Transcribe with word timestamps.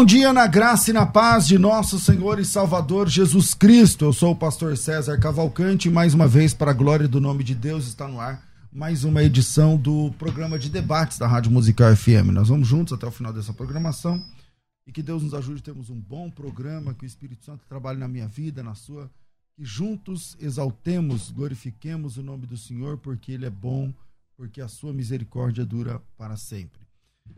Bom 0.00 0.06
dia 0.06 0.32
na 0.32 0.46
graça 0.46 0.88
e 0.88 0.94
na 0.94 1.04
paz 1.04 1.46
de 1.46 1.58
nosso 1.58 1.98
Senhor 1.98 2.38
e 2.38 2.44
Salvador 2.44 3.06
Jesus 3.06 3.52
Cristo. 3.52 4.06
Eu 4.06 4.14
sou 4.14 4.32
o 4.32 4.34
pastor 4.34 4.74
César 4.78 5.18
Cavalcante 5.18 5.88
e 5.88 5.92
mais 5.92 6.14
uma 6.14 6.26
vez, 6.26 6.54
para 6.54 6.70
a 6.70 6.74
glória 6.74 7.06
do 7.06 7.20
nome 7.20 7.44
de 7.44 7.54
Deus, 7.54 7.86
está 7.86 8.08
no 8.08 8.18
ar 8.18 8.42
mais 8.72 9.04
uma 9.04 9.22
edição 9.22 9.76
do 9.76 10.10
programa 10.12 10.58
de 10.58 10.70
debates 10.70 11.18
da 11.18 11.26
Rádio 11.26 11.52
Musical 11.52 11.94
FM. 11.94 12.32
Nós 12.32 12.48
vamos 12.48 12.66
juntos 12.66 12.94
até 12.94 13.06
o 13.06 13.10
final 13.10 13.30
dessa 13.30 13.52
programação 13.52 14.24
e 14.86 14.90
que 14.90 15.02
Deus 15.02 15.22
nos 15.22 15.34
ajude 15.34 15.60
a 15.60 15.64
termos 15.64 15.90
um 15.90 16.00
bom 16.00 16.30
programa, 16.30 16.94
que 16.94 17.04
o 17.04 17.06
Espírito 17.06 17.44
Santo 17.44 17.66
trabalhe 17.68 17.98
na 17.98 18.08
minha 18.08 18.26
vida, 18.26 18.62
na 18.62 18.74
sua, 18.74 19.10
que 19.54 19.66
juntos 19.66 20.34
exaltemos, 20.40 21.30
glorifiquemos 21.30 22.16
o 22.16 22.22
nome 22.22 22.46
do 22.46 22.56
Senhor, 22.56 22.96
porque 22.96 23.32
Ele 23.32 23.44
é 23.44 23.50
bom, 23.50 23.92
porque 24.34 24.62
a 24.62 24.68
sua 24.68 24.94
misericórdia 24.94 25.66
dura 25.66 26.00
para 26.16 26.38
sempre. 26.38 26.79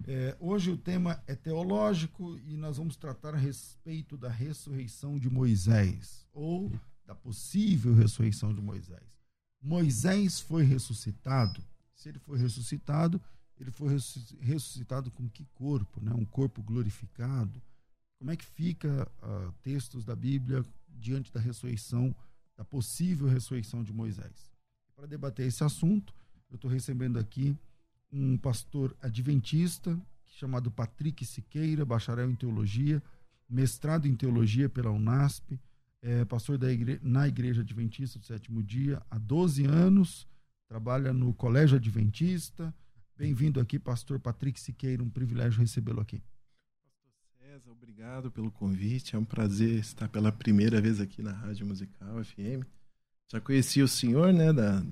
É, 0.06 0.36
hoje 0.40 0.70
o 0.70 0.76
tema 0.76 1.22
é 1.26 1.34
teológico 1.34 2.38
e 2.40 2.56
nós 2.56 2.76
vamos 2.76 2.96
tratar 2.96 3.34
a 3.34 3.38
respeito 3.38 4.16
da 4.16 4.28
ressurreição 4.28 5.18
de 5.18 5.30
Moisés, 5.30 6.26
ou 6.32 6.72
da 7.06 7.14
possível 7.14 7.94
ressurreição 7.94 8.54
de 8.54 8.60
Moisés. 8.60 9.02
Moisés 9.60 10.40
foi 10.40 10.64
ressuscitado. 10.64 11.62
Se 11.94 12.08
ele 12.08 12.18
foi 12.18 12.38
ressuscitado, 12.38 13.20
ele 13.58 13.70
foi 13.70 13.96
ressuscitado 14.40 15.10
com 15.10 15.28
que 15.28 15.44
corpo? 15.54 16.00
Né? 16.02 16.12
Um 16.12 16.24
corpo 16.24 16.62
glorificado. 16.62 17.62
Como 18.18 18.30
é 18.30 18.36
que 18.36 18.44
fica 18.44 19.08
uh, 19.22 19.52
textos 19.62 20.04
da 20.04 20.16
Bíblia 20.16 20.64
diante 20.88 21.32
da 21.32 21.40
ressurreição, 21.40 22.14
da 22.56 22.64
possível 22.64 23.28
ressurreição 23.28 23.84
de 23.84 23.92
Moisés? 23.92 24.52
Para 24.96 25.06
debater 25.06 25.46
esse 25.46 25.62
assunto, 25.62 26.12
eu 26.50 26.56
estou 26.56 26.70
recebendo 26.70 27.18
aqui 27.18 27.56
um 28.12 28.36
pastor 28.36 28.94
adventista 29.00 29.98
chamado 30.26 30.70
Patrick 30.70 31.24
Siqueira, 31.24 31.84
bacharel 31.84 32.30
em 32.30 32.34
teologia, 32.34 33.02
mestrado 33.48 34.06
em 34.06 34.14
teologia 34.14 34.68
pela 34.68 34.90
Unasp, 34.90 35.58
é 36.02 36.24
pastor 36.24 36.58
da 36.58 36.70
igre 36.70 36.98
na 37.00 37.28
Igreja 37.28 37.60
Adventista 37.60 38.18
do 38.18 38.26
Sétimo 38.26 38.62
Dia 38.62 39.00
há 39.08 39.18
12 39.18 39.64
anos, 39.64 40.26
trabalha 40.68 41.12
no 41.12 41.32
Colégio 41.32 41.76
Adventista. 41.76 42.74
Bem-vindo 43.16 43.60
aqui, 43.60 43.78
pastor 43.78 44.18
Patrick 44.18 44.58
Siqueira, 44.58 45.02
um 45.02 45.08
privilégio 45.08 45.60
recebê-lo 45.60 46.00
aqui. 46.00 46.20
César, 47.38 47.70
obrigado 47.70 48.32
pelo 48.32 48.50
convite. 48.50 49.14
É 49.14 49.18
um 49.18 49.24
prazer 49.24 49.78
estar 49.78 50.08
pela 50.08 50.32
primeira 50.32 50.80
vez 50.80 51.00
aqui 51.00 51.22
na 51.22 51.32
Rádio 51.32 51.66
Musical 51.66 52.24
FM. 52.24 52.66
Já 53.30 53.40
conheci 53.40 53.80
o 53.80 53.86
senhor, 53.86 54.32
né, 54.32 54.52
da, 54.52 54.84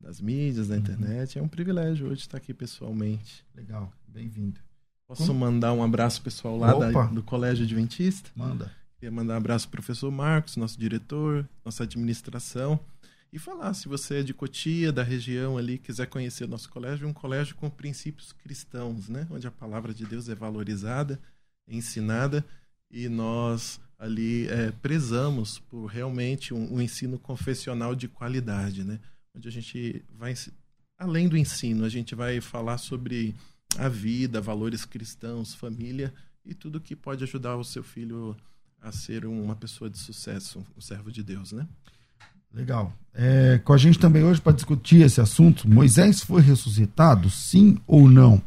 das 0.00 0.20
mídias, 0.20 0.68
da 0.68 0.74
uhum. 0.74 0.80
internet. 0.80 1.38
É 1.38 1.42
um 1.42 1.48
privilégio 1.48 2.08
hoje 2.08 2.22
estar 2.22 2.38
aqui 2.38 2.52
pessoalmente. 2.54 3.44
Legal, 3.54 3.92
bem-vindo. 4.06 4.60
Posso 5.06 5.26
Como? 5.26 5.40
mandar 5.40 5.72
um 5.72 5.82
abraço 5.82 6.20
pessoal 6.22 6.58
lá 6.58 6.74
da, 6.74 7.06
do 7.06 7.22
Colégio 7.22 7.64
Adventista? 7.64 8.30
Manda. 8.34 8.72
Queria 8.98 9.12
mandar 9.12 9.34
um 9.34 9.36
abraço 9.36 9.68
pro 9.68 9.80
professor 9.82 10.10
Marcos, 10.10 10.56
nosso 10.56 10.78
diretor, 10.78 11.48
nossa 11.64 11.84
administração. 11.84 12.80
E 13.32 13.38
falar, 13.38 13.74
se 13.74 13.88
você 13.88 14.20
é 14.20 14.22
de 14.22 14.32
Cotia, 14.32 14.90
da 14.90 15.02
região 15.02 15.58
ali, 15.58 15.78
quiser 15.78 16.06
conhecer 16.06 16.44
o 16.44 16.48
nosso 16.48 16.68
colégio, 16.70 17.06
é 17.06 17.08
um 17.08 17.12
colégio 17.12 17.54
com 17.54 17.68
princípios 17.68 18.32
cristãos, 18.32 19.08
né? 19.08 19.26
Onde 19.30 19.46
a 19.46 19.50
palavra 19.50 19.92
de 19.92 20.06
Deus 20.06 20.28
é 20.28 20.34
valorizada, 20.34 21.20
ensinada, 21.68 22.44
e 22.90 23.08
nós 23.08 23.80
ali 23.98 24.48
é, 24.48 24.70
prezamos 24.70 25.58
por 25.58 25.86
realmente 25.86 26.54
um, 26.54 26.74
um 26.74 26.80
ensino 26.80 27.18
confessional 27.18 27.94
de 27.94 28.08
qualidade, 28.08 28.84
né? 28.84 28.98
Onde 29.36 29.48
a 29.48 29.52
gente 29.52 30.02
vai, 30.18 30.34
além 30.98 31.28
do 31.28 31.36
ensino, 31.36 31.84
a 31.84 31.88
gente 31.88 32.14
vai 32.14 32.40
falar 32.40 32.78
sobre 32.78 33.34
a 33.76 33.88
vida, 33.88 34.40
valores 34.40 34.84
cristãos, 34.84 35.54
família 35.54 36.12
e 36.44 36.54
tudo 36.54 36.80
que 36.80 36.96
pode 36.96 37.22
ajudar 37.24 37.56
o 37.56 37.64
seu 37.64 37.82
filho 37.82 38.34
a 38.80 38.90
ser 38.90 39.26
uma 39.26 39.54
pessoa 39.54 39.90
de 39.90 39.98
sucesso, 39.98 40.64
um 40.76 40.80
servo 40.80 41.10
de 41.10 41.22
Deus, 41.22 41.52
né? 41.52 41.66
Legal. 42.52 42.96
É, 43.12 43.58
com 43.58 43.72
a 43.72 43.76
gente 43.76 43.98
também 43.98 44.22
hoje 44.24 44.40
para 44.40 44.52
discutir 44.52 45.02
esse 45.02 45.20
assunto, 45.20 45.68
Moisés 45.68 46.22
foi 46.22 46.40
ressuscitado, 46.40 47.28
sim 47.28 47.78
ou 47.86 48.08
não? 48.08 48.40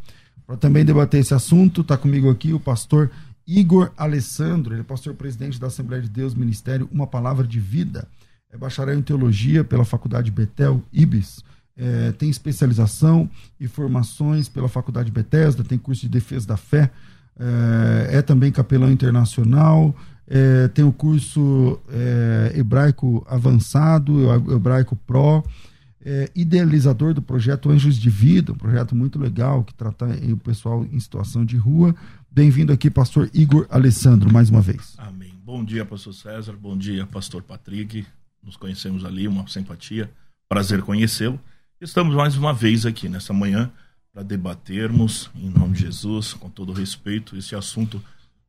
Para 0.48 0.58
também 0.58 0.84
debater 0.84 1.20
esse 1.20 1.34
assunto, 1.34 1.82
está 1.82 1.96
comigo 1.96 2.30
aqui 2.30 2.54
o 2.54 2.60
pastor 2.60 3.12
Igor 3.46 3.92
Alessandro, 3.98 4.74
ele 4.74 4.82
é 4.82 4.84
pastor 4.84 5.14
presidente 5.14 5.60
da 5.60 5.68
Assembleia 5.68 6.02
de 6.02 6.10
Deus, 6.10 6.34
Ministério 6.34 6.90
Uma 6.92 7.06
Palavra 7.06 7.46
de 7.46 7.60
Vida 7.60 8.08
é 8.52 8.58
bacharel 8.58 8.98
em 8.98 9.02
teologia 9.02 9.64
pela 9.64 9.86
Faculdade 9.86 10.32
Betel, 10.32 10.84
IBIS, 10.92 11.44
é, 11.78 12.12
tem 12.12 12.30
especialização 12.30 13.30
e 13.60 13.68
formações 13.68 14.50
pela 14.50 14.68
Faculdade 14.68 15.12
Bethesda, 15.12 15.64
tem 15.64 15.78
curso 15.78 16.02
de 16.02 16.10
defesa 16.10 16.48
da 16.48 16.58
fé, 16.58 16.92
é, 17.40 18.18
é 18.18 18.22
também 18.22 18.52
capelão 18.52 18.92
internacional, 18.92 19.96
é, 20.28 20.68
tem 20.68 20.84
o 20.84 20.92
curso 20.92 21.80
é, 21.90 22.54
hebraico 22.56 23.26
avançado, 23.30 24.32
hebraico 24.52 24.96
pro, 24.96 25.44
é, 26.04 26.30
idealizador 26.36 27.14
do 27.14 27.22
projeto 27.22 27.70
Anjos 27.70 27.98
de 27.98 28.10
Vida, 28.10 28.52
um 28.52 28.58
projeto 28.58 28.96
muito 28.96 29.18
legal 29.18 29.64
que 29.64 29.74
trata 29.74 30.06
o 30.06 30.38
pessoal 30.38 30.86
em 30.92 31.00
situação 31.00 31.46
de 31.46 31.56
rua. 31.56 31.96
Bem-vindo 32.30 32.74
aqui, 32.74 32.90
pastor 32.90 33.30
Igor 33.34 33.66
Alessandro, 33.70 34.32
mais 34.32 34.50
uma 34.50 34.62
vez. 34.62 34.96
Amém. 34.98 35.34
Bom 35.44 35.64
dia, 35.64 35.84
pastor 35.84 36.14
César, 36.14 36.54
bom 36.54 36.78
dia, 36.78 37.08
pastor 37.08 37.42
Patrick, 37.42 38.06
nos 38.44 38.58
conhecemos 38.58 39.06
ali, 39.06 39.28
uma 39.28 39.48
simpatia, 39.48 40.10
prazer 40.48 40.82
conhecê-lo. 40.82 41.40
Estamos 41.80 42.16
mais 42.16 42.36
uma 42.36 42.54
vez 42.54 42.86
aqui 42.86 43.08
nessa 43.08 43.34
manhã 43.34 43.72
para 44.12 44.24
debatermos, 44.24 45.30
em 45.36 45.50
nome 45.50 45.76
de 45.76 45.82
Jesus, 45.82 46.34
com 46.34 46.50
todo 46.50 46.74
respeito, 46.74 47.38
esse 47.38 47.56
assunto 47.56 48.04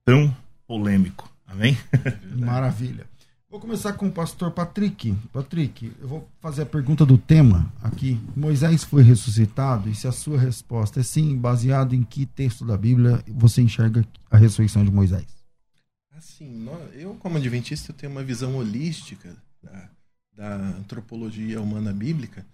tão 0.05 0.35
polêmico. 0.67 1.31
Amém? 1.47 1.77
Maravilha. 2.37 3.07
Vou 3.51 3.59
começar 3.59 3.95
com 3.95 4.07
o 4.07 4.13
pastor 4.13 4.53
Patrick. 4.53 5.13
Patrick, 5.33 5.93
eu 6.01 6.07
vou 6.07 6.29
fazer 6.41 6.63
a 6.63 6.67
pergunta 6.67 7.05
do 7.05 7.19
tema 7.19 7.73
aqui. 7.83 8.17
Moisés 8.37 8.85
foi 8.85 9.03
ressuscitado? 9.03 9.89
E 9.89 9.95
se 9.95 10.07
a 10.07 10.13
sua 10.13 10.39
resposta 10.39 11.01
é 11.01 11.03
sim, 11.03 11.37
baseado 11.37 11.93
em 11.93 12.05
que 12.05 12.27
texto 12.27 12.65
da 12.65 12.77
Bíblia 12.77 13.25
você 13.27 13.61
enxerga 13.61 14.07
a 14.31 14.37
ressurreição 14.37 14.85
de 14.85 14.93
Moisés? 14.93 15.27
Assim, 16.17 16.65
eu 16.95 17.15
como 17.15 17.39
adventista 17.39 17.91
eu 17.91 17.97
tenho 17.97 18.13
uma 18.13 18.23
visão 18.23 18.55
holística 18.55 19.37
da, 19.63 19.89
da 20.37 20.57
antropologia 20.79 21.61
humana 21.61 21.93
bíblica, 21.93 22.45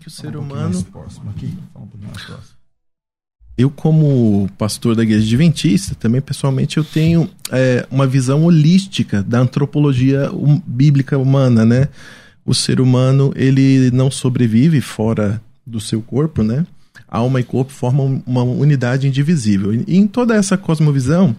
que 0.00 0.08
o 0.08 0.10
ser 0.10 0.36
um 0.36 0.40
humano. 0.40 0.82
próximo 0.84 1.30
aqui, 1.30 1.52
fala 1.72 1.84
um 1.84 1.88
pouquinho 1.88 2.10
mais 2.10 2.24
próximo. 2.24 2.62
Eu, 3.56 3.68
como 3.68 4.48
pastor 4.56 4.96
da 4.96 5.02
igreja 5.02 5.26
adventista, 5.26 5.94
também 5.94 6.22
pessoalmente 6.22 6.78
eu 6.78 6.84
tenho 6.84 7.28
é, 7.50 7.86
uma 7.90 8.06
visão 8.06 8.44
holística 8.44 9.22
da 9.22 9.40
antropologia 9.40 10.32
um, 10.32 10.58
bíblica 10.66 11.18
humana, 11.18 11.64
né? 11.64 11.88
O 12.46 12.54
ser 12.54 12.80
humano, 12.80 13.32
ele 13.36 13.90
não 13.90 14.10
sobrevive 14.10 14.80
fora 14.80 15.40
do 15.66 15.80
seu 15.80 16.00
corpo, 16.00 16.42
né? 16.42 16.66
Alma 17.06 17.40
e 17.40 17.44
corpo 17.44 17.70
formam 17.70 18.22
uma 18.26 18.42
unidade 18.42 19.06
indivisível. 19.06 19.74
E 19.74 19.98
em 19.98 20.06
toda 20.06 20.34
essa 20.34 20.56
cosmovisão, 20.56 21.36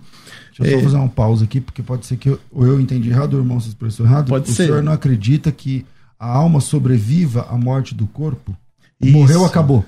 Deixa 0.60 0.76
eu 0.76 0.78
é. 0.78 0.80
só 0.80 0.86
fazer 0.86 0.98
uma 0.98 1.10
pausa 1.10 1.46
aqui, 1.46 1.60
porque 1.60 1.82
pode 1.82 2.06
ser 2.06 2.18
que 2.18 2.30
eu, 2.30 2.40
ou 2.52 2.66
eu 2.66 2.80
entendi 2.80 3.10
errado, 3.10 3.34
ou 3.34 3.40
o 3.40 3.44
irmão 3.44 3.60
se 3.60 3.70
expressou 3.70 4.06
errado. 4.06 4.30
Pode 4.30 4.50
o 4.50 4.54
ser. 4.54 4.68
senhor 4.68 4.84
não 4.84 4.92
acredita 4.92 5.52
que 5.52 5.86
a 6.20 6.28
alma 6.28 6.62
sobreviva 6.62 7.48
à 7.50 7.58
morte 7.58 7.96
do 7.96 8.06
corpo? 8.08 8.56
Isso. 9.02 9.12
Morreu, 9.12 9.46
acabou. 9.46 9.84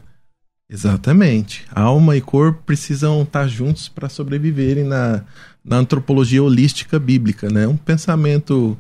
Exatamente. 0.70 1.64
Alma 1.72 2.18
e 2.18 2.22
corpo 2.22 2.64
precisam 2.66 3.22
estar 3.22 3.48
juntos 3.48 3.88
para 3.88 4.10
sobreviverem 4.10 4.84
na, 4.84 5.24
na 5.64 5.78
antropologia 5.78 6.44
holística 6.44 6.98
bíblica, 7.00 7.50
né? 7.50 7.68
Um 7.68 7.78
pensamento 7.78 8.78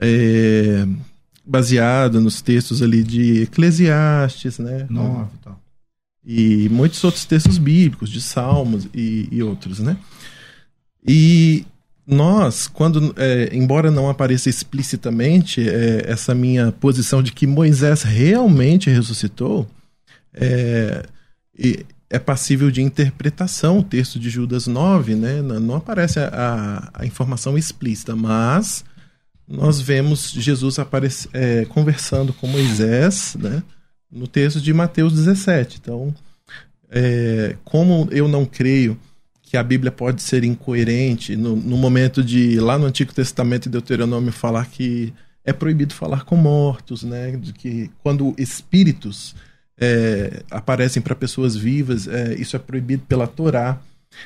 é, 0.00 0.86
baseado 1.46 2.20
nos 2.20 2.42
textos 2.42 2.82
ali 2.82 3.04
de 3.04 3.42
Eclesiastes, 3.42 4.58
né? 4.58 4.86
Nove, 4.90 5.30
tá. 5.42 5.54
E 6.24 6.68
muitos 6.70 7.02
outros 7.02 7.24
textos 7.24 7.58
bíblicos, 7.58 8.10
de 8.10 8.20
Salmos 8.20 8.88
e, 8.94 9.28
e 9.30 9.42
outros, 9.42 9.78
né? 9.78 9.96
E 11.06 11.66
nós, 12.06 12.66
quando, 12.66 13.14
é, 13.16 13.48
embora 13.52 13.90
não 13.90 14.08
apareça 14.08 14.48
explicitamente 14.48 15.68
é, 15.68 16.04
essa 16.06 16.34
minha 16.34 16.72
posição 16.72 17.22
de 17.22 17.32
que 17.32 17.46
Moisés 17.46 18.02
realmente 18.02 18.90
ressuscitou, 18.90 19.68
é, 20.34 21.04
é 22.10 22.18
passível 22.18 22.70
de 22.70 22.82
interpretação 22.82 23.78
o 23.78 23.82
texto 23.82 24.18
de 24.18 24.28
Judas 24.28 24.66
9, 24.66 25.14
né? 25.14 25.40
não 25.42 25.76
aparece 25.76 26.18
a, 26.18 26.90
a, 26.92 27.06
informação 27.06 27.56
explícita, 27.56 28.14
mas 28.14 28.84
nós 29.48 29.80
vemos 29.80 30.30
Jesus 30.30 30.78
aparece, 30.78 31.28
é, 31.32 31.64
conversando 31.64 32.32
com 32.32 32.46
Moisés 32.46 33.36
né? 33.38 33.62
no 34.10 34.26
texto 34.26 34.60
de 34.60 34.72
Mateus 34.74 35.14
17. 35.14 35.78
Então, 35.80 36.14
é, 36.90 37.56
como 37.64 38.08
eu 38.10 38.28
não 38.28 38.44
creio 38.44 38.98
que 39.52 39.56
a 39.58 39.62
Bíblia 39.62 39.92
pode 39.92 40.22
ser 40.22 40.44
incoerente 40.44 41.36
no, 41.36 41.54
no 41.54 41.76
momento 41.76 42.24
de, 42.24 42.58
lá 42.58 42.78
no 42.78 42.86
Antigo 42.86 43.12
Testamento, 43.12 43.68
Deuteronômio, 43.68 44.32
falar 44.32 44.64
que 44.64 45.12
é 45.44 45.52
proibido 45.52 45.92
falar 45.92 46.24
com 46.24 46.36
mortos, 46.36 47.02
né? 47.02 47.32
De 47.32 47.52
que 47.52 47.90
quando 48.02 48.34
espíritos 48.38 49.36
é, 49.78 50.42
aparecem 50.50 51.02
para 51.02 51.14
pessoas 51.14 51.54
vivas, 51.54 52.08
é, 52.08 52.32
isso 52.36 52.56
é 52.56 52.58
proibido 52.58 53.02
pela 53.06 53.26
Torá. 53.26 53.78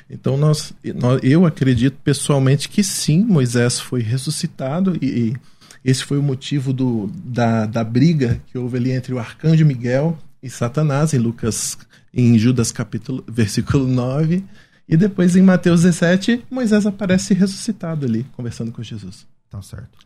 Então 0.09 0.37
nós, 0.37 0.73
nós, 0.95 1.19
eu 1.25 1.45
acredito 1.45 1.99
pessoalmente 2.05 2.69
que 2.69 2.85
sim, 2.85 3.25
Moisés 3.25 3.81
foi 3.81 4.03
ressuscitado 4.03 4.97
e, 5.03 5.07
e 5.07 5.37
esse 5.85 6.05
foi 6.05 6.19
o 6.19 6.23
motivo 6.23 6.73
do, 6.73 7.11
da, 7.13 7.67
da 7.67 7.83
briga 7.83 8.41
que 8.47 8.57
houve 8.57 8.77
ali 8.77 8.93
entre 8.93 9.13
o 9.13 9.19
arcanjo 9.19 9.67
Miguel 9.67 10.17
e 10.41 10.49
Satanás 10.49 11.13
em 11.13 11.19
Lucas, 11.19 11.77
em 12.15 12.39
Judas 12.39 12.71
capítulo, 12.71 13.25
versículo 13.27 13.89
9. 13.89 14.45
E 14.89 14.97
depois 14.97 15.35
em 15.35 15.43
Mateus 15.43 15.83
17, 15.83 16.45
Moisés 16.51 16.87
aparece 16.87 17.35
ressuscitado 17.35 18.07
ali, 18.07 18.25
conversando 18.37 18.71
com 18.71 18.83
Jesus. 18.83 19.27
Tá 19.51 19.61
certo. 19.61 19.99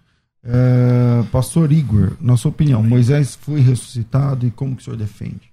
É, 0.43 1.23
Pastor 1.31 1.71
Igor, 1.71 2.17
na 2.21 2.37
sua 2.37 2.51
opinião, 2.51 2.83
Moisés 2.83 3.37
foi 3.37 3.61
ressuscitado 3.61 4.47
e 4.47 4.51
como 4.51 4.75
que 4.75 4.83
o 4.83 4.85
senhor 4.85 4.97
defende? 4.97 5.53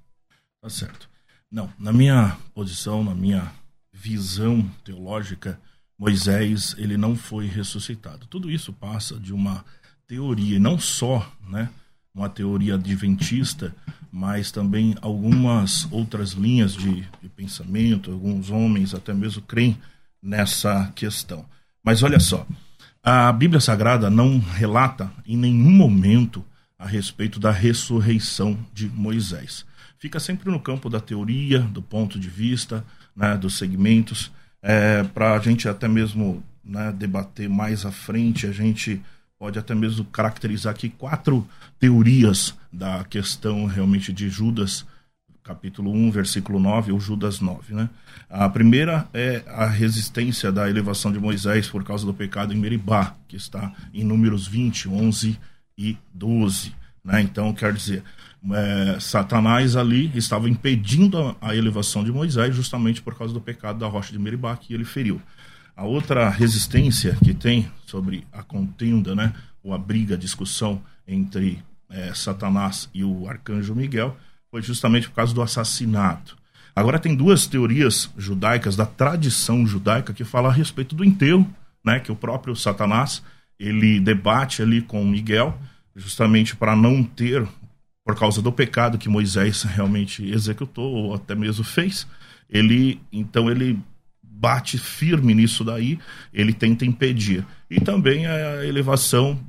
Tá 0.61 0.69
certo. 0.69 1.09
Não, 1.51 1.69
na 1.77 1.91
minha 1.91 2.37
posição, 2.53 3.03
na 3.03 3.13
minha 3.13 3.51
visão 3.91 4.69
teológica, 4.83 5.59
Moisés 5.97 6.75
ele 6.77 6.95
não 6.95 7.15
foi 7.15 7.47
ressuscitado. 7.47 8.27
Tudo 8.27 8.49
isso 8.49 8.71
passa 8.71 9.19
de 9.19 9.33
uma 9.33 9.65
teoria, 10.07 10.55
e 10.55 10.59
não 10.59 10.79
só, 10.79 11.29
né, 11.49 11.69
uma 12.17 12.27
teoria 12.27 12.73
adventista, 12.73 13.73
mas 14.11 14.51
também 14.51 14.95
algumas 15.01 15.87
outras 15.91 16.31
linhas 16.31 16.73
de, 16.73 17.07
de 17.21 17.29
pensamento, 17.29 18.11
alguns 18.11 18.49
homens 18.49 18.95
até 18.95 19.13
mesmo 19.13 19.43
creem 19.43 19.77
nessa 20.21 20.91
questão. 20.95 21.45
Mas 21.83 22.01
olha 22.01 22.19
só, 22.19 22.45
a 23.03 23.31
Bíblia 23.31 23.61
Sagrada 23.61 24.09
não 24.09 24.39
relata 24.39 25.11
em 25.25 25.37
nenhum 25.37 25.69
momento 25.69 26.43
a 26.79 26.87
respeito 26.87 27.39
da 27.39 27.51
ressurreição 27.51 28.57
de 28.73 28.89
Moisés. 28.89 29.63
Fica 29.99 30.19
sempre 30.19 30.49
no 30.49 30.59
campo 30.59 30.89
da 30.89 30.99
teoria, 30.99 31.59
do 31.59 31.81
ponto 31.81 32.19
de 32.19 32.29
vista, 32.29 32.83
né, 33.15 33.37
dos 33.37 33.57
segmentos, 33.57 34.31
é, 34.61 35.03
para 35.03 35.33
a 35.33 35.39
gente 35.39 35.69
até 35.69 35.87
mesmo 35.87 36.43
né, 36.63 36.91
debater 36.91 37.47
mais 37.47 37.85
à 37.85 37.91
frente, 37.91 38.47
a 38.47 38.51
gente 38.51 39.01
pode 39.39 39.59
até 39.59 39.75
mesmo 39.75 40.05
caracterizar 40.05 40.73
aqui 40.73 40.89
quatro 40.89 41.47
teorias 41.79 42.55
da 42.71 43.03
questão 43.03 43.65
realmente 43.65 44.11
de 44.11 44.29
Judas, 44.29 44.85
capítulo 45.43 45.91
1, 45.91 46.11
versículo 46.11 46.59
9, 46.59 46.91
ou 46.91 46.99
Judas 46.99 47.39
9. 47.39 47.73
Né? 47.73 47.89
A 48.29 48.49
primeira 48.49 49.07
é 49.13 49.43
a 49.47 49.65
resistência 49.65 50.51
da 50.51 50.69
elevação 50.69 51.11
de 51.11 51.19
Moisés 51.19 51.69
por 51.69 51.83
causa 51.83 52.05
do 52.05 52.13
pecado 52.13 52.53
em 52.53 52.57
Meribá, 52.57 53.15
que 53.27 53.35
está 53.35 53.71
em 53.93 54.03
números 54.03 54.47
20, 54.47 54.89
11 54.89 55.39
e 55.77 55.97
12. 56.13 56.73
Né? 57.03 57.21
Então, 57.21 57.53
quer 57.53 57.71
dizer, 57.73 58.03
é, 58.51 58.99
Satanás 58.99 59.75
ali 59.75 60.11
estava 60.15 60.49
impedindo 60.49 61.17
a, 61.17 61.49
a 61.49 61.55
elevação 61.55 62.03
de 62.03 62.11
Moisés 62.11 62.55
justamente 62.55 63.01
por 63.01 63.15
causa 63.15 63.33
do 63.33 63.39
pecado 63.39 63.79
da 63.79 63.87
rocha 63.87 64.11
de 64.11 64.19
Meribá 64.19 64.57
que 64.57 64.73
ele 64.73 64.83
feriu. 64.83 65.21
A 65.77 65.85
outra 65.85 66.27
resistência 66.27 67.15
que 67.23 67.35
tem 67.35 67.71
sobre 67.85 68.25
a 68.33 68.41
contenda, 68.41 69.13
né, 69.13 69.31
ou 69.63 69.75
a 69.75 69.77
briga, 69.77 70.15
a 70.15 70.17
discussão 70.17 70.81
entre 71.07 71.63
é, 71.87 72.11
Satanás 72.15 72.89
e 72.95 73.03
o 73.03 73.29
arcanjo 73.29 73.75
Miguel, 73.75 74.17
foi 74.49 74.63
justamente 74.63 75.07
por 75.07 75.13
causa 75.17 75.35
do 75.35 75.41
assassinato. 75.41 76.35
Agora 76.75 76.97
tem 76.97 77.15
duas 77.15 77.45
teorias 77.45 78.09
judaicas 78.17 78.75
da 78.75 78.87
tradição 78.87 79.67
judaica 79.67 80.15
que 80.15 80.23
falam 80.23 80.49
a 80.49 80.53
respeito 80.53 80.95
do 80.95 81.05
enterro, 81.05 81.47
né, 81.85 81.99
que 81.99 82.11
o 82.11 82.15
próprio 82.15 82.55
Satanás 82.55 83.21
ele 83.59 83.99
debate 83.99 84.63
ali 84.63 84.81
com 84.81 85.05
Miguel, 85.05 85.55
justamente 85.95 86.55
para 86.55 86.75
não 86.75 87.03
ter, 87.03 87.47
por 88.03 88.17
causa 88.17 88.41
do 88.41 88.51
pecado 88.51 88.97
que 88.97 89.07
Moisés 89.07 89.61
realmente 89.61 90.27
executou 90.27 90.91
ou 90.91 91.13
até 91.13 91.35
mesmo 91.35 91.63
fez, 91.63 92.07
ele 92.49 92.99
então 93.11 93.47
ele 93.47 93.79
bate 94.39 94.77
firme 94.77 95.33
nisso 95.33 95.63
daí, 95.63 95.99
ele 96.33 96.53
tenta 96.53 96.85
impedir. 96.85 97.45
E 97.69 97.79
também 97.79 98.25
a 98.27 98.65
elevação 98.65 99.39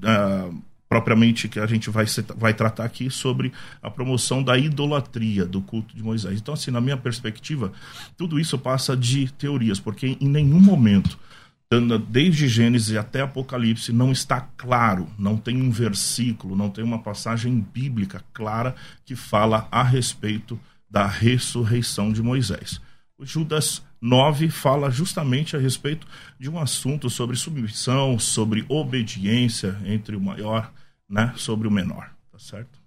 propriamente 0.89 1.49
que 1.49 1.61
a 1.61 1.67
gente 1.67 1.91
vai, 1.91 2.07
vai 2.37 2.55
tratar 2.55 2.85
aqui 2.85 3.11
sobre 3.11 3.53
a 3.83 3.91
promoção 3.91 4.43
da 4.43 4.57
idolatria 4.57 5.45
do 5.45 5.61
culto 5.61 5.95
de 5.95 6.03
Moisés. 6.03 6.41
Então, 6.41 6.55
assim, 6.55 6.71
na 6.71 6.81
minha 6.81 6.97
perspectiva, 6.97 7.73
tudo 8.17 8.41
isso 8.41 8.59
passa 8.59 8.97
de 8.97 9.31
teorias, 9.33 9.79
porque 9.79 10.17
em 10.19 10.29
nenhum 10.29 10.59
momento, 10.59 11.19
desde 12.09 12.49
Gênesis 12.49 12.97
até 12.97 13.21
Apocalipse, 13.21 13.93
não 13.93 14.11
está 14.11 14.41
claro, 14.41 15.07
não 15.19 15.37
tem 15.37 15.61
um 15.61 15.71
versículo, 15.71 16.57
não 16.57 16.71
tem 16.71 16.83
uma 16.83 17.01
passagem 17.01 17.61
bíblica 17.75 18.25
clara 18.33 18.75
que 19.05 19.15
fala 19.15 19.69
a 19.71 19.83
respeito 19.83 20.59
da 20.91 21.07
ressurreição 21.07 22.11
de 22.11 22.23
Moisés. 22.23 22.81
O 23.19 23.27
Judas 23.27 23.83
9 24.01 24.49
fala 24.49 24.91
justamente 24.91 25.57
a 25.57 25.61
respeito 25.61 26.07
de 26.39 26.49
um 26.49 26.59
assunto 26.59 27.11
sobre 27.11 27.37
submissão, 27.37 28.19
sobre 28.19 28.65
obediência 28.69 29.77
entre 29.85 30.17
o 30.17 30.21
maior, 30.21 30.71
né, 31.09 31.33
sobre 31.37 31.67
o 31.67 31.71
menor, 31.71 32.11
tá 32.31 32.39
certo? 32.39 32.79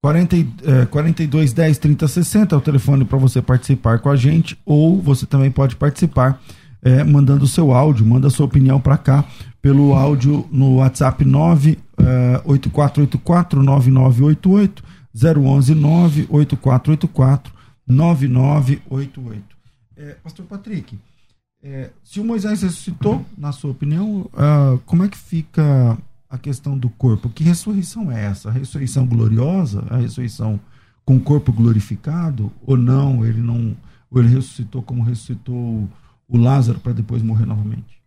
40, 0.00 0.36
é, 0.36 0.86
42 0.86 1.52
10 1.52 1.78
30 1.78 2.06
60 2.06 2.54
é 2.54 2.58
o 2.58 2.60
telefone 2.60 3.04
para 3.04 3.18
você 3.18 3.42
participar 3.42 3.98
com 3.98 4.08
a 4.08 4.16
gente, 4.16 4.56
ou 4.64 5.02
você 5.02 5.26
também 5.26 5.50
pode 5.50 5.74
participar 5.74 6.40
é, 6.80 7.02
mandando 7.02 7.44
o 7.44 7.48
seu 7.48 7.72
áudio, 7.72 8.06
manda 8.06 8.30
sua 8.30 8.46
opinião 8.46 8.80
para 8.80 8.96
cá 8.96 9.24
pelo 9.60 9.94
áudio 9.94 10.48
no 10.52 10.76
WhatsApp 10.76 11.24
9 11.24 11.78
é, 11.98 12.40
8484 12.44 13.62
9988 13.62 14.84
011 15.14 15.74
9 15.74 16.26
8484 16.30 17.52
9988. 17.86 19.57
É, 19.98 20.14
Pastor 20.22 20.46
Patrick, 20.46 20.96
é, 21.60 21.90
se 22.04 22.20
o 22.20 22.24
Moisés 22.24 22.62
ressuscitou, 22.62 23.26
na 23.36 23.50
sua 23.50 23.72
opinião, 23.72 24.30
uh, 24.32 24.78
como 24.86 25.02
é 25.02 25.08
que 25.08 25.18
fica 25.18 25.98
a 26.30 26.38
questão 26.38 26.78
do 26.78 26.88
corpo? 26.88 27.28
Que 27.28 27.42
ressurreição 27.42 28.12
é 28.12 28.26
essa? 28.26 28.48
A 28.48 28.52
ressurreição 28.52 29.04
gloriosa? 29.04 29.84
A 29.90 29.96
ressurreição 29.96 30.60
com 31.04 31.16
o 31.16 31.20
corpo 31.20 31.52
glorificado? 31.52 32.52
Ou 32.62 32.76
não? 32.76 33.26
Ele 33.26 33.40
não. 33.40 33.76
Ou 34.08 34.20
ele 34.20 34.28
ressuscitou 34.28 34.82
como 34.82 35.02
ressuscitou 35.02 35.88
o 36.28 36.36
Lázaro 36.36 36.78
para 36.78 36.92
depois 36.92 37.20
morrer 37.22 37.44
novamente? 37.44 37.98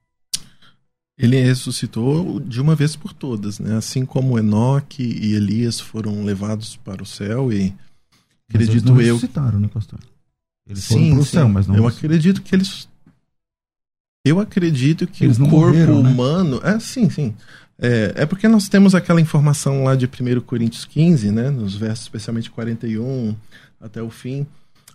Ele 1.18 1.40
ressuscitou 1.42 2.40
de 2.40 2.62
uma 2.62 2.74
vez 2.74 2.96
por 2.96 3.12
todas, 3.12 3.60
né? 3.60 3.76
Assim 3.76 4.06
como 4.06 4.40
Enoque 4.40 5.04
e 5.04 5.34
Elias 5.34 5.80
foram 5.80 6.24
levados 6.24 6.78
para 6.78 7.04
o 7.04 7.06
céu 7.06 7.52
e 7.52 7.76
acredito 8.50 8.90
eu. 8.94 9.16
ressuscitaram, 9.16 9.60
né, 9.60 9.68
pastor? 9.68 10.00
Eles 10.68 10.84
sim, 10.84 11.10
foram 11.12 11.24
sim. 11.24 11.32
céu, 11.32 11.50
mas 11.50 11.68
não. 11.68 11.76
Eu 11.76 11.88
acredito 11.88 12.42
que 12.42 12.56
eles. 12.56 12.88
Eu 14.26 14.40
acredito 14.40 15.08
que 15.08 15.24
eles 15.24 15.38
o 15.38 15.42
corpo 15.50 15.58
morreram, 15.58 16.04
né? 16.04 16.10
humano. 16.10 16.62
É, 16.64 16.80
sim, 16.80 17.10
sim. 17.10 17.34
É, 17.80 18.14
é 18.16 18.26
porque 18.28 18.48
nós 18.48 18.70
temos 18.70 18.94
aquela 18.94 19.20
informação 19.20 19.84
lá 19.84 19.96
de 19.96 20.06
1 20.06 20.42
Coríntios 20.42 20.86
15, 20.86 21.32
né, 21.32 21.50
nos 21.50 21.76
versos 21.76 22.06
especialmente 22.06 22.52
41 22.52 23.36
até 23.80 24.04
o 24.04 24.12
fim, 24.12 24.46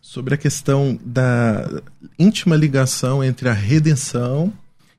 sobre 0.00 0.34
a 0.34 0.38
questão 0.38 0.96
da 1.04 1.82
íntima 2.16 2.54
ligação 2.54 3.24
entre 3.24 3.48
a 3.48 3.52
redenção 3.52 4.52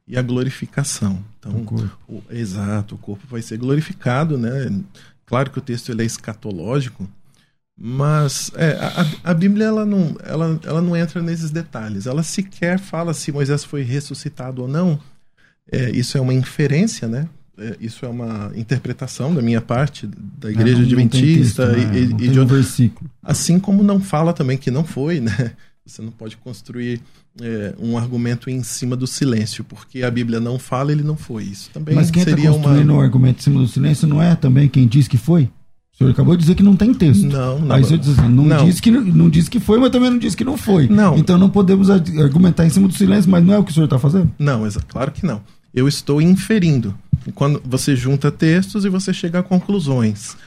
e 0.06 0.18
a 0.18 0.22
glorificação. 0.22 1.24
Então, 1.40 1.54
o 1.54 1.64
corpo. 1.64 1.98
O, 2.10 2.24
exato, 2.30 2.96
o 2.96 2.98
corpo 2.98 3.26
vai 3.30 3.42
ser 3.42 3.58
glorificado, 3.58 4.38
né? 4.38 4.70
Claro 5.26 5.50
que 5.50 5.60
o 5.60 5.62
texto 5.62 5.90
ele 5.90 6.04
é 6.04 6.06
escatológico, 6.06 7.08
mas 7.80 8.52
é, 8.56 8.72
a, 8.72 9.32
a, 9.32 9.34
Bíblia 9.36 9.66
ela 9.68 9.86
não, 9.86 10.16
ela, 10.24 10.60
ela 10.64 10.82
não 10.82 10.96
entra 10.96 11.22
nesses 11.22 11.52
detalhes. 11.52 12.08
Ela 12.08 12.24
sequer 12.24 12.80
fala 12.80 13.14
se 13.14 13.32
Moisés 13.32 13.64
foi 13.64 13.84
ressuscitado 13.84 14.64
ou 14.64 14.68
não. 14.68 15.00
É, 15.72 15.92
isso 15.92 16.18
é 16.18 16.22
uma 16.22 16.34
inferência, 16.34 17.08
né? 17.08 17.28
É, 17.60 17.76
isso 17.80 18.04
é 18.06 18.10
uma 18.10 18.52
interpretação 18.56 19.34
da 19.34 19.42
minha 19.42 19.62
parte, 19.62 20.08
da 20.08 20.50
igreja 20.50 20.82
é, 20.82 20.86
adventista 20.86 21.64
e, 21.78 21.86
né? 21.86 22.00
e, 22.00 22.26
e 22.26 22.30
de 22.30 22.40
um 22.40 22.48
versículo. 22.48 23.10
Assim 23.22 23.60
como 23.60 23.84
não 23.84 24.00
fala 24.00 24.34
também 24.34 24.58
que 24.58 24.72
não 24.72 24.84
foi, 24.84 25.20
né? 25.20 25.52
Você 25.86 26.02
não 26.02 26.12
pode 26.12 26.36
construir 26.38 27.00
é, 27.42 27.74
um 27.80 27.98
argumento 27.98 28.50
em 28.50 28.62
cima 28.62 28.96
do 28.96 29.08
silêncio, 29.08 29.64
porque 29.64 30.04
a 30.04 30.12
Bíblia 30.12 30.40
não 30.40 30.60
fala, 30.60 30.92
ele 30.92 31.04
não 31.04 31.16
foi. 31.16 31.44
Isso 31.44 31.70
também 31.72 31.96
Mas 31.96 32.12
quem 32.12 32.24
está 32.24 32.36
construindo 32.36 32.90
uma... 32.90 33.00
um 33.00 33.02
argumento 33.02 33.40
em 33.40 33.44
cima 33.44 33.60
do 33.60 33.68
silêncio 33.68 34.08
não 34.08 34.22
é 34.22 34.36
também 34.36 34.68
quem 34.68 34.86
diz 34.88 35.08
que 35.08 35.18
foi? 35.18 35.50
O 35.98 36.04
senhor 36.04 36.12
acabou 36.12 36.36
de 36.36 36.42
dizer 36.42 36.54
que 36.54 36.62
não 36.62 36.76
tem 36.76 36.94
texto. 36.94 37.26
Não, 37.26 37.58
não. 37.58 37.76
Aí 37.76 37.82
o 37.82 37.86
senhor 37.86 37.98
diz 37.98 38.20
assim, 38.20 38.30
não, 38.30 38.44
não. 38.44 38.66
Disse 38.66 38.80
que, 38.80 38.92
não 38.92 39.28
disse 39.28 39.50
que 39.50 39.60
foi, 39.60 39.80
mas 39.80 39.90
também 39.90 40.12
não 40.12 40.20
disse 40.20 40.38
que 40.38 40.44
não 40.44 40.56
foi. 40.56 40.88
Não. 40.88 41.18
Então 41.18 41.40
não 41.40 41.50
podemos 41.50 41.90
argumentar 41.90 42.68
em 42.68 42.70
cima 42.70 42.88
do 42.88 42.94
silêncio, 42.94 43.32
mas 43.32 43.44
não 43.44 43.56
é 43.56 43.58
o 43.58 43.64
que 43.64 43.72
o 43.72 43.74
senhor 43.74 43.88
está 43.88 43.98
fazendo? 43.98 44.32
Não, 44.38 44.62
claro 44.88 45.12
que 45.12 45.26
não. 45.26 45.42
Eu 45.74 45.88
estou 45.88 46.22
inferindo. 46.22 46.96
Quando 47.34 47.60
você 47.66 47.96
junta 47.96 48.32
textos 48.32 48.86
e 48.86 48.90
você 48.90 49.12
chega 49.12 49.40
a 49.40 49.44
conclusões. 49.44 50.38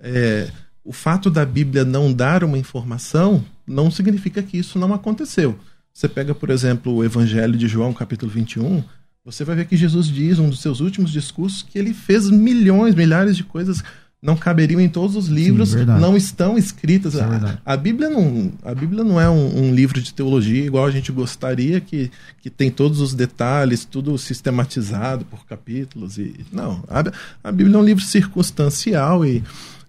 É, 0.00 0.48
o 0.84 0.92
fato 0.92 1.28
da 1.28 1.44
Bíblia 1.44 1.84
não 1.84 2.12
dar 2.12 2.44
uma 2.44 2.56
informação 2.56 3.44
não 3.66 3.90
significa 3.90 4.40
que 4.40 4.58
isso 4.58 4.78
não 4.78 4.94
aconteceu. 4.94 5.58
Você 5.92 6.08
pega, 6.08 6.36
por 6.36 6.50
exemplo, 6.50 6.94
o 6.94 7.04
Evangelho 7.04 7.58
de 7.58 7.66
João, 7.66 7.92
capítulo 7.92 8.30
21, 8.30 8.84
você 9.24 9.44
vai 9.44 9.56
ver 9.56 9.66
que 9.66 9.76
Jesus 9.76 10.06
diz, 10.06 10.38
um 10.38 10.48
dos 10.48 10.62
seus 10.62 10.78
últimos 10.78 11.10
discursos, 11.10 11.64
que 11.64 11.76
ele 11.76 11.92
fez 11.92 12.30
milhões, 12.30 12.94
milhares 12.94 13.36
de 13.36 13.42
coisas 13.42 13.82
não 14.22 14.36
caberiam 14.36 14.80
em 14.80 14.88
todos 14.88 15.16
os 15.16 15.28
livros, 15.28 15.70
Sim, 15.70 15.84
não 15.84 16.14
estão 16.16 16.58
escritas. 16.58 17.14
É 17.14 17.22
a, 17.22 17.58
a, 17.64 17.76
Bíblia 17.76 18.10
não, 18.10 18.52
a 18.62 18.74
Bíblia 18.74 19.02
não 19.02 19.18
é 19.18 19.30
um, 19.30 19.64
um, 19.64 19.74
livro 19.74 20.00
de 20.00 20.12
teologia 20.12 20.64
igual 20.64 20.84
a 20.84 20.90
gente 20.90 21.10
gostaria, 21.10 21.80
que, 21.80 22.10
que 22.42 22.50
tem 22.50 22.70
todos 22.70 23.00
os 23.00 23.14
detalhes, 23.14 23.84
tudo 23.84 24.16
sistematizado 24.18 25.24
por 25.24 25.46
capítulos. 25.46 26.18
E, 26.18 26.44
não, 26.52 26.84
a, 26.86 27.02
a 27.48 27.50
Bíblia 27.50 27.76
é 27.76 27.78
um 27.78 27.84
livro 27.84 28.04
circunstancial 28.04 29.24
e 29.24 29.42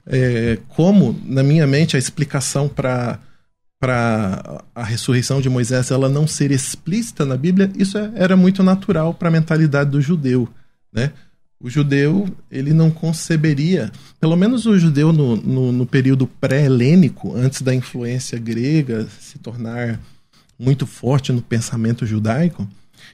é, 0.08 0.58
como, 0.70 1.20
na 1.26 1.44
minha 1.44 1.68
mente, 1.68 1.96
a 1.96 2.00
explicação 2.00 2.70
para 2.70 3.20
para 3.82 4.64
a 4.76 4.84
ressurreição 4.84 5.42
de 5.42 5.50
Moisés 5.50 5.90
ela 5.90 6.08
não 6.08 6.28
ser 6.28 6.52
explícita 6.52 7.26
na 7.26 7.36
Bíblia, 7.36 7.72
isso 7.76 7.98
é, 7.98 8.12
era 8.14 8.38
muito 8.38 8.62
natural 8.62 9.12
para 9.12 9.30
a 9.30 9.32
mentalidade 9.32 9.90
do 9.90 10.00
judeu, 10.00 10.48
né? 10.94 11.12
O 11.64 11.70
judeu 11.70 12.28
ele 12.52 12.74
não 12.74 12.90
conceberia, 12.90 13.92
pelo 14.20 14.36
menos 14.36 14.66
o 14.66 14.78
judeu 14.80 15.14
no, 15.14 15.36
no, 15.36 15.72
no 15.72 15.86
período 15.86 16.26
pré-helênico, 16.26 17.36
antes 17.36 17.62
da 17.62 17.74
influência 17.74 18.40
grega 18.40 19.08
se 19.20 19.38
tornar 19.38 20.00
muito 20.58 20.88
forte 20.88 21.32
no 21.32 21.42
pensamento 21.42 22.06
judaico, 22.06 22.68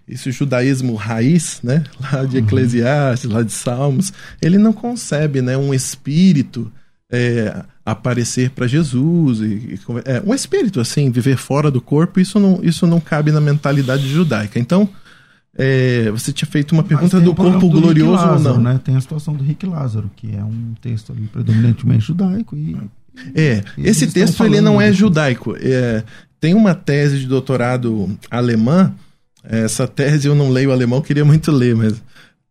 esse 0.08 0.32
judaísmo 0.32 0.96
raiz, 0.96 1.60
né, 1.62 1.84
lá 2.00 2.24
de 2.24 2.38
uhum. 2.38 2.44
Eclesiastes, 2.46 3.30
lá 3.30 3.44
de 3.44 3.52
Salmos, 3.52 4.14
ele 4.42 4.58
não 4.58 4.72
concebe, 4.72 5.42
né, 5.42 5.58
um 5.58 5.74
espírito 5.74 6.72
é, 7.12 7.64
aparecer 7.86 8.52
para 8.52 8.68
Jesus. 8.68 9.40
E, 9.40 9.80
é, 10.06 10.22
um 10.26 10.34
espírito, 10.34 10.80
assim, 10.80 11.10
viver 11.10 11.38
fora 11.38 11.72
do 11.72 11.82
corpo, 11.82 12.20
isso 12.20 12.40
não, 12.40 12.60
isso 12.64 12.86
não 12.88 13.00
cabe 13.00 13.32
na 13.32 13.42
mentalidade 13.42 14.08
judaica. 14.08 14.60
Então, 14.60 14.90
é, 15.58 16.12
você 16.12 16.32
tinha 16.32 16.48
feito 16.48 16.72
uma 16.74 16.84
pergunta 16.84 17.20
do 17.20 17.34
corpo 17.34 17.68
do 17.68 17.82
glorioso 17.82 18.12
Lázaro, 18.12 18.56
ou 18.56 18.62
não. 18.62 18.74
Né? 18.74 18.80
Tem 18.84 18.96
a 18.96 19.02
situação 19.02 19.34
do 19.34 19.44
Rick 19.44 19.66
Lázaro, 19.66 20.10
que 20.16 20.36
é 20.36 20.44
um 20.44 20.76
texto 20.80 21.12
ali 21.12 21.28
predominantemente 21.28 22.06
judaico. 22.06 22.56
E, 22.56 22.78
é, 23.34 23.64
e 23.76 23.88
esse 23.88 24.06
texto 24.08 24.44
ele 24.46 24.62
não 24.62 24.80
é 24.80 24.94
judaico. 24.94 25.56
É, 25.60 26.04
tem 26.40 26.54
uma 26.54 26.76
tese 26.76 27.20
de 27.20 27.26
doutorado 27.26 28.16
alemã. 28.30 28.94
Essa 29.44 29.88
tese 29.88 30.28
eu 30.28 30.36
não 30.36 30.50
leio 30.50 30.72
alemão, 30.72 31.02
queria 31.02 31.26
muito 31.26 31.52
ler, 31.52 31.76
mas 31.76 32.02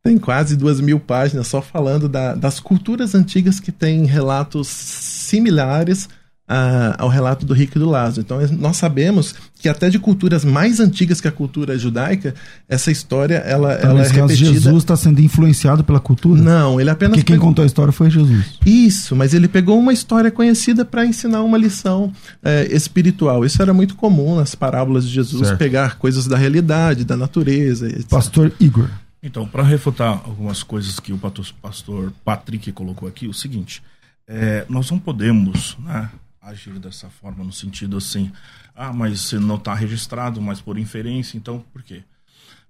tem 0.02 0.18
quase 0.18 0.56
duas 0.56 0.80
mil 0.80 0.98
páginas 0.98 1.46
só 1.46 1.62
falando 1.62 2.08
da, 2.08 2.34
das 2.34 2.58
culturas 2.58 3.14
antigas 3.14 3.60
que 3.60 3.70
têm 3.70 4.04
relatos 4.04 4.66
similares 4.68 6.08
a, 6.48 7.02
ao 7.02 7.08
relato 7.08 7.44
do 7.44 7.52
Rico 7.52 7.76
e 7.76 7.80
do 7.80 7.88
Lázaro. 7.88 8.20
Então, 8.20 8.38
nós 8.58 8.76
sabemos 8.76 9.34
que 9.58 9.68
até 9.68 9.90
de 9.90 9.98
culturas 9.98 10.44
mais 10.44 10.78
antigas 10.80 11.20
que 11.20 11.26
a 11.26 11.32
cultura 11.32 11.78
judaica, 11.78 12.34
essa 12.68 12.90
história 12.90 13.36
ela, 13.36 13.74
então, 13.74 13.90
ela 13.90 14.00
é 14.02 14.04
caso, 14.04 14.20
repetida. 14.20 14.52
Jesus 14.52 14.76
está 14.76 14.96
sendo 14.96 15.20
influenciado 15.20 15.82
pela 15.82 15.98
cultura? 15.98 16.40
Não, 16.40 16.80
ele 16.80 16.90
apenas. 16.90 17.16
Porque 17.16 17.24
quem 17.24 17.36
pegou... 17.36 17.48
contou 17.48 17.62
a 17.62 17.66
história 17.66 17.92
foi 17.92 18.10
Jesus. 18.10 18.58
Isso, 18.64 19.16
mas 19.16 19.34
ele 19.34 19.48
pegou 19.48 19.78
uma 19.78 19.92
história 19.92 20.30
conhecida 20.30 20.84
para 20.84 21.04
ensinar 21.04 21.42
uma 21.42 21.58
lição 21.58 22.12
é, 22.42 22.66
espiritual. 22.74 23.44
Isso 23.44 23.60
era 23.60 23.74
muito 23.74 23.96
comum 23.96 24.36
nas 24.36 24.54
parábolas 24.54 25.06
de 25.06 25.14
Jesus, 25.14 25.48
certo. 25.48 25.58
pegar 25.58 25.98
coisas 25.98 26.26
da 26.26 26.36
realidade, 26.36 27.04
da 27.04 27.16
natureza. 27.16 27.88
Etc. 27.88 28.06
Pastor 28.08 28.52
Igor. 28.60 28.88
Então, 29.22 29.46
para 29.46 29.64
refutar 29.64 30.22
algumas 30.24 30.62
coisas 30.62 31.00
que 31.00 31.12
o 31.12 31.18
pastor 31.60 32.12
Patrick 32.24 32.70
colocou 32.70 33.08
aqui, 33.08 33.26
o 33.26 33.34
seguinte: 33.34 33.82
é, 34.28 34.64
nós 34.68 34.90
não 34.90 34.98
podemos 34.98 35.76
né, 35.84 36.08
agir 36.46 36.78
dessa 36.78 37.10
forma, 37.10 37.42
no 37.42 37.52
sentido 37.52 37.96
assim, 37.96 38.32
ah, 38.74 38.92
mas 38.92 39.20
você 39.20 39.38
não 39.38 39.56
está 39.56 39.74
registrado, 39.74 40.40
mas 40.40 40.60
por 40.60 40.78
inferência, 40.78 41.36
então 41.36 41.64
por 41.72 41.82
quê? 41.82 42.04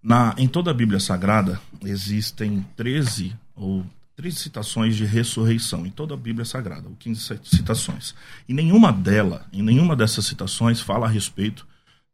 Na, 0.02 0.34
em 0.38 0.48
toda 0.48 0.70
a 0.70 0.74
Bíblia 0.74 0.98
Sagrada 0.98 1.60
existem 1.82 2.64
13 2.76 3.34
ou 3.54 3.84
13 4.16 4.36
citações 4.36 4.96
de 4.96 5.04
ressurreição, 5.04 5.84
em 5.84 5.90
toda 5.90 6.14
a 6.14 6.16
Bíblia 6.16 6.44
Sagrada, 6.44 6.88
ou 6.88 6.96
15 6.96 7.40
citações. 7.44 8.14
E 8.48 8.54
nenhuma 8.54 8.90
dela, 8.90 9.46
em 9.52 9.62
nenhuma 9.62 9.94
dessas 9.94 10.24
citações 10.24 10.80
fala 10.80 11.06
a 11.06 11.10
respeito 11.10 11.66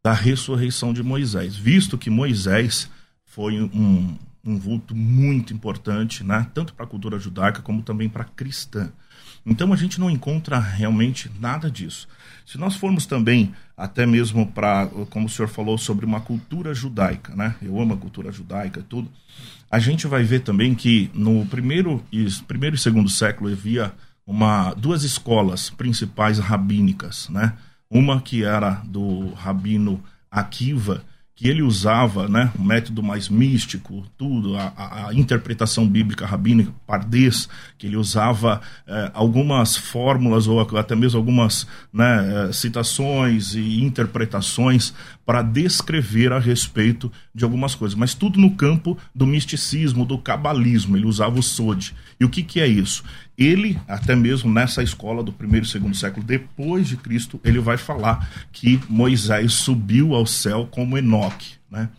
da 0.03 0.11
ressurreição 0.11 0.91
de 0.91 1.01
Moisés, 1.01 1.55
visto 1.55 1.97
que 1.97 2.09
Moisés 2.09 2.89
foi 3.25 3.61
um, 3.61 4.17
um 4.43 4.59
vulto 4.59 4.93
muito 4.93 5.53
importante, 5.53 6.25
né? 6.25 6.45
tanto 6.53 6.73
para 6.73 6.85
a 6.85 6.89
cultura 6.89 7.17
judaica 7.17 7.61
como 7.61 7.81
também 7.81 8.09
para 8.09 8.23
a 8.23 8.27
cristã. 8.27 8.91
Então 9.45 9.73
a 9.73 9.75
gente 9.75 9.99
não 9.99 10.09
encontra 10.09 10.59
realmente 10.59 11.29
nada 11.39 11.69
disso. 11.69 12.07
Se 12.45 12.57
nós 12.57 12.75
formos 12.75 13.05
também, 13.05 13.53
até 13.75 14.05
mesmo 14.05 14.47
para, 14.47 14.87
como 15.09 15.27
o 15.27 15.29
senhor 15.29 15.47
falou, 15.47 15.77
sobre 15.77 16.05
uma 16.05 16.21
cultura 16.21 16.73
judaica, 16.73 17.35
né? 17.35 17.55
Eu 17.61 17.79
amo 17.79 17.93
a 17.93 17.97
cultura 17.97 18.31
judaica 18.31 18.79
e 18.79 18.83
tudo. 18.83 19.11
A 19.69 19.79
gente 19.79 20.07
vai 20.07 20.23
ver 20.23 20.41
também 20.41 20.73
que 20.73 21.09
no 21.13 21.45
primeiro 21.45 22.03
e, 22.11 22.25
primeiro 22.47 22.75
e 22.75 22.79
segundo 22.79 23.09
século 23.09 23.51
havia 23.51 23.91
uma, 24.25 24.73
duas 24.73 25.03
escolas 25.03 25.69
principais 25.69 26.39
rabínicas, 26.39 27.27
né? 27.29 27.53
Uma 27.89 28.21
que 28.21 28.43
era 28.43 28.81
do 28.85 29.33
rabino 29.33 30.03
Akiva, 30.31 31.03
que 31.35 31.47
ele 31.47 31.63
usava, 31.63 32.27
né, 32.27 32.51
um 32.59 32.63
método 32.63 33.01
mais 33.01 33.27
místico, 33.27 34.05
tudo, 34.17 34.55
a, 34.55 35.07
a, 35.07 35.13
interpretação 35.13 35.87
bíblica 35.87 36.27
rabínica, 36.27 36.71
pardês, 36.85 37.49
que 37.77 37.87
ele 37.87 37.97
usava 37.97 38.61
eh, 38.85 39.11
algumas 39.15 39.75
fórmulas 39.75 40.47
ou 40.47 40.59
até 40.77 40.95
mesmo 40.95 41.17
algumas 41.17 41.67
né, 41.91 42.49
eh, 42.49 42.53
citações 42.53 43.55
e 43.55 43.83
interpretações 43.83 44.93
para 45.25 45.41
descrever 45.41 46.31
a 46.31 46.39
respeito 46.39 47.11
de 47.33 47.43
algumas 47.43 47.73
coisas, 47.73 47.97
mas 47.97 48.13
tudo 48.13 48.39
no 48.39 48.51
campo 48.51 48.95
do 49.15 49.25
misticismo, 49.25 50.05
do 50.05 50.19
cabalismo, 50.19 50.95
ele 50.95 51.05
usava 51.05 51.39
o 51.39 51.43
sod. 51.43 51.95
E 52.19 52.25
o 52.25 52.29
que, 52.29 52.43
que 52.43 52.59
é 52.59 52.67
isso? 52.67 53.03
Ele, 53.37 53.79
até 53.87 54.15
mesmo 54.15 54.51
nessa 54.51 54.83
escola 54.83 55.23
do 55.23 55.33
primeiro 55.33 55.65
e 55.65 55.69
segundo 55.69 55.95
século 55.95 56.25
depois 56.25 56.87
de 56.87 56.97
Cristo, 56.97 57.39
ele 57.43 57.59
vai 57.59 57.77
falar 57.77 58.29
que 58.51 58.79
Moisés 58.87 59.53
subiu 59.53 60.13
ao 60.13 60.25
céu 60.25 60.67
como 60.69 60.97
Enoque, 60.97 61.55
né? 61.69 61.89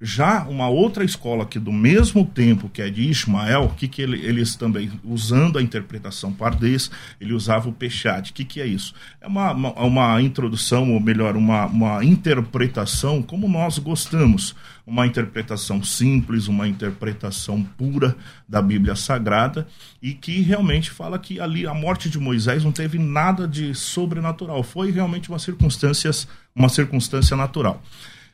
Já 0.00 0.44
uma 0.44 0.68
outra 0.68 1.04
escola 1.04 1.44
que 1.44 1.58
do 1.58 1.72
mesmo 1.72 2.24
tempo, 2.24 2.68
que 2.68 2.80
é 2.80 2.88
de 2.88 3.02
Ismael, 3.02 3.74
que, 3.76 3.88
que 3.88 4.00
ele, 4.00 4.24
eles 4.24 4.54
também, 4.54 4.90
usando 5.04 5.58
a 5.58 5.62
interpretação 5.62 6.32
pardês, 6.32 6.90
ele 7.20 7.32
usava 7.32 7.68
o 7.68 7.72
pechade. 7.72 8.30
O 8.30 8.34
que, 8.34 8.44
que 8.44 8.60
é 8.60 8.66
isso? 8.66 8.94
É 9.20 9.26
uma, 9.26 9.52
uma, 9.52 9.72
uma 9.80 10.22
introdução, 10.22 10.92
ou 10.92 11.00
melhor, 11.00 11.36
uma, 11.36 11.66
uma 11.66 12.04
interpretação 12.04 13.22
como 13.22 13.48
nós 13.48 13.78
gostamos. 13.78 14.54
Uma 14.86 15.06
interpretação 15.06 15.82
simples, 15.82 16.48
uma 16.48 16.66
interpretação 16.66 17.62
pura 17.62 18.16
da 18.48 18.62
Bíblia 18.62 18.96
Sagrada, 18.96 19.66
e 20.00 20.14
que 20.14 20.40
realmente 20.40 20.90
fala 20.90 21.18
que 21.18 21.38
ali 21.38 21.66
a 21.66 21.74
morte 21.74 22.08
de 22.08 22.18
Moisés 22.18 22.64
não 22.64 22.72
teve 22.72 22.98
nada 22.98 23.46
de 23.46 23.74
sobrenatural, 23.74 24.62
foi 24.62 24.90
realmente 24.90 25.28
uma 25.28 25.38
circunstância, 25.38 26.10
uma 26.54 26.70
circunstância 26.70 27.36
natural. 27.36 27.82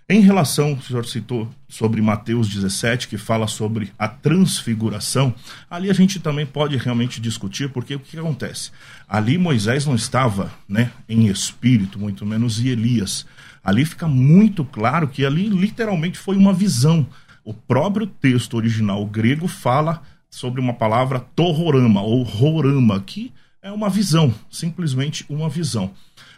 Em 0.07 0.21
relação, 0.21 0.75
o 0.75 0.83
senhor 0.83 1.07
citou 1.07 1.49
sobre 1.67 2.03
Mateus 2.03 2.51
17, 2.51 3.09
que 3.09 3.17
fala 3.17 3.47
sobre 3.47 3.91
a 3.99 4.07
transfiguração, 4.07 5.35
ali 5.71 5.89
a 5.89 5.95
gente 5.95 6.21
também 6.21 6.45
pode 6.45 6.77
realmente 6.77 7.23
discutir, 7.23 7.71
porque 7.71 7.95
o 7.95 8.01
que 8.01 8.19
acontece? 8.19 8.71
Ali 9.09 9.39
Moisés 9.39 9.87
não 9.87 9.95
estava 9.95 10.53
né, 10.69 10.91
em 11.09 11.29
espírito, 11.29 11.99
muito 11.99 12.27
menos 12.27 12.61
e 12.61 12.69
Elias. 12.69 13.25
Ali 13.65 13.87
fica 13.87 14.07
muito 14.07 14.63
claro 14.63 15.09
que 15.09 15.25
ali 15.25 15.49
literalmente 15.49 16.19
foi 16.19 16.37
uma 16.37 16.53
visão. 16.53 17.07
O 17.43 17.55
próprio 17.55 18.07
texto 18.07 18.59
original 18.59 19.07
grego 19.07 19.49
fala 19.49 20.03
sobre 20.29 20.61
uma 20.61 20.75
palavra 20.75 21.19
tororama 21.19 22.03
ou 22.03 22.23
rorama, 22.23 23.01
que 23.01 23.33
é 23.63 23.73
uma 23.73 23.89
visão, 23.89 24.35
simplesmente 24.51 25.25
uma 25.31 25.49
visão 25.49 25.95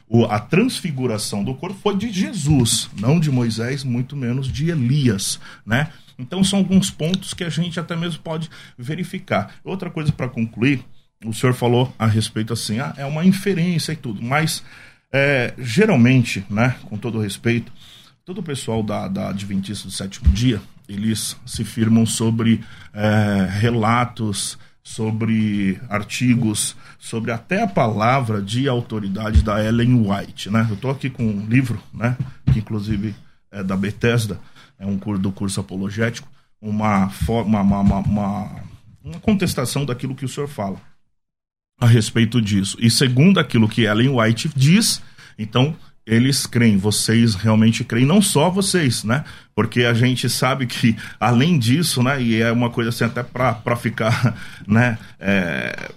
o, 0.09 0.25
a 0.25 0.39
transfiguração 0.39 1.45
do 1.45 1.55
corpo 1.55 1.79
foi 1.83 1.97
de 1.97 2.11
Jesus, 2.11 2.89
não 2.99 3.19
de 3.19 3.31
Moisés, 3.31 3.85
muito 3.85 4.17
menos 4.17 4.47
de 4.49 4.71
Elias, 4.71 5.39
né? 5.65 5.89
Então 6.19 6.43
são 6.43 6.61
alguns 6.61 6.91
pontos 6.91 7.35
que 7.35 7.45
a 7.45 7.51
gente 7.51 7.79
até 7.79 7.95
mesmo 7.95 8.21
pode 8.23 8.49
verificar. 8.79 9.57
Outra 9.65 9.91
coisa 9.91 10.13
para 10.13 10.29
concluir, 10.29 10.85
o 11.25 11.33
senhor 11.33 11.55
falou 11.55 11.95
a 11.99 12.07
respeito 12.07 12.53
assim, 12.53 12.79
ah, 12.81 12.95
é 12.97 13.05
uma 13.05 13.25
inferência 13.25 13.93
e 13.93 13.97
tudo, 13.97 14.23
mas 14.23 14.63
É, 15.13 15.55
geralmente, 15.57 16.45
né, 16.51 16.75
com 16.83 16.99
todo 16.99 17.21
respeito, 17.23 17.73
todo 18.25 18.39
o 18.39 18.43
pessoal 18.43 18.83
da, 18.83 19.07
da 19.09 19.31
Adventista 19.31 19.87
do 19.87 19.95
Sétimo 19.95 20.29
Dia, 20.31 20.61
eles 20.89 21.37
se 21.47 21.65
firmam 21.65 22.05
sobre 22.05 22.61
é, 22.93 23.47
relatos, 23.49 24.59
sobre 24.87 25.81
artigos, 25.89 26.77
sobre 26.97 27.33
até 27.33 27.61
a 27.61 27.67
palavra 27.67 28.41
de 28.41 28.69
autoridade 28.69 29.43
da 29.43 29.61
Ellen 29.63 30.09
White, 30.09 30.49
né? 30.49 30.65
Eu 30.71 30.77
estou 30.77 30.93
aqui 30.93 31.11
com 31.11 31.27
um 31.27 31.45
livro, 31.45 31.83
né, 31.93 32.17
que 32.53 32.61
inclusive 32.61 33.13
é 33.51 33.65
da 33.65 33.77
Bethesda, 33.77 34.39
é 34.79 34.87
um 34.87 34.97
curso 34.97 35.21
do 35.21 35.33
curso 35.33 35.59
apologético, 35.59 36.29
uma, 36.63 37.11
uma, 37.29 37.61
uma, 37.63 37.81
uma, 37.99 38.63
uma 39.03 39.21
contestação 39.21 39.85
daquilo 39.85 40.15
que 40.15 40.25
o 40.25 40.29
senhor 40.29 40.47
fala 40.47 40.81
a 41.81 41.87
respeito 41.87 42.41
disso. 42.41 42.77
E 42.81 42.89
segundo 42.89 43.41
aquilo 43.41 43.69
que 43.69 43.83
Ellen 43.83 44.11
White 44.11 44.53
diz, 44.55 45.03
então 45.37 45.75
eles 46.07 46.47
creem, 46.47 46.77
vocês 46.77 47.35
realmente 47.35 47.83
creem, 47.83 48.07
não 48.07 48.23
só 48.23 48.49
vocês, 48.49 49.03
né? 49.03 49.25
Porque 49.55 49.83
a 49.83 49.93
gente 49.93 50.31
sabe 50.31 50.67
que, 50.67 50.97
além 51.19 51.59
disso, 51.59 52.03
né, 52.03 52.23
e 52.23 52.41
é 52.41 52.53
uma 52.53 52.71
coisa 52.71 52.91
assim 52.91 53.05
até 53.05 53.23
para 53.23 53.77
ficar, 53.77 54.37
né, 54.67 54.97
é, 55.19 55.91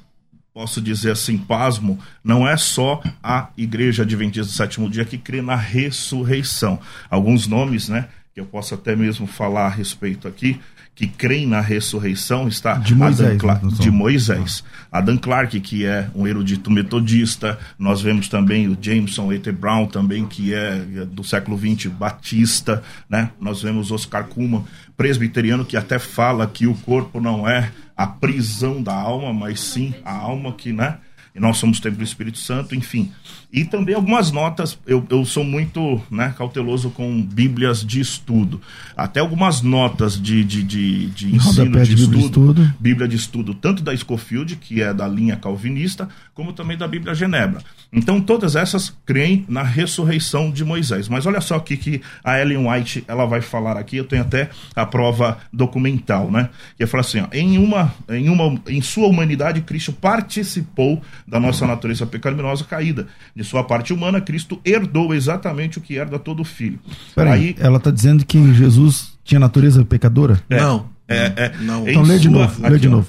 posso 0.52 0.82
dizer 0.82 1.12
assim, 1.12 1.38
pasmo, 1.38 2.00
não 2.24 2.48
é 2.48 2.58
só 2.58 3.04
a 3.22 3.50
Igreja 3.56 4.02
Adventista 4.02 4.52
do 4.52 4.58
Sétimo 4.58 4.90
Dia 4.90 5.06
que 5.06 5.18
crê 5.18 5.42
na 5.42 5.56
ressurreição. 5.56 6.80
Alguns 7.10 7.46
nomes, 7.46 7.88
né, 7.88 8.08
que 8.34 8.40
eu 8.40 8.46
posso 8.46 8.74
até 8.74 8.96
mesmo 8.96 9.28
falar 9.28 9.68
a 9.68 9.70
respeito 9.70 10.28
aqui, 10.28 10.60
que 11.00 11.08
creem 11.08 11.48
na 11.48 11.62
ressurreição 11.62 12.46
está 12.50 12.74
de 12.74 12.94
Moisés, 12.94 13.40
Clark, 13.40 13.66
né, 13.66 13.72
de 13.80 13.90
Moisés. 13.90 14.66
Adam 14.92 15.18
Clark, 15.18 15.58
que 15.62 15.86
é 15.86 16.10
um 16.14 16.28
erudito 16.28 16.70
metodista, 16.70 17.58
nós 17.78 18.02
vemos 18.02 18.28
também 18.28 18.68
o 18.68 18.78
Jameson 18.82 19.32
E.T. 19.32 19.50
Brown 19.54 19.88
também, 19.88 20.26
que 20.26 20.54
é 20.54 20.76
do 21.10 21.24
século 21.24 21.58
XX, 21.58 21.90
batista, 21.90 22.84
né? 23.10 23.32
Nós 23.40 23.62
vemos 23.62 23.94
Oscar 23.94 24.26
Kuhlman, 24.26 24.66
presbiteriano, 24.98 25.64
que 25.64 25.78
até 25.78 25.98
fala 25.98 26.46
que 26.46 26.68
o 26.68 26.74
corpo 26.74 27.22
não 27.22 27.48
é 27.48 27.72
a 27.96 28.06
prisão 28.06 28.84
da 28.84 28.94
alma, 28.94 29.34
mas 29.34 29.62
sim 29.62 29.94
a 30.04 30.14
alma 30.14 30.52
que, 30.52 30.74
né? 30.74 30.98
E 31.34 31.40
nós 31.40 31.56
somos 31.56 31.80
templo 31.80 32.00
do 32.00 32.04
Espírito 32.04 32.40
Santo, 32.40 32.76
enfim. 32.76 33.10
E 33.52 33.66
também 33.66 33.96
algumas 33.96 34.32
notas, 34.32 34.78
eu, 34.86 35.04
eu 35.10 35.26
sou 35.26 35.44
muito 35.44 36.00
né, 36.12 36.36
cauteloso 36.38 36.92
com 36.92 37.20
bíblias 37.20 37.84
de 37.84 38.00
estudo. 38.00 38.62
Até 38.96 39.22
algumas 39.22 39.64
notas 39.64 40.22
de, 40.22 40.44
de, 40.44 40.62
de, 40.62 41.08
de 41.08 41.36
ensino 41.36 41.82
de, 41.82 41.96
de 41.96 42.02
estudo, 42.04 42.20
estudo, 42.20 42.74
Bíblia 42.80 43.08
de 43.08 43.16
estudo, 43.16 43.56
tanto 43.56 43.82
da 43.82 43.96
Scofield, 43.96 44.56
que 44.58 44.84
é 44.84 44.94
da 44.94 45.08
linha 45.08 45.36
calvinista, 45.36 46.08
como 46.36 46.54
também 46.54 46.78
da 46.78 46.88
Bíblia 46.88 47.16
Genebra. 47.16 47.62
Então, 47.92 48.22
todas 48.22 48.56
essas 48.56 48.96
creem 49.04 49.46
na 49.50 49.64
ressurreição 49.64 50.52
de 50.52 50.64
Moisés. 50.64 51.10
Mas 51.10 51.26
olha 51.26 51.42
só 51.42 51.58
o 51.58 51.62
que 51.62 52.02
a 52.24 52.40
Ellen 52.40 52.70
White 52.70 53.04
ela 53.08 53.26
vai 53.26 53.42
falar 53.42 53.78
aqui, 53.78 53.98
eu 53.98 54.06
tenho 54.06 54.22
até 54.22 54.52
a 54.76 54.86
prova 54.86 55.40
documental, 55.52 56.30
né? 56.30 56.50
Que 56.78 56.86
fala 56.86 57.02
assim: 57.02 57.22
ó, 57.22 57.28
em, 57.32 57.58
uma, 57.58 57.92
em, 58.08 58.30
uma, 58.30 58.62
em 58.68 58.80
sua 58.80 59.08
humanidade, 59.08 59.62
Cristo 59.62 59.92
participou 59.92 61.02
da 61.28 61.40
nossa 61.40 61.66
natureza 61.66 62.06
pecaminosa 62.06 62.64
caída 62.64 63.08
de 63.40 63.46
sua 63.46 63.64
parte 63.64 63.94
humana, 63.94 64.20
Cristo 64.20 64.60
herdou 64.66 65.14
exatamente 65.14 65.78
o 65.78 65.82
que 65.82 65.96
herda 65.96 66.20
todo 66.20 66.44
filho. 66.44 66.78
Peraí, 67.16 67.40
Aí, 67.40 67.56
ela 67.58 67.78
está 67.78 67.90
dizendo 67.90 68.26
que 68.26 68.54
Jesus 68.54 69.18
tinha 69.24 69.40
natureza 69.40 69.86
pecadora? 69.86 70.44
É, 70.50 70.60
não. 70.60 70.90
É, 71.08 71.34
é, 71.38 71.54
não. 71.62 71.88
Então 71.88 72.02
lê 72.02 72.18
de 72.18 72.28
sua, 72.28 72.32
novo, 72.32 72.68
lê 72.68 72.78
de 72.78 72.90
novo. 72.90 73.08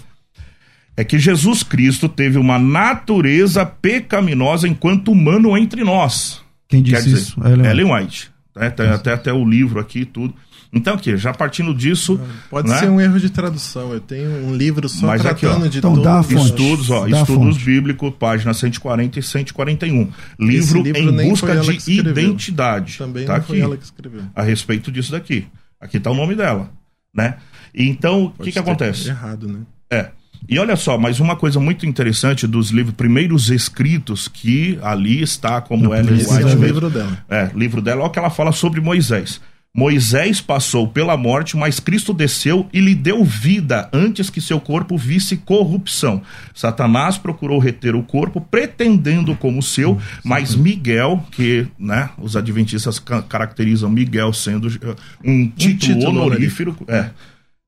É 0.96 1.02
que 1.02 1.18
Jesus 1.18 1.64
Cristo 1.64 2.08
teve 2.08 2.38
uma 2.38 2.60
natureza 2.60 3.66
pecaminosa 3.66 4.68
enquanto 4.68 5.10
humano 5.10 5.58
entre 5.58 5.82
nós. 5.82 6.40
Quem 6.68 6.80
disse 6.80 7.02
dizer, 7.02 7.16
isso? 7.16 7.40
Ellen, 7.44 7.66
Ellen 7.66 7.92
White. 7.92 8.30
Né? 8.54 8.70
Tem 8.70 8.86
até, 8.86 9.12
até 9.12 9.32
o 9.32 9.44
livro 9.44 9.80
aqui 9.80 10.00
e 10.00 10.04
tudo. 10.04 10.32
Então, 10.72 10.94
aqui, 10.94 11.16
já 11.16 11.32
partindo 11.34 11.74
disso. 11.74 12.20
Pode 12.48 12.68
né? 12.68 12.78
ser 12.78 12.88
um 12.88 13.00
erro 13.00 13.18
de 13.18 13.28
tradução. 13.28 13.92
Eu 13.92 14.00
tenho 14.00 14.30
um 14.46 14.54
livro 14.54 14.88
só 14.88 15.08
Mas 15.08 15.20
tratando 15.20 15.56
aqui, 15.56 15.66
ó, 15.66 15.68
de 15.68 15.78
então, 15.78 16.00
dá 16.00 16.20
estudos, 16.20 16.90
ó, 16.90 17.08
estudos 17.08 17.58
bíblicos, 17.58 18.12
página 18.18 18.54
140 18.54 19.18
e 19.18 19.22
141. 19.22 20.10
Livro, 20.38 20.82
livro 20.82 21.00
em 21.00 21.28
busca 21.28 21.56
de 21.56 21.90
identidade. 21.90 22.98
Também 22.98 23.26
tá 23.26 23.38
não 23.38 23.42
foi 23.42 23.60
ela 23.60 23.76
que 23.76 23.84
escreveu. 23.84 24.22
A 24.34 24.42
respeito 24.42 24.92
disso 24.92 25.10
daqui. 25.10 25.46
Aqui 25.80 25.96
está 25.96 26.10
o 26.10 26.14
nome 26.14 26.36
dela, 26.36 26.70
né? 27.14 27.36
Então, 27.74 28.32
o 28.38 28.42
que 28.42 28.52
que 28.52 28.58
acontece? 28.58 29.08
Errado, 29.08 29.48
né? 29.48 29.60
É. 29.90 30.10
E 30.48 30.58
olha 30.58 30.76
só, 30.76 30.96
mas 30.96 31.20
uma 31.20 31.36
coisa 31.36 31.60
muito 31.60 31.86
interessante 31.86 32.46
dos 32.46 32.70
livros, 32.70 32.94
primeiros 32.94 33.50
escritos 33.50 34.28
que 34.28 34.78
ali 34.82 35.22
está 35.22 35.60
como 35.60 35.94
Ellen 35.94 36.18
White. 36.18 36.32
É 36.32 36.56
o 36.56 36.64
livro 36.64 36.90
dela. 36.90 37.24
É, 37.28 37.50
livro 37.54 37.82
dela, 37.82 38.00
olha 38.02 38.08
o 38.08 38.12
que 38.12 38.18
ela 38.18 38.30
fala 38.30 38.52
sobre 38.52 38.80
Moisés. 38.80 39.40
Moisés 39.74 40.40
passou 40.40 40.88
pela 40.88 41.16
morte, 41.16 41.56
mas 41.56 41.78
Cristo 41.78 42.12
desceu 42.12 42.68
e 42.72 42.80
lhe 42.80 42.94
deu 42.94 43.24
vida 43.24 43.88
antes 43.92 44.28
que 44.28 44.40
seu 44.40 44.60
corpo 44.60 44.98
visse 44.98 45.36
corrupção. 45.36 46.22
Satanás 46.52 47.16
procurou 47.16 47.58
reter 47.60 47.94
o 47.94 48.02
corpo, 48.02 48.40
pretendendo 48.40 49.36
como 49.36 49.62
seu, 49.62 49.96
mas 50.24 50.56
Miguel, 50.56 51.24
que 51.30 51.68
né, 51.78 52.10
os 52.18 52.36
adventistas 52.36 52.98
caracterizam 52.98 53.88
Miguel 53.88 54.32
sendo 54.32 54.66
um 54.66 54.70
título, 54.70 54.94
um 55.24 55.48
título 55.48 56.08
honorífico, 56.08 56.84
é, 56.88 57.10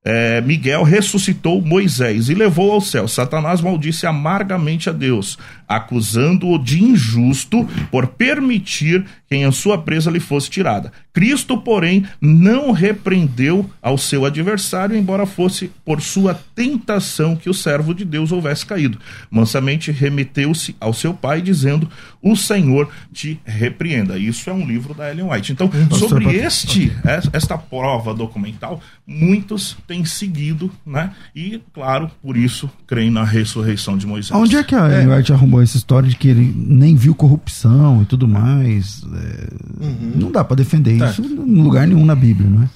é, 0.04 0.40
Miguel 0.40 0.82
ressuscitou 0.82 1.62
Moisés 1.62 2.28
e 2.28 2.34
levou 2.34 2.72
ao 2.72 2.80
céu. 2.80 3.06
Satanás 3.06 3.60
maldisse 3.60 4.04
amargamente 4.04 4.90
a 4.90 4.92
Deus, 4.92 5.38
acusando-o 5.68 6.58
de 6.58 6.82
injusto 6.82 7.64
por 7.88 8.08
permitir 8.08 9.04
que 9.28 9.44
a 9.44 9.52
sua 9.52 9.78
presa 9.78 10.10
lhe 10.10 10.18
fosse 10.18 10.50
tirada. 10.50 10.92
Cristo, 11.12 11.58
porém, 11.58 12.06
não 12.20 12.72
repreendeu 12.72 13.68
ao 13.82 13.98
seu 13.98 14.24
adversário, 14.24 14.96
embora 14.96 15.26
fosse 15.26 15.70
por 15.84 16.00
sua 16.00 16.34
tentação 16.54 17.36
que 17.36 17.50
o 17.50 17.54
servo 17.54 17.94
de 17.94 18.04
Deus 18.04 18.32
houvesse 18.32 18.64
caído. 18.64 18.98
Mansamente 19.30 19.90
remeteu-se 19.90 20.74
ao 20.80 20.94
seu 20.94 21.12
pai, 21.12 21.42
dizendo: 21.42 21.88
O 22.22 22.34
Senhor 22.34 22.88
te 23.12 23.38
repreenda. 23.44 24.18
Isso 24.18 24.48
é 24.48 24.52
um 24.52 24.66
livro 24.66 24.94
da 24.94 25.10
Ellen 25.10 25.30
White. 25.30 25.52
Então, 25.52 25.70
sobre 25.90 26.34
este, 26.36 26.92
esta 27.32 27.58
prova 27.58 28.14
documental, 28.14 28.80
muitos 29.06 29.76
têm 29.86 30.04
seguido, 30.04 30.70
né? 30.86 31.12
E, 31.36 31.60
claro, 31.74 32.10
por 32.22 32.36
isso, 32.36 32.70
creem 32.86 33.10
na 33.10 33.24
ressurreição 33.24 33.98
de 33.98 34.06
Moisés. 34.06 34.32
Onde 34.32 34.56
é 34.56 34.64
que 34.64 34.74
a 34.74 34.86
Ellen 34.86 35.12
é. 35.12 35.16
White 35.16 35.32
arrumou 35.32 35.60
essa 35.60 35.76
história 35.76 36.08
de 36.08 36.16
que 36.16 36.28
ele 36.28 36.54
nem 36.56 36.96
viu 36.96 37.14
corrupção 37.14 38.00
e 38.02 38.06
tudo 38.06 38.26
mais? 38.26 39.02
É, 39.02 39.84
uhum. 39.84 40.12
Não 40.14 40.32
dá 40.32 40.42
para 40.42 40.56
defender 40.56 41.01
tá. 41.06 41.10
isso 41.10 41.22
em 41.22 41.62
lugar 41.62 41.86
nenhum 41.86 42.04
na 42.04 42.14
Bíblia, 42.14 42.48
não 42.48 42.62
é? 42.62 42.70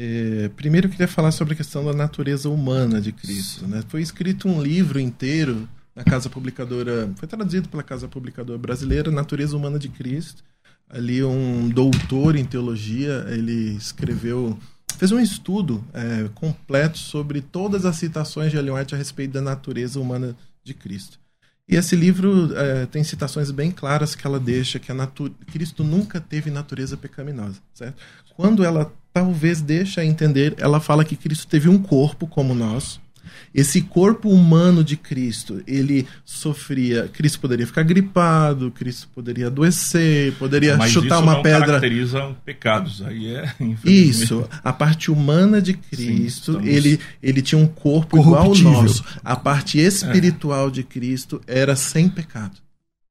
É, 0.00 0.48
primeiro 0.50 0.86
eu 0.86 0.90
queria 0.92 1.08
falar 1.08 1.32
sobre 1.32 1.54
a 1.54 1.56
questão 1.56 1.84
da 1.84 1.92
natureza 1.92 2.48
humana 2.48 3.00
de 3.00 3.10
Cristo. 3.10 3.66
Né? 3.66 3.82
Foi 3.88 4.00
escrito 4.00 4.48
um 4.48 4.62
livro 4.62 5.00
inteiro 5.00 5.68
na 5.94 6.04
Casa 6.04 6.30
Publicadora, 6.30 7.10
foi 7.16 7.26
traduzido 7.26 7.68
pela 7.68 7.82
Casa 7.82 8.06
Publicadora 8.06 8.56
Brasileira, 8.56 9.10
Natureza 9.10 9.56
Humana 9.56 9.76
de 9.76 9.88
Cristo. 9.88 10.44
Ali 10.88 11.24
um 11.24 11.68
doutor 11.68 12.36
em 12.36 12.44
teologia, 12.44 13.26
ele 13.28 13.76
escreveu, 13.76 14.56
fez 14.96 15.10
um 15.10 15.18
estudo 15.18 15.84
é, 15.92 16.28
completo 16.32 16.98
sobre 16.98 17.40
todas 17.40 17.84
as 17.84 17.96
citações 17.96 18.52
de 18.52 18.56
Ellen 18.56 18.74
White 18.74 18.94
a 18.94 18.98
respeito 18.98 19.32
da 19.32 19.42
natureza 19.42 19.98
humana 19.98 20.36
de 20.62 20.74
Cristo. 20.74 21.18
E 21.68 21.76
esse 21.76 21.94
livro 21.94 22.56
é, 22.56 22.86
tem 22.86 23.04
citações 23.04 23.50
bem 23.50 23.70
claras 23.70 24.14
que 24.14 24.26
ela 24.26 24.40
deixa 24.40 24.78
que 24.78 24.90
Cristo 25.52 25.84
nunca 25.84 26.18
teve 26.18 26.50
natureza 26.50 26.96
pecaminosa, 26.96 27.60
certo? 27.74 28.02
Quando 28.34 28.64
ela 28.64 28.90
talvez 29.12 29.60
deixa 29.60 30.04
entender, 30.04 30.54
ela 30.58 30.80
fala 30.80 31.04
que 31.04 31.16
Cristo 31.16 31.46
teve 31.46 31.68
um 31.68 31.78
corpo 31.78 32.26
como 32.26 32.54
nós, 32.54 33.00
esse 33.54 33.80
corpo 33.82 34.28
humano 34.28 34.84
de 34.84 34.96
Cristo, 34.96 35.62
ele 35.66 36.06
sofria. 36.24 37.08
Cristo 37.12 37.40
poderia 37.40 37.66
ficar 37.66 37.82
gripado, 37.82 38.70
Cristo 38.70 39.08
poderia 39.14 39.46
adoecer, 39.46 40.32
poderia 40.34 40.76
Mas 40.76 40.90
chutar 40.90 41.16
isso 41.16 41.22
uma 41.24 41.34
não 41.34 41.42
pedra. 41.42 41.66
caracterizam 41.66 42.36
pecados. 42.44 43.02
Aí 43.02 43.34
é. 43.34 43.52
Isso. 43.84 44.48
A 44.62 44.72
parte 44.72 45.10
humana 45.10 45.60
de 45.60 45.74
Cristo, 45.74 46.60
Sim, 46.60 46.68
ele, 46.68 47.00
ele 47.22 47.42
tinha 47.42 47.60
um 47.60 47.66
corpo 47.66 48.18
igual 48.18 48.44
ao 48.44 48.54
nosso. 48.56 49.04
A 49.24 49.36
parte 49.36 49.78
espiritual 49.78 50.68
é. 50.68 50.70
de 50.70 50.82
Cristo 50.82 51.40
era 51.46 51.74
sem 51.76 52.08
pecado. 52.08 52.67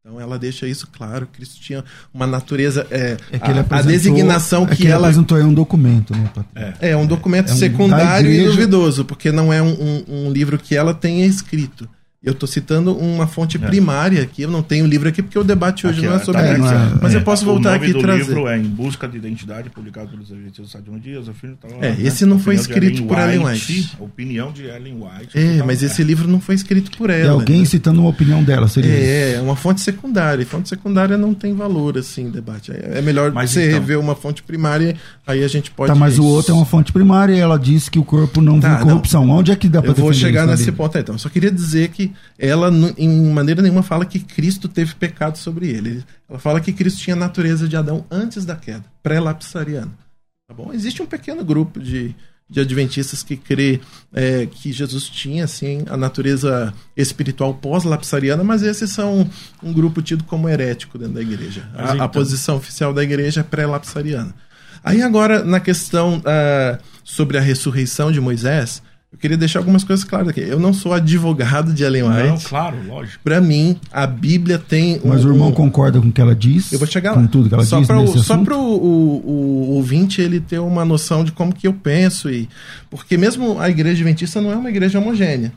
Então 0.08 0.22
ela 0.22 0.40
deixa 0.40 0.66
isso 0.66 0.88
claro. 0.88 1.28
Cristo 1.28 1.60
tinha 1.60 1.84
uma 2.14 2.26
natureza. 2.26 2.88
É, 2.90 3.18
é 3.30 3.38
a, 3.42 3.80
a, 3.80 3.82
designação 3.82 4.64
é 4.64 4.68
que, 4.68 4.84
que 4.84 4.88
ela. 4.88 5.08
apresentou 5.08 5.38
é 5.38 5.44
um 5.44 5.54
documento, 5.54 6.16
né, 6.16 6.32
É, 6.80 6.92
é 6.92 6.98
um 6.98 7.06
documento 7.06 7.52
é, 7.52 7.56
secundário 7.56 8.30
um, 8.30 8.34
e 8.34 8.46
duvidoso, 8.46 9.04
porque 9.04 9.34
não 9.34 9.52
é 9.52 9.62
um, 9.62 9.68
um, 9.74 10.04
um, 10.08 10.32
livro 10.32 10.58
que 10.58 10.78
ela 10.78 10.94
tenha 10.94 11.26
escrito. 11.26 11.90
Eu 12.28 12.34
estou 12.34 12.48
citando 12.48 12.94
uma 12.96 13.26
fonte 13.26 13.58
primária 13.58 14.22
aqui, 14.22 14.42
eu 14.42 14.52
não 14.52 14.62
tenho 14.62 14.84
o 14.86 14.88
livro 14.88 15.08
aqui 15.08 15.22
porque 15.24 15.40
o 15.40 15.44
debate 15.44 15.88
hoje 15.88 16.00
Aqui, 16.00 16.08
não 16.08 16.16
é 16.16 16.20
sobre 16.20 16.42
tá 16.42 16.52
isso. 16.54 16.62
não 16.62 16.72
é- 16.72 16.92
Mas 17.02 17.14
eu 17.14 17.20
é. 17.22 17.24
posso 17.24 17.44
O 17.44 17.46
voltar 17.54 17.76
aqui 17.76 17.92
e 17.92 17.94
trazer. 17.94 18.24
livro 18.26 18.48
é 18.48 18.58
Em 18.58 18.64
Busca 18.64 19.08
de 19.08 19.18
Identidade, 19.18 19.70
publicado 19.70 20.10
pelos 20.10 20.30
Adventistas 20.32 20.66
do 20.68 20.72
Sétimo 20.72 21.00
Dia, 21.00 21.22
Zafir, 21.22 21.56
tá 21.62 21.68
lá, 21.70 21.78
É, 21.86 21.92
né? 21.92 21.98
esse 22.02 22.26
não 22.26 22.38
foi 22.38 22.56
escrito 22.56 23.04
por 23.04 23.18
Ellen 23.18 23.46
White. 23.46 23.96
A 24.00 24.04
opinião 24.04 24.52
de 24.52 24.64
Ellen 24.66 24.96
White. 24.96 25.38
É, 25.38 25.58
Tá 25.60 25.66
mas 25.66 25.82
esse 25.82 26.04
livro 26.04 26.28
não 26.28 26.40
foi 26.42 26.56
escrito 26.56 26.92
por 26.98 27.10
É 27.10 27.22
ela. 27.22 27.32
alguém 27.32 27.60
né? 27.60 27.66
citando 27.66 28.02
uma 28.02 28.10
opinião 28.10 28.44
dela, 28.44 28.68
seria 28.68 28.92
isso. 28.92 29.00
É, 29.10 29.34
é 29.36 29.42
uma 29.42 29.56
fonte 29.56 29.80
secundária. 29.82 30.42
E 30.42 30.46
fonte 30.46 30.68
secundária 30.70 31.18
não 31.18 31.34
tem 31.34 31.54
valor, 31.56 31.98
assim, 31.98 32.30
debate. 32.30 32.72
É 32.72 32.98
é 32.98 33.02
melhor 33.02 33.32
Mas 33.32 33.52
você 33.52 33.68
então- 33.68 33.80
rever 33.80 34.00
uma 34.00 34.16
fonte 34.16 34.44
primária, 34.44 34.96
aí 35.26 35.44
a 35.44 35.48
gente 35.48 35.72
pode. 35.72 35.88
Tá, 35.92 35.96
mas 35.96 36.20
o 36.20 36.26
outro 36.26 36.52
é 36.52 36.56
uma 36.56 36.66
fonte 36.66 36.92
primária 36.92 37.34
e 37.34 37.40
ela 37.40 37.58
disse 37.58 37.90
que 37.90 38.00
o 38.00 38.04
corpo 38.04 38.42
não 38.42 38.60
Tá, 38.60 38.76
viu 38.76 38.86
corrupção. 38.88 39.30
Onde 39.30 39.52
é 39.52 39.56
que 39.56 39.70
dá 39.70 39.82
pra 39.82 39.92
Eu 39.92 39.96
vou 39.96 40.12
chegar 40.14 40.46
nesse 40.46 40.72
ponto 40.72 40.98
aí, 40.98 41.02
então. 41.04 41.16
Eu 41.16 41.20
só 41.20 41.30
queria 41.30 41.52
dizer 41.52 41.90
que 41.90 42.12
ela, 42.38 42.70
em 42.98 43.32
maneira 43.32 43.62
nenhuma, 43.62 43.84
fala 43.84 44.06
que 44.06 44.20
Cristo 44.20 44.68
teve 44.68 44.96
pecado 44.96 45.38
sobre 45.38 45.68
ele. 45.68 46.04
Ela 46.30 46.40
fala 46.40 46.62
que 46.62 46.74
Cristo 46.74 47.00
tinha 47.00 47.16
a 47.16 47.20
natureza 47.20 47.68
de 47.68 47.76
Adão 47.76 48.06
antes 48.12 48.46
da 48.46 48.56
queda, 48.56 48.86
pré-lapsariana. 49.02 49.92
Tá 50.48 50.54
bom? 50.54 50.72
Existe 50.74 51.02
um 51.02 51.06
pequeno 51.06 51.44
grupo 51.44 51.80
de, 51.80 52.16
de 52.50 52.60
adventistas 52.60 53.22
que 53.22 53.36
crê 53.36 53.82
é, 54.14 54.46
que 54.46 54.72
Jesus 54.72 55.10
tinha, 55.10 55.44
assim, 55.44 55.84
a 55.90 55.98
natureza 55.98 56.74
espiritual 56.96 57.54
pós-lapsariana, 57.54 58.44
mas 58.44 58.64
esses 58.64 58.92
são 58.92 59.30
um 59.62 59.74
grupo 59.74 60.02
tido 60.02 60.24
como 60.24 60.48
herético 60.48 60.98
dentro 60.98 61.16
da 61.16 61.22
igreja. 61.22 61.70
A, 61.74 61.92
a 61.92 61.96
então- 61.96 62.10
posição 62.10 62.56
oficial 62.58 62.94
da 62.94 63.04
igreja 63.04 63.42
é 63.42 63.44
pré-lapsariana. 63.44 64.34
Aí 64.84 65.02
agora, 65.02 65.44
na 65.44 65.60
questão 65.60 66.22
ah, 66.26 66.80
sobre 67.04 67.38
a 67.38 67.42
ressurreição 67.42 68.12
de 68.12 68.22
Moisés, 68.22 68.82
eu 69.18 69.20
queria 69.20 69.36
deixar 69.38 69.60
algumas 69.60 69.84
coisas 69.84 70.06
claras 70.06 70.28
aqui. 70.30 70.42
Eu 70.42 70.60
não 70.60 70.72
sou 70.72 70.94
advogado 70.94 71.74
de 71.74 71.84
Ellen 71.84 72.04
White. 72.04 72.28
Não, 72.28 72.38
claro, 72.38 72.78
lógico. 72.88 73.20
Para 73.24 73.42
mim, 73.42 73.76
a 73.92 74.06
Bíblia 74.06 74.60
tem 74.60 75.02
um. 75.04 75.10
Mas 75.10 75.26
o 75.26 75.30
irmão 75.30 75.50
um- 75.50 75.54
concorda 75.54 76.00
com 76.00 76.08
o 76.08 76.12
que 76.12 76.22
ela 76.22 76.36
diz? 76.36 76.72
eu 76.72 76.78
vou 76.78 76.88
chegar 76.88 77.16
com 77.16 77.22
lá. 77.22 77.28
tudo 77.28 77.50
que 77.50 77.56
ela 77.56 77.66
só 77.66 77.80
diz 77.80 77.88
pra, 77.88 77.98
nesse 77.98 78.20
o, 78.20 78.24
só 78.24 78.38
para 78.38 78.56
o, 78.56 78.60
o, 78.60 79.26
o 79.26 79.76
ouvinte 79.76 80.22
ele 80.22 80.40
ter 80.40 80.60
uma 80.60 80.86
noção 80.86 81.24
de 81.24 81.32
como 81.32 81.54
que 81.54 81.66
eu 81.68 81.74
penso 81.74 82.30
e 82.30 82.48
porque 82.92 83.18
mesmo 83.18 83.60
a 83.60 83.70
igreja 83.70 83.96
adventista 83.96 84.40
não 84.40 84.52
é 84.52 84.56
uma 84.56 84.70
igreja 84.70 85.00
homogênea. 85.00 85.52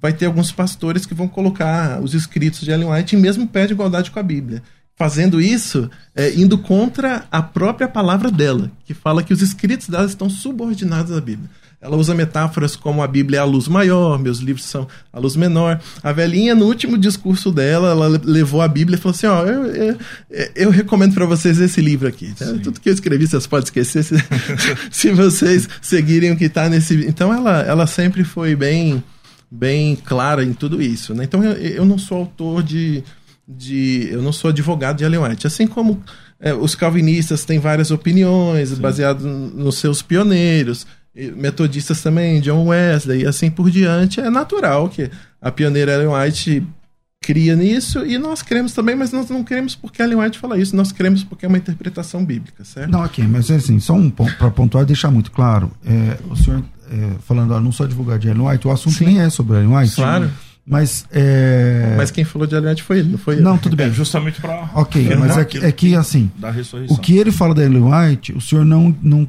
Vai 0.00 0.14
ter 0.14 0.24
alguns 0.26 0.50
pastores 0.50 1.04
que 1.04 1.14
vão 1.14 1.28
colocar 1.28 2.00
os 2.00 2.14
escritos 2.14 2.60
de 2.60 2.70
Ellen 2.70 2.90
White 2.90 3.14
em 3.14 3.18
mesmo 3.20 3.46
pé 3.46 3.66
de 3.66 3.74
igualdade 3.74 4.10
com 4.10 4.18
a 4.18 4.22
Bíblia. 4.22 4.62
Fazendo 4.96 5.40
isso, 5.40 5.90
é, 6.14 6.32
indo 6.34 6.56
contra 6.56 7.24
a 7.30 7.42
própria 7.42 7.88
palavra 7.88 8.30
dela, 8.30 8.70
que 8.84 8.94
fala 8.94 9.22
que 9.22 9.32
os 9.32 9.42
escritos 9.42 9.88
dela 9.88 10.06
estão 10.06 10.30
subordinados 10.30 11.12
à 11.12 11.20
Bíblia. 11.20 11.48
Ela 11.84 11.96
usa 11.96 12.14
metáforas 12.14 12.76
como 12.76 13.02
a 13.02 13.08
Bíblia 13.08 13.38
é 13.38 13.40
a 13.40 13.44
luz 13.44 13.66
maior, 13.66 14.16
meus 14.16 14.38
livros 14.38 14.64
são 14.64 14.86
a 15.12 15.18
luz 15.18 15.34
menor. 15.34 15.80
A 16.00 16.12
velhinha, 16.12 16.54
no 16.54 16.66
último 16.66 16.96
discurso 16.96 17.50
dela, 17.50 17.90
ela 17.90 18.08
le- 18.08 18.20
levou 18.24 18.62
a 18.62 18.68
Bíblia 18.68 18.96
e 18.96 19.00
falou 19.00 19.14
assim: 19.16 19.26
Ó, 19.26 19.44
eu, 19.44 19.66
eu, 19.66 19.98
eu 20.54 20.70
recomendo 20.70 21.12
para 21.12 21.26
vocês 21.26 21.58
esse 21.58 21.80
livro 21.80 22.06
aqui. 22.06 22.32
tá? 22.38 22.46
Tudo 22.62 22.80
que 22.80 22.88
eu 22.88 22.94
escrevi, 22.94 23.26
vocês 23.26 23.48
podem 23.48 23.64
esquecer 23.64 24.04
se, 24.04 24.14
se 24.92 25.10
vocês 25.10 25.68
seguirem 25.80 26.30
o 26.30 26.36
que 26.36 26.44
está 26.44 26.68
nesse. 26.68 26.94
Então, 27.04 27.34
ela, 27.34 27.62
ela 27.62 27.86
sempre 27.88 28.22
foi 28.22 28.54
bem, 28.54 29.02
bem 29.50 29.96
clara 29.96 30.44
em 30.44 30.52
tudo 30.52 30.80
isso. 30.80 31.12
Né? 31.14 31.24
Então, 31.24 31.42
eu, 31.42 31.52
eu 31.54 31.84
não 31.84 31.98
sou 31.98 32.18
autor 32.18 32.62
de, 32.62 33.02
de. 33.48 34.08
Eu 34.08 34.22
não 34.22 34.32
sou 34.32 34.50
advogado 34.50 34.98
de 34.98 35.04
Ellen 35.04 35.18
White. 35.20 35.48
Assim 35.48 35.66
como 35.66 36.00
é, 36.38 36.54
os 36.54 36.76
calvinistas 36.76 37.44
têm 37.44 37.58
várias 37.58 37.90
opiniões 37.90 38.70
baseadas 38.78 39.24
nos 39.24 39.78
seus 39.78 40.00
pioneiros. 40.00 40.86
Metodistas 41.14 42.00
também, 42.02 42.40
John 42.40 42.66
Wesley 42.68 43.22
e 43.22 43.26
assim 43.26 43.50
por 43.50 43.70
diante. 43.70 44.20
É 44.20 44.30
natural 44.30 44.88
que 44.88 45.10
a 45.40 45.50
pioneira 45.50 45.92
Ellen 45.92 46.08
White 46.08 46.66
cria 47.22 47.54
nisso 47.54 48.04
e 48.04 48.18
nós 48.18 48.42
cremos 48.42 48.72
também, 48.72 48.96
mas 48.96 49.12
nós 49.12 49.30
não 49.30 49.44
cremos 49.44 49.76
porque 49.76 50.02
Ellen 50.02 50.18
White 50.18 50.38
fala 50.38 50.58
isso, 50.58 50.74
nós 50.74 50.90
cremos 50.90 51.22
porque 51.22 51.46
é 51.46 51.48
uma 51.48 51.58
interpretação 51.58 52.24
bíblica, 52.24 52.64
certo? 52.64 52.90
Não, 52.90 53.04
ok, 53.04 53.24
mas 53.28 53.50
assim, 53.50 53.78
só 53.78 53.92
um 53.92 54.10
ponto 54.10 54.36
para 54.36 54.50
pontuar 54.50 54.82
e 54.82 54.86
deixar 54.86 55.10
muito 55.10 55.30
claro. 55.30 55.70
É, 55.86 56.18
o 56.28 56.36
senhor 56.36 56.64
é, 56.90 57.10
falando, 57.20 57.52
ó, 57.52 57.60
não 57.60 57.70
sou 57.70 57.86
advogado 57.86 58.20
de 58.20 58.28
Ellen 58.28 58.48
White, 58.48 58.66
o 58.66 58.70
assunto 58.72 58.96
Sim. 58.96 59.06
nem 59.06 59.20
é 59.20 59.30
sobre 59.30 59.58
Ellen 59.58 59.76
White. 59.76 59.94
Claro. 59.94 60.30
Mas 60.64 61.06
é. 61.10 61.94
Mas 61.96 62.10
quem 62.10 62.24
falou 62.24 62.46
de 62.46 62.54
Ellen 62.54 62.70
White 62.70 62.82
foi 62.82 62.98
ele, 63.00 63.10
não 63.10 63.18
foi 63.18 63.36
eu. 63.36 63.42
Não, 63.42 63.58
tudo 63.58 63.74
bem. 63.74 63.88
É 63.88 63.90
justamente 63.90 64.40
para. 64.40 64.70
Ok, 64.74 65.16
mas 65.16 65.36
é 65.36 65.44
que, 65.44 65.58
é 65.58 65.72
que 65.72 65.94
assim, 65.96 66.30
o 66.88 66.96
que 66.98 67.16
ele 67.16 67.32
fala 67.32 67.54
da 67.54 67.64
Ellen 67.64 67.82
White, 67.82 68.32
o 68.32 68.40
senhor 68.40 68.64
não. 68.64 68.94
não 69.02 69.28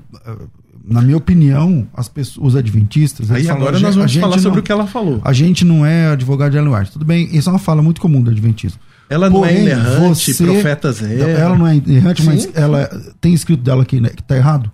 na 0.86 1.02
minha 1.02 1.16
opinião, 1.18 1.88
as 1.94 2.08
pessoas, 2.10 2.48
os 2.50 2.56
adventistas. 2.56 3.32
Aí 3.32 3.44
falam, 3.46 3.62
agora 3.62 3.80
nós 3.80 3.96
vamos 3.96 4.14
falar 4.16 4.36
não- 4.36 4.44
sobre 4.44 4.60
o 4.60 4.64
que 4.64 4.72
ela 4.72 4.86
falou. 4.86 5.22
A 5.24 5.32
gente 5.34 5.64
não 5.64 5.86
é 5.86 6.08
advogado 6.08 6.52
de 6.52 6.58
Ellen 6.58 6.74
White. 6.76 6.92
Tudo 6.92 7.06
bem, 7.06 7.30
isso 7.36 7.50
é 7.50 7.54
uma 7.54 7.60
fala 7.60 7.82
muito 7.82 8.02
comum 8.02 8.22
do 8.22 8.30
adventismo. 8.30 8.80
Ela 9.10 9.30
não 9.30 9.46
é 9.46 9.50
Porém, 9.50 9.62
inerrante, 9.64 10.34
você- 10.34 10.44
profeta 10.44 10.92
zero. 10.92 11.30
Ela 11.30 11.58
não 11.58 11.68
é 11.68 11.76
errante, 11.76 12.24
mas 12.24 12.44
Sim. 12.44 12.52
ela 12.56 12.90
tem 13.22 13.34
escrito 13.34 13.62
dela 13.62 13.84
aqui 13.84 14.00
né, 14.02 14.10
que 14.10 14.24
tá 14.24 14.36
errado? 14.36 14.72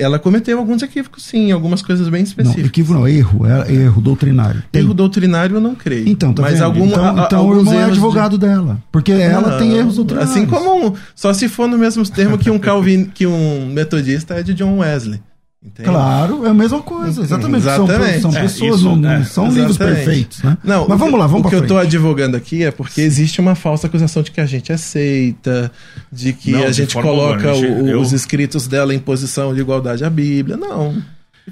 Ela 0.00 0.16
cometeu 0.16 0.56
alguns 0.60 0.80
equívocos, 0.82 1.24
sim, 1.24 1.50
algumas 1.50 1.82
coisas 1.82 2.08
bem 2.08 2.20
Não, 2.22 2.28
específicas. 2.28 2.66
equívoco 2.66 3.00
não, 3.00 3.08
erro, 3.08 3.44
é 3.44 3.72
erro 3.74 4.00
doutrinário. 4.00 4.62
Tem. 4.70 4.80
Erro 4.80 4.94
doutrinário 4.94 5.56
eu 5.56 5.60
não 5.60 5.74
creio. 5.74 6.08
Então, 6.08 6.32
tá 6.32 6.42
mas 6.42 6.62
algum, 6.62 6.86
então, 6.86 7.04
a- 7.04 7.24
então 7.24 7.40
o 7.40 7.48
alguns 7.48 7.58
irmão 7.66 7.74
é 7.74 7.76
erros 7.78 7.86
de- 7.94 7.98
advogado 7.98 8.38
dela. 8.38 8.78
Porque 8.92 9.10
ela 9.10 9.50
Não, 9.50 9.58
tem 9.58 9.72
erros 9.76 9.96
doutrinários. 9.96 10.30
Assim 10.36 10.46
como 10.46 10.86
um, 10.86 10.94
só 11.16 11.32
se 11.34 11.48
for 11.48 11.66
no 11.66 11.76
mesmo 11.76 12.08
termo 12.08 12.38
que 12.38 12.48
um 12.48 12.60
Calvin, 12.60 13.06
que 13.06 13.26
um 13.26 13.66
metodista 13.72 14.34
é 14.34 14.42
de 14.44 14.54
John 14.54 14.78
Wesley. 14.78 15.20
Entende? 15.68 15.88
Claro, 15.88 16.46
é 16.46 16.48
a 16.50 16.54
mesma 16.54 16.80
coisa. 16.80 17.22
Exatamente. 17.22 17.62
São- 17.64 17.84
Exatamente. 17.84 18.20
São, 18.22 18.30
É, 18.36 18.40
pessoas, 18.40 18.76
isso, 18.80 18.96
não, 18.96 19.10
é, 19.10 19.24
são 19.24 19.44
livros 19.48 19.76
Exatamente. 19.76 19.96
perfeitos, 20.04 20.42
né? 20.42 20.58
Não, 20.64 20.88
Mas 20.88 20.98
vamos 20.98 21.18
lá, 21.20 21.26
vamos 21.26 21.46
O 21.46 21.48
que 21.48 21.54
eu 21.54 21.58
frente. 21.58 21.62
estou 21.64 21.78
advogando 21.78 22.36
aqui 22.36 22.64
é 22.64 22.70
porque 22.70 23.00
existe 23.02 23.40
uma 23.40 23.54
falsa 23.54 23.86
acusação 23.86 24.22
de 24.22 24.30
que 24.30 24.40
a 24.40 24.46
gente 24.46 24.72
é 24.72 24.76
seita, 24.76 25.70
de 26.10 26.32
que 26.32 26.52
Não, 26.52 26.64
a 26.64 26.72
gente 26.72 26.94
coloca 26.94 27.50
alguma, 27.50 27.82
o- 27.82 27.88
eu- 27.88 28.00
os 28.00 28.12
escritos 28.12 28.66
dela 28.66 28.94
em 28.94 28.98
posição 28.98 29.54
de 29.54 29.60
igualdade 29.60 30.04
à 30.04 30.10
Bíblia. 30.10 30.56
Não. 30.56 30.94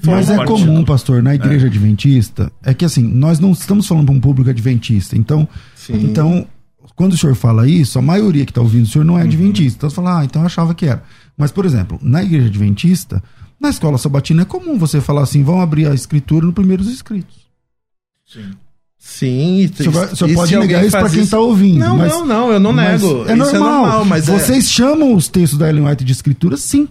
Mas 0.04 0.28
é 0.28 0.44
comum, 0.44 0.84
pastor, 0.84 1.22
na 1.22 1.34
igreja 1.34 1.66
adventista, 1.68 2.50
é 2.62 2.74
que 2.74 2.84
assim, 2.84 3.02
nós 3.02 3.38
não 3.38 3.52
estamos 3.52 3.86
falando 3.86 4.06
para 4.06 4.14
um 4.14 4.20
público 4.20 4.50
adventista. 4.50 5.16
Então, 5.16 5.48
Sim. 5.74 5.94
então, 6.04 6.46
quando 6.94 7.14
o 7.14 7.16
senhor 7.16 7.34
fala 7.34 7.66
isso, 7.68 7.98
a 7.98 8.02
maioria 8.02 8.44
que 8.44 8.50
está 8.50 8.60
ouvindo 8.60 8.84
o 8.84 8.88
senhor 8.88 9.04
não 9.04 9.18
é 9.18 9.22
adventista. 9.22 9.78
Então 9.78 9.88
você 9.90 9.96
fala, 9.96 10.20
ah, 10.20 10.24
então 10.24 10.42
eu 10.42 10.46
achava 10.46 10.74
que 10.74 10.84
era. 10.86 11.02
Mas, 11.36 11.50
por 11.50 11.64
exemplo, 11.64 11.98
na 12.02 12.22
igreja 12.22 12.46
adventista, 12.46 13.22
na 13.60 13.70
escola 13.70 13.98
sabatina 13.98 14.42
é 14.42 14.44
comum 14.44 14.78
você 14.78 15.00
falar 15.00 15.22
assim, 15.22 15.42
vão 15.42 15.60
abrir 15.60 15.88
a 15.88 15.94
escritura 15.94 16.44
no 16.46 16.52
primeiros 16.52 16.88
escritos. 16.88 17.46
Sim. 18.26 18.50
Sim, 18.98 19.60
e, 19.60 19.66
vai- 19.88 20.08
e 20.30 20.34
pode 20.34 20.56
negar 20.56 20.82
isso 20.84 20.90
para 20.98 21.08
quem 21.08 21.20
está 21.20 21.38
ouvindo. 21.38 21.78
Não, 21.78 21.96
mas- 21.96 22.10
não, 22.12 22.26
não, 22.26 22.50
eu 22.52 22.58
não 22.58 22.72
nego. 22.72 23.24
É 23.28 23.34
Isso 23.34 23.36
normal. 23.36 23.54
é 23.54 23.58
normal, 23.60 24.04
mas 24.04 24.28
é- 24.28 24.32
Vocês 24.38 24.68
chamam 24.68 25.14
os 25.14 25.28
textos 25.28 25.58
da 25.58 25.68
Ellen 25.68 25.86
White 25.86 26.02
de 26.04 26.10
escritura? 26.12 26.56
Sim. 26.56 26.88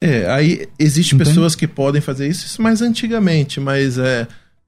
É, 0.00 0.28
aí 0.30 0.66
existem 0.78 1.16
pessoas 1.16 1.54
que 1.54 1.66
podem 1.68 2.00
fazer 2.00 2.28
isso, 2.28 2.44
isso 2.44 2.60
mais 2.60 2.82
antigamente, 2.82 3.60
mas 3.60 3.96
é, 3.98 4.26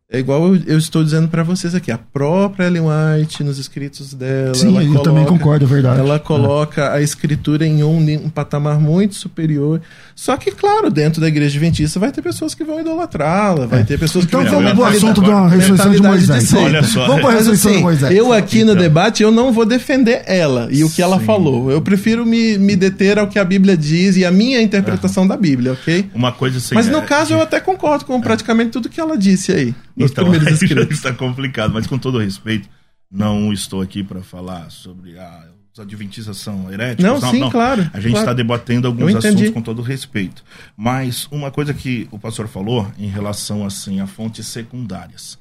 é 0.09 0.21
igual 0.21 0.55
eu, 0.55 0.63
eu 0.67 0.79
estou 0.79 1.03
dizendo 1.03 1.27
para 1.27 1.43
vocês 1.43 1.75
aqui, 1.75 1.91
a 1.91 1.99
própria 1.99 2.67
Ellen 2.67 2.85
White 2.85 3.43
nos 3.43 3.59
escritos 3.59 4.15
dela, 4.15 4.55
Sim, 4.55 4.69
ela 4.69 4.83
eu 4.85 4.89
coloca, 4.93 5.11
também 5.11 5.25
concordo, 5.25 5.65
é 5.65 5.69
verdade. 5.69 5.99
Ela 5.99 6.19
coloca 6.21 6.93
a 6.93 7.03
escritura 7.03 7.67
em 7.67 7.83
um, 7.83 7.99
um 8.25 8.29
patamar 8.31 8.79
muito 8.79 9.17
superior. 9.17 9.81
Só 10.15 10.37
que, 10.37 10.53
claro, 10.53 10.91
dentro 10.91 11.21
da 11.21 11.27
igreja 11.27 11.51
adventista 11.59 11.99
vai 11.99 12.13
ter 12.13 12.23
pessoas 12.23 12.55
que 12.55 12.63
vão 12.63 12.81
idolatrá-la, 12.81 13.67
vai 13.67 13.83
ter 13.83 13.99
pessoas 13.99 14.25
que 14.25 14.31
Então 14.31 14.43
vão 14.45 14.63
vamos 14.63 14.71
ter 14.71 14.77
pro 14.77 14.85
assunto 14.85 15.21
da 15.21 15.49
ressurreição 15.49 15.91
de 15.93 16.01
Moisés. 16.03 16.45
seita. 16.45 16.65
Olha 16.65 16.83
só. 16.85 17.07
Vamos 17.09 17.23
para 17.23 17.31
a 17.31 17.35
Mas 17.35 17.47
ressurreição 17.49 17.71
assim, 17.71 17.79
de 17.79 17.83
Moisés. 17.85 18.17
eu 18.17 18.33
aqui 18.33 18.59
no 18.65 18.73
Então. 18.73 18.83
debate, 18.83 19.23
eu 19.25 19.33
não 19.33 19.53
vou 19.53 19.67
defender 19.67 20.23
ela 20.27 20.69
e 20.71 20.85
o 20.85 20.89
que 20.91 21.03
ela 21.03 21.19
Sim. 21.19 21.25
falou. 21.25 21.69
Eu 21.69 21.83
prefiro 21.83 22.25
me, 22.25 22.57
me 22.59 22.77
deter 22.77 23.19
ao 23.19 23.27
que 23.27 23.41
a 23.41 23.45
Bíblia 23.45 23.77
diz 23.77 24.17
e 24.17 24.25
a 24.25 24.31
minha 24.31 24.63
interpretação 24.63 25.27
da 25.27 25.37
Bíblia, 25.37 25.73
ok? 25.73 26.09
Uma 26.15 26.31
coisa 26.31 26.59
assim. 26.59 26.77
Mas 26.77 26.87
no 26.87 26.99
é, 26.99 27.03
caso 27.03 27.35
eu 27.35 27.41
até 27.43 27.59
concordo 27.59 28.05
com 28.05 28.21
praticamente 28.21 28.71
tudo 28.71 28.89
que 28.89 29.01
ela 29.01 29.19
disse 29.19 29.51
aí, 29.53 29.75
nos 29.97 30.11
Então, 30.11 30.25
primeiros 30.25 30.49
aí 30.49 30.55
escritos. 30.69 30.97
está 30.97 31.13
complicado, 31.13 31.73
mas 31.75 31.87
com 31.87 31.99
todo 31.99 32.19
respeito, 32.19 32.69
não 33.11 33.53
estou 33.53 33.81
aqui 33.81 34.03
para 34.03 34.21
falar 34.23 34.71
sobre 34.71 35.19
ah, 35.19 35.45
os 35.73 35.81
adventistas 35.81 36.37
são 36.39 36.73
heréticos. 36.73 37.05
Não, 37.05 37.21
sim, 37.21 37.49
claro, 37.51 37.83
A 37.93 38.01
gente 38.01 38.13
claro. 38.13 38.19
está 38.25 38.33
debatendo 38.33 38.87
alguns 38.87 39.15
assuntos 39.15 39.51
com 39.51 39.63
todo 39.63 39.83
respeito. 39.83 40.43
Mas 40.77 41.27
uma 41.31 41.51
coisa 41.51 41.73
que 41.75 42.09
o 42.11 42.19
pastor 42.19 42.49
falou 42.49 42.91
em 42.99 43.09
relação 43.09 43.65
assim 43.65 44.01
a 44.01 44.07
fontes 44.07 44.47
secundárias. 44.47 45.39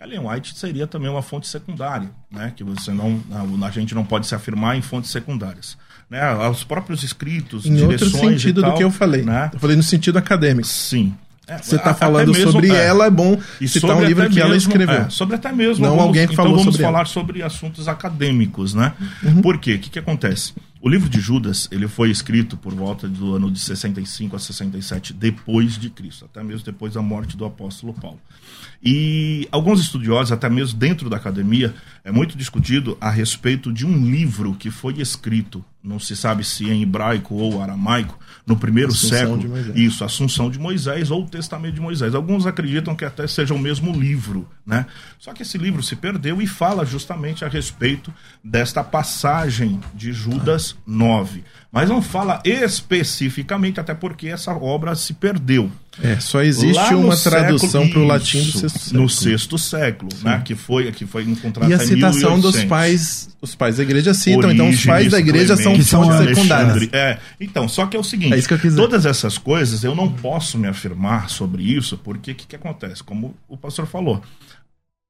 Ellen 0.00 0.20
White 0.28 0.56
seria 0.56 0.86
também 0.86 1.10
uma 1.10 1.22
fonte 1.22 1.48
secundária, 1.48 2.08
né? 2.30 2.52
Que 2.54 2.62
você 2.62 2.92
não, 2.92 3.20
a, 3.32 3.66
a 3.66 3.70
gente 3.72 3.96
não 3.96 4.04
pode 4.04 4.28
se 4.28 4.34
afirmar 4.34 4.76
em 4.76 4.80
fontes 4.82 5.10
secundárias, 5.10 5.76
né? 6.08 6.32
Os 6.48 6.62
próprios 6.62 7.02
escritos, 7.02 7.66
Em 7.66 7.72
outro 7.82 7.96
direções 7.96 8.40
sentido 8.40 8.60
e 8.60 8.62
do 8.62 8.68
tal, 8.68 8.76
que 8.76 8.84
eu 8.84 8.92
falei. 8.92 9.22
né? 9.22 9.50
Eu 9.52 9.58
falei 9.58 9.74
no 9.74 9.82
sentido 9.82 10.16
acadêmico. 10.16 10.68
Sim. 10.68 11.14
É, 11.48 11.56
Você 11.58 11.76
está 11.76 11.94
falando 11.94 12.30
mesmo- 12.32 12.52
sobre 12.52 12.70
é. 12.70 12.86
ela, 12.86 13.06
é 13.06 13.10
bom 13.10 13.40
E 13.58 13.66
citar 13.66 13.96
um 13.96 14.04
livro 14.04 14.28
que 14.28 14.38
ela 14.38 14.50
mesmo- 14.52 14.68
escreveu. 14.70 14.94
é, 14.94 15.08
sobre 15.10 15.34
até 15.36 15.50
mesmo. 15.50 15.86
Não 15.86 15.98
alguém 15.98 16.26
que 16.26 16.34
então 16.34 16.44
falou 16.44 16.58
vamos 16.58 16.74
sobre 16.74 16.86
falar 16.86 16.98
ela. 17.00 17.06
sobre 17.08 17.42
assuntos 17.42 17.88
acadêmicos, 17.88 18.74
né? 18.74 18.92
Uhum. 19.22 19.40
Por 19.40 19.58
quê? 19.58 19.74
O 19.74 19.78
que, 19.78 19.88
que 19.88 19.98
acontece? 19.98 20.52
O 20.80 20.88
livro 20.88 21.08
de 21.08 21.18
Judas, 21.20 21.66
ele 21.72 21.88
foi 21.88 22.10
escrito 22.10 22.56
por 22.56 22.72
volta 22.74 23.08
do 23.08 23.34
ano 23.34 23.50
de 23.50 23.58
65 23.58 24.36
a 24.36 24.38
67 24.38 25.12
depois 25.12 25.76
de 25.78 25.90
Cristo, 25.90 26.26
até 26.26 26.44
mesmo 26.44 26.64
depois 26.64 26.92
da 26.94 27.02
morte 27.02 27.36
do 27.36 27.44
apóstolo 27.44 27.92
Paulo. 27.94 28.20
E 28.82 29.48
alguns 29.50 29.80
estudiosos, 29.80 30.30
até 30.30 30.48
mesmo 30.48 30.78
dentro 30.78 31.10
da 31.10 31.16
academia, 31.16 31.74
é 32.08 32.10
muito 32.10 32.38
discutido 32.38 32.96
a 33.02 33.10
respeito 33.10 33.70
de 33.70 33.84
um 33.84 34.10
livro 34.10 34.54
que 34.54 34.70
foi 34.70 34.94
escrito, 34.98 35.62
não 35.84 36.00
se 36.00 36.16
sabe 36.16 36.42
se 36.42 36.64
em 36.64 36.82
hebraico 36.82 37.34
ou 37.34 37.62
aramaico, 37.62 38.18
no 38.46 38.56
primeiro 38.56 38.92
Assunção 38.92 39.38
século. 39.38 39.78
Isso, 39.78 40.02
Assunção 40.02 40.50
de 40.50 40.58
Moisés 40.58 41.10
ou 41.10 41.24
o 41.24 41.28
Testamento 41.28 41.74
de 41.74 41.82
Moisés. 41.82 42.14
Alguns 42.14 42.46
acreditam 42.46 42.96
que 42.96 43.04
até 43.04 43.26
seja 43.26 43.52
o 43.52 43.58
mesmo 43.58 43.92
livro, 43.92 44.48
né? 44.64 44.86
Só 45.18 45.34
que 45.34 45.42
esse 45.42 45.58
livro 45.58 45.82
se 45.82 45.96
perdeu 45.96 46.40
e 46.40 46.46
fala 46.46 46.86
justamente 46.86 47.44
a 47.44 47.48
respeito 47.48 48.10
desta 48.42 48.82
passagem 48.82 49.78
de 49.94 50.10
Judas 50.10 50.74
9. 50.86 51.44
Mas 51.70 51.90
não 51.90 52.00
fala 52.00 52.40
especificamente, 52.42 53.78
até 53.78 53.92
porque 53.92 54.28
essa 54.28 54.52
obra 54.52 54.94
se 54.94 55.12
perdeu. 55.12 55.70
É, 56.02 56.18
só 56.20 56.40
existe 56.42 56.74
Lá 56.74 56.90
uma 56.90 57.16
tradução 57.16 57.88
para 57.88 57.98
o 57.98 58.06
latim 58.06 58.38
do 58.42 58.52
sexto 58.52 58.78
século. 58.78 59.02
No 59.02 59.08
sexto 59.08 59.58
século, 59.58 60.10
né? 60.22 60.42
Que 60.44 60.54
foi, 60.54 60.90
que 60.92 61.04
foi 61.06 61.24
encontrada 61.24 61.70
E 61.70 61.74
até 61.74 61.84
citação 61.98 62.40
dos 62.40 62.54
1800. 62.56 62.64
pais, 62.64 63.28
os 63.40 63.54
pais 63.54 63.76
da 63.76 63.82
igreja 63.82 64.14
citam, 64.14 64.50
então 64.50 64.66
os 64.66 64.74
Orígenes, 64.74 64.86
pais 64.86 65.10
da 65.10 65.18
igreja 65.18 65.56
são 65.56 65.64
Clemente, 65.64 65.84
são 65.84 66.02
fontes 66.02 66.16
Alexandre. 66.20 66.34
secundárias. 66.34 66.88
É, 66.92 67.18
então, 67.40 67.68
só 67.68 67.86
que 67.86 67.96
é 67.96 68.00
o 68.00 68.04
seguinte, 68.04 68.34
É 68.34 68.70
todas 68.76 69.06
essas 69.06 69.38
coisas 69.38 69.84
eu 69.84 69.94
não 69.94 70.10
posso 70.10 70.58
me 70.58 70.66
afirmar 70.66 71.28
sobre 71.28 71.62
isso, 71.62 71.98
porque 71.98 72.32
o 72.32 72.34
que, 72.34 72.46
que 72.46 72.56
acontece? 72.56 73.02
Como 73.02 73.34
o 73.48 73.56
pastor 73.56 73.86
falou, 73.86 74.22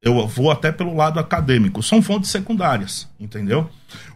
eu 0.02 0.26
vou 0.26 0.50
até 0.50 0.70
pelo 0.70 0.94
lado 0.94 1.18
acadêmico, 1.18 1.82
são 1.82 2.00
fontes 2.00 2.30
secundárias, 2.30 3.08
entendeu? 3.18 3.68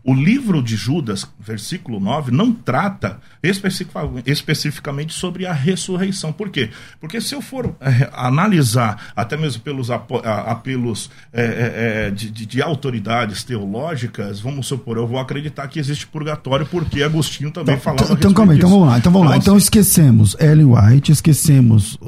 O 0.05 0.13
livro 0.15 0.63
de 0.63 0.75
Judas, 0.77 1.27
versículo 1.39 2.01
9, 2.01 2.31
não 2.33 2.53
trata 2.53 3.19
especifica- 3.43 4.01
especificamente 4.27 5.13
sobre 5.13 5.47
a 5.47 5.53
ressurreição. 5.53 6.33
Por 6.33 6.51
quê? 6.51 6.71
Porque 7.01 7.21
se 7.21 7.35
eu 7.35 7.41
for 7.41 7.75
eh, 7.81 8.11
analisar, 8.13 9.13
até 9.15 9.37
mesmo 9.37 9.63
pelos 9.63 9.91
apelos 9.91 11.11
eh, 11.33 12.07
eh, 12.09 12.11
de, 12.11 12.31
de- 12.31 12.47
de 12.47 12.63
autoridades 12.63 13.43
teológicas, 13.45 14.41
vamos 14.41 14.67
supor, 14.67 14.97
eu 14.97 15.07
vou 15.07 15.19
acreditar 15.19 15.67
que 15.69 15.79
existe 15.79 16.07
purgatório, 16.07 16.67
porque 16.67 17.03
Agostinho 17.03 17.51
também 17.51 17.79
falava 17.79 18.03
a 18.03 18.05
Então, 18.05 18.17
respeito 18.17 18.35
calma 18.35 18.53
aí, 18.53 18.59
então 18.59 18.71
vamos 18.71 18.89
lá. 18.89 18.99
Então 18.99 19.13
vamos 19.13 19.29
lá. 19.29 19.37
Então 19.37 19.57
esquecemos 19.57 20.37
Ellen 20.41 20.67
White, 20.67 21.13
esquecemos 21.13 21.99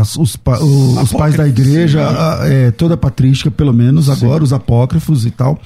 as- 0.00 0.16
os, 0.16 0.36
pa- 0.36 0.58
o- 0.58 1.00
os 1.02 1.12
pais 1.12 1.34
da 1.34 1.46
igreja, 1.48 2.06
a- 2.08 2.46
é, 2.48 2.70
toda 2.70 2.94
a 2.94 2.96
patrística, 2.96 3.50
pelo 3.50 3.72
menos 3.72 4.08
agora, 4.08 4.44
os 4.44 4.52
apócrifos 4.52 5.24
e 5.26 5.30
tal. 5.30 5.60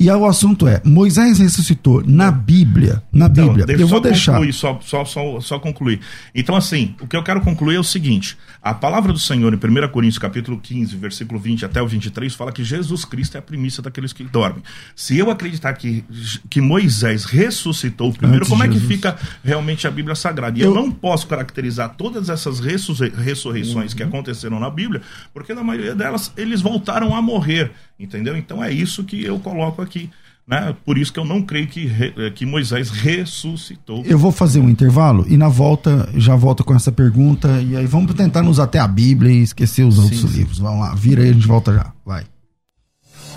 E 0.00 0.08
o 0.10 0.26
assunto 0.26 0.68
é: 0.68 0.80
Moisés 0.84 1.38
ressuscitou 1.40 2.04
na 2.06 2.30
Bíblia. 2.30 3.02
Na 3.12 3.26
Então, 3.26 3.48
Bíblia. 3.48 3.66
deixa 3.66 3.82
eu 3.82 3.88
vou 3.88 4.00
deixar. 4.00 4.32
Concluir, 4.34 4.52
só, 4.52 4.78
só, 4.80 5.04
só, 5.04 5.40
só 5.40 5.58
concluir. 5.58 6.00
Então, 6.32 6.54
assim, 6.54 6.94
o 7.00 7.06
que 7.06 7.16
eu 7.16 7.22
quero 7.24 7.40
concluir 7.40 7.74
é 7.76 7.80
o 7.80 7.84
seguinte: 7.84 8.38
a 8.62 8.72
palavra 8.72 9.12
do 9.12 9.18
Senhor 9.18 9.52
em 9.52 9.56
1 9.56 9.88
Coríntios, 9.88 10.18
capítulo 10.18 10.58
15, 10.60 10.94
versículo 10.96 11.40
20 11.40 11.64
até 11.64 11.82
o 11.82 11.88
23, 11.88 12.32
fala 12.34 12.52
que 12.52 12.62
Jesus 12.62 13.04
Cristo 13.04 13.34
é 13.34 13.38
a 13.38 13.42
primícia 13.42 13.82
daqueles 13.82 14.12
que 14.12 14.22
dormem. 14.22 14.62
Se 14.94 15.18
eu 15.18 15.30
acreditar 15.30 15.72
que, 15.74 16.04
que 16.48 16.60
Moisés 16.60 17.24
ressuscitou 17.24 18.12
primeiro, 18.12 18.42
Antes 18.44 18.50
como 18.50 18.62
é 18.62 18.68
que 18.68 18.74
Jesus. 18.74 18.92
fica 18.92 19.16
realmente 19.42 19.86
a 19.86 19.90
Bíblia 19.90 20.14
Sagrada? 20.14 20.56
E 20.58 20.62
eu, 20.62 20.68
Eu- 20.68 20.74
não 20.76 20.92
posso 20.92 21.26
caracterizar 21.26 21.94
todas 21.96 22.28
essas 22.28 22.60
ressurre- 22.60 23.12
ressurreições 23.16 23.90
Uhum. 23.92 23.96
que 23.96 24.02
aconteceram 24.04 24.60
na 24.60 24.70
Bíblia, 24.70 25.02
porque 25.34 25.52
na 25.54 25.64
maioria 25.64 25.94
delas 25.94 26.32
eles 26.36 26.60
voltaram 26.60 27.16
a 27.16 27.20
morrer, 27.22 27.72
entendeu? 27.98 28.36
Então 28.36 28.62
é 28.62 28.70
isso 28.72 29.04
que 29.04 29.24
eu 29.24 29.38
coloco 29.38 29.80
aqui. 29.82 30.10
Né? 30.46 30.74
Por 30.84 30.96
isso 30.96 31.12
que 31.12 31.18
eu 31.20 31.26
não 31.26 31.42
creio 31.42 31.66
que, 31.66 31.86
re- 31.86 32.14
eh, 32.16 32.30
que 32.30 32.46
Moisés 32.46 32.88
ressuscitou. 32.88 34.02
Eu 34.06 34.18
vou 34.18 34.32
fazer 34.32 34.60
um 34.60 34.70
intervalo 34.70 35.26
e 35.28 35.36
na 35.36 35.48
volta 35.48 36.08
já 36.16 36.34
volto 36.34 36.64
com 36.64 36.74
essa 36.74 36.90
pergunta. 36.90 37.60
E 37.60 37.76
aí 37.76 37.84
vamos 37.84 38.14
tentar 38.14 38.42
nos 38.42 38.58
até 38.58 38.78
a 38.78 38.88
Bíblia 38.88 39.30
e 39.30 39.42
esquecer 39.42 39.82
os 39.84 39.98
outros 39.98 40.22
livros. 40.22 40.58
Vamos 40.58 40.80
lá, 40.80 40.94
vira 40.94 41.22
aí, 41.22 41.28
a 41.28 41.32
gente 41.34 41.46
volta 41.46 41.74
já. 41.74 41.92
Vai. 42.04 42.24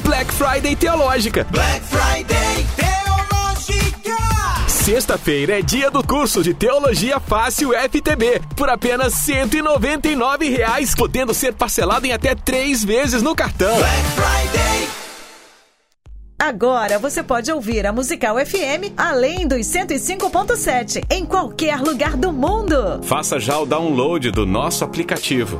Black 0.03 0.31
Friday 0.33 0.73
Teológica. 0.75 1.45
Black 1.51 1.81
Friday 1.85 2.25
Teológica. 2.77 2.90
Sexta-feira 4.83 5.59
é 5.59 5.61
dia 5.61 5.91
do 5.91 6.03
curso 6.03 6.41
de 6.41 6.55
Teologia 6.55 7.19
Fácil 7.19 7.69
FTB, 7.71 8.41
por 8.55 8.67
apenas 8.67 9.13
199 9.13 10.49
reais, 10.49 10.95
podendo 10.95 11.35
ser 11.35 11.53
parcelado 11.53 12.07
em 12.07 12.11
até 12.11 12.33
três 12.33 12.83
vezes 12.83 13.21
no 13.21 13.35
cartão. 13.35 13.77
Black 13.77 14.03
Friday. 14.15 14.89
Agora 16.39 16.97
você 16.97 17.21
pode 17.21 17.51
ouvir 17.51 17.85
a 17.85 17.93
Musical 17.93 18.35
FM 18.43 18.97
além 18.97 19.47
dos 19.47 19.67
105.7 19.67 21.05
em 21.11 21.27
qualquer 21.27 21.79
lugar 21.79 22.17
do 22.17 22.33
mundo. 22.33 23.03
Faça 23.03 23.39
já 23.39 23.59
o 23.59 23.67
download 23.67 24.31
do 24.31 24.47
nosso 24.47 24.83
aplicativo. 24.83 25.59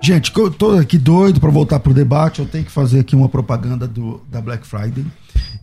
Gente, 0.00 0.32
eu 0.34 0.50
tô 0.50 0.70
aqui 0.70 0.96
doido 0.96 1.40
para 1.40 1.50
voltar 1.50 1.80
pro 1.80 1.92
debate, 1.92 2.38
eu 2.38 2.46
tenho 2.46 2.64
que 2.64 2.70
fazer 2.70 3.00
aqui 3.00 3.16
uma 3.16 3.28
propaganda 3.28 3.86
do, 3.86 4.24
da 4.30 4.40
Black 4.40 4.66
Friday. 4.66 5.04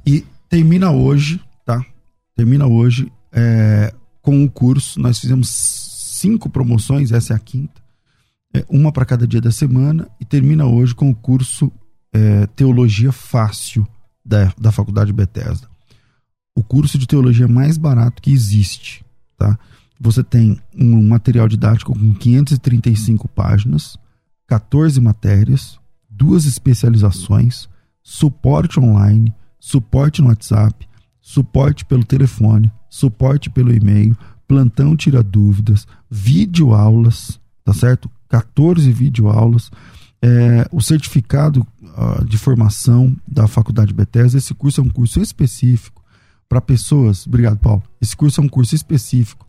E 0.06 0.26
termina 0.50 0.91
hoje, 0.91 1.41
tá? 1.65 1.84
Termina 2.36 2.67
hoje 2.67 3.12
é, 3.32 3.93
com 4.21 4.43
o 4.43 4.50
curso. 4.50 5.00
Nós 5.00 5.19
fizemos 5.19 5.50
cinco 5.50 6.50
promoções, 6.50 7.12
essa 7.12 7.34
é 7.34 7.36
a 7.36 7.39
quinta. 7.39 7.82
É, 8.54 8.63
uma 8.69 8.91
para 8.91 9.06
cada 9.06 9.26
dia 9.26 9.41
da 9.41 9.52
semana. 9.52 10.08
E 10.19 10.26
termina 10.26 10.65
hoje 10.65 10.93
com 10.93 11.10
o 11.10 11.15
curso 11.15 11.71
é, 12.13 12.45
Teologia 12.48 13.12
Fácil 13.12 13.88
da, 14.24 14.54
da 14.58 14.71
Faculdade 14.71 15.13
Bethesda. 15.13 15.67
O 16.56 16.63
curso 16.63 16.98
de 16.98 17.08
teologia 17.08 17.48
mais 17.48 17.78
barato 17.78 18.21
que 18.21 18.32
existe, 18.32 19.04
tá? 19.38 19.58
Você 20.00 20.24
tem 20.24 20.60
um 20.78 21.08
material 21.08 21.48
didático 21.48 21.93
com 21.93 22.13
535 22.13 23.28
páginas, 23.30 23.98
14 24.47 24.99
matérias, 25.01 25.79
duas 26.10 26.45
especializações, 26.45 27.67
suporte 28.03 28.79
online, 28.79 29.34
suporte 29.60 30.21
no 30.21 30.27
WhatsApp, 30.27 30.88
suporte 31.19 31.84
pelo 31.86 32.03
telefone, 32.03 32.71
suporte 32.89 33.49
pelo 33.49 33.73
e-mail, 33.73 34.15
plantão 34.47 34.95
tira 34.95 35.23
dúvidas, 35.23 35.88
videoaulas, 36.10 37.39
tá 37.63 37.73
certo? 37.73 38.10
14 38.29 38.91
videoaulas, 38.91 39.71
é, 40.21 40.67
o 40.71 40.81
certificado 40.81 41.65
ah, 41.95 42.23
de 42.27 42.38
formação 42.38 43.15
da 43.27 43.47
Faculdade 43.47 43.93
Bethesda. 43.93 44.38
Esse 44.38 44.53
curso 44.53 44.81
é 44.81 44.84
um 44.84 44.89
curso 44.89 45.19
específico 45.19 46.03
para 46.47 46.62
pessoas. 46.62 47.25
Obrigado, 47.25 47.58
Paulo. 47.58 47.84
Esse 48.01 48.15
curso 48.15 48.41
é 48.41 48.43
um 48.43 48.49
curso 48.49 48.75
específico 48.75 49.47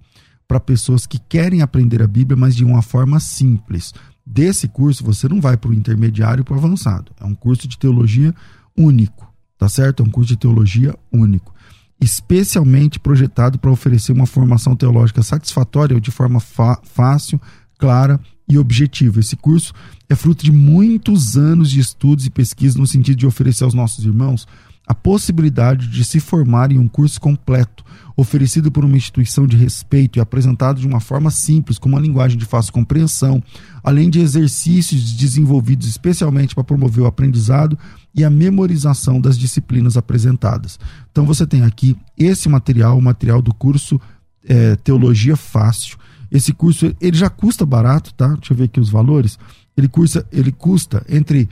para 0.49 0.61
pessoas 0.61 1.07
que 1.07 1.19
querem 1.19 1.61
aprender 1.61 2.03
a 2.03 2.07
Bíblia, 2.07 2.37
mas 2.37 2.55
de 2.55 2.65
uma 2.65 2.83
forma 2.83 3.19
simples. 3.21 3.93
Desse 4.27 4.67
curso, 4.67 5.05
você 5.05 5.29
não 5.29 5.41
vai 5.41 5.57
para 5.57 5.71
o 5.71 5.75
intermediário 5.75 6.43
e 6.43 6.45
para 6.45 6.55
o 6.55 6.59
avançado. 6.59 7.13
É 7.21 7.25
um 7.25 7.35
curso 7.35 7.69
de 7.69 7.79
teologia 7.79 8.35
único, 8.77 9.33
tá 9.57 9.69
certo? 9.69 10.03
É 10.03 10.07
um 10.07 10.11
curso 10.11 10.31
de 10.31 10.37
teologia 10.37 10.95
único. 11.13 11.55
Especialmente 12.01 12.99
projetado 12.99 13.59
para 13.59 13.71
oferecer 13.71 14.13
uma 14.13 14.27
formação 14.27 14.75
teológica 14.75 15.23
satisfatória 15.23 16.01
de 16.01 16.11
forma 16.11 16.41
fácil, 16.41 17.41
clara 17.79 18.21
e 18.49 18.59
objetiva. 18.59 19.21
Esse 19.21 19.37
curso 19.37 19.73
é 20.09 20.15
fruto 20.15 20.45
de 20.45 20.53
muitos 20.53 21.37
anos 21.37 21.71
de 21.71 21.79
estudos 21.79 22.27
e 22.27 22.31
pesquisas 22.31 22.77
no 22.77 22.87
sentido 22.87 23.19
de 23.19 23.27
oferecer 23.27 23.65
aos 23.65 23.75
nossos 23.75 24.05
irmãos 24.05 24.47
a 24.87 24.95
possibilidade 24.95 25.89
de 25.89 26.05
se 26.05 26.21
formar 26.21 26.71
em 26.71 26.79
um 26.79 26.87
curso 26.87 27.21
completo, 27.21 27.85
oferecido 28.17 28.73
por 28.73 28.85
uma 28.85 28.97
instituição 28.97 29.47
de 29.47 29.57
respeito 29.57 30.19
e 30.19 30.21
apresentado 30.21 30.81
de 30.81 30.87
uma 30.87 31.01
forma 31.01 31.31
simples, 31.31 31.79
com 31.79 31.89
uma 31.89 32.01
linguagem 32.01 32.39
de 32.39 32.47
fácil 32.47 32.73
compreensão, 32.73 33.43
além 33.85 34.09
de 34.09 34.21
exercícios 34.21 35.13
desenvolvidos 35.13 35.87
especialmente 35.87 36.55
para 36.55 36.65
promover 36.65 37.05
o 37.05 37.07
aprendizado 37.07 37.79
e 38.15 38.25
a 38.25 38.31
memorização 38.31 39.21
das 39.21 39.39
disciplinas 39.39 39.97
apresentadas. 39.99 40.79
Então 41.13 41.27
você 41.27 41.47
tem 41.47 41.63
aqui 41.63 41.95
esse 42.17 42.49
material, 42.49 42.97
o 42.97 43.03
material 43.03 43.43
do 43.43 43.53
curso 43.53 44.01
é, 44.43 44.77
Teologia 44.77 45.37
Fácil. 45.37 45.99
Esse 46.31 46.53
curso 46.53 46.95
ele 47.01 47.17
já 47.17 47.29
custa 47.29 47.67
barato, 47.67 48.15
tá? 48.15 48.29
Deixa 48.29 48.53
eu 48.53 48.57
ver 48.57 48.65
aqui 48.65 48.81
os 48.81 48.89
valores. 48.89 49.39
Ele, 49.77 49.89
cursa, 49.89 50.27
ele 50.33 50.51
custa 50.51 51.05
entre 51.09 51.49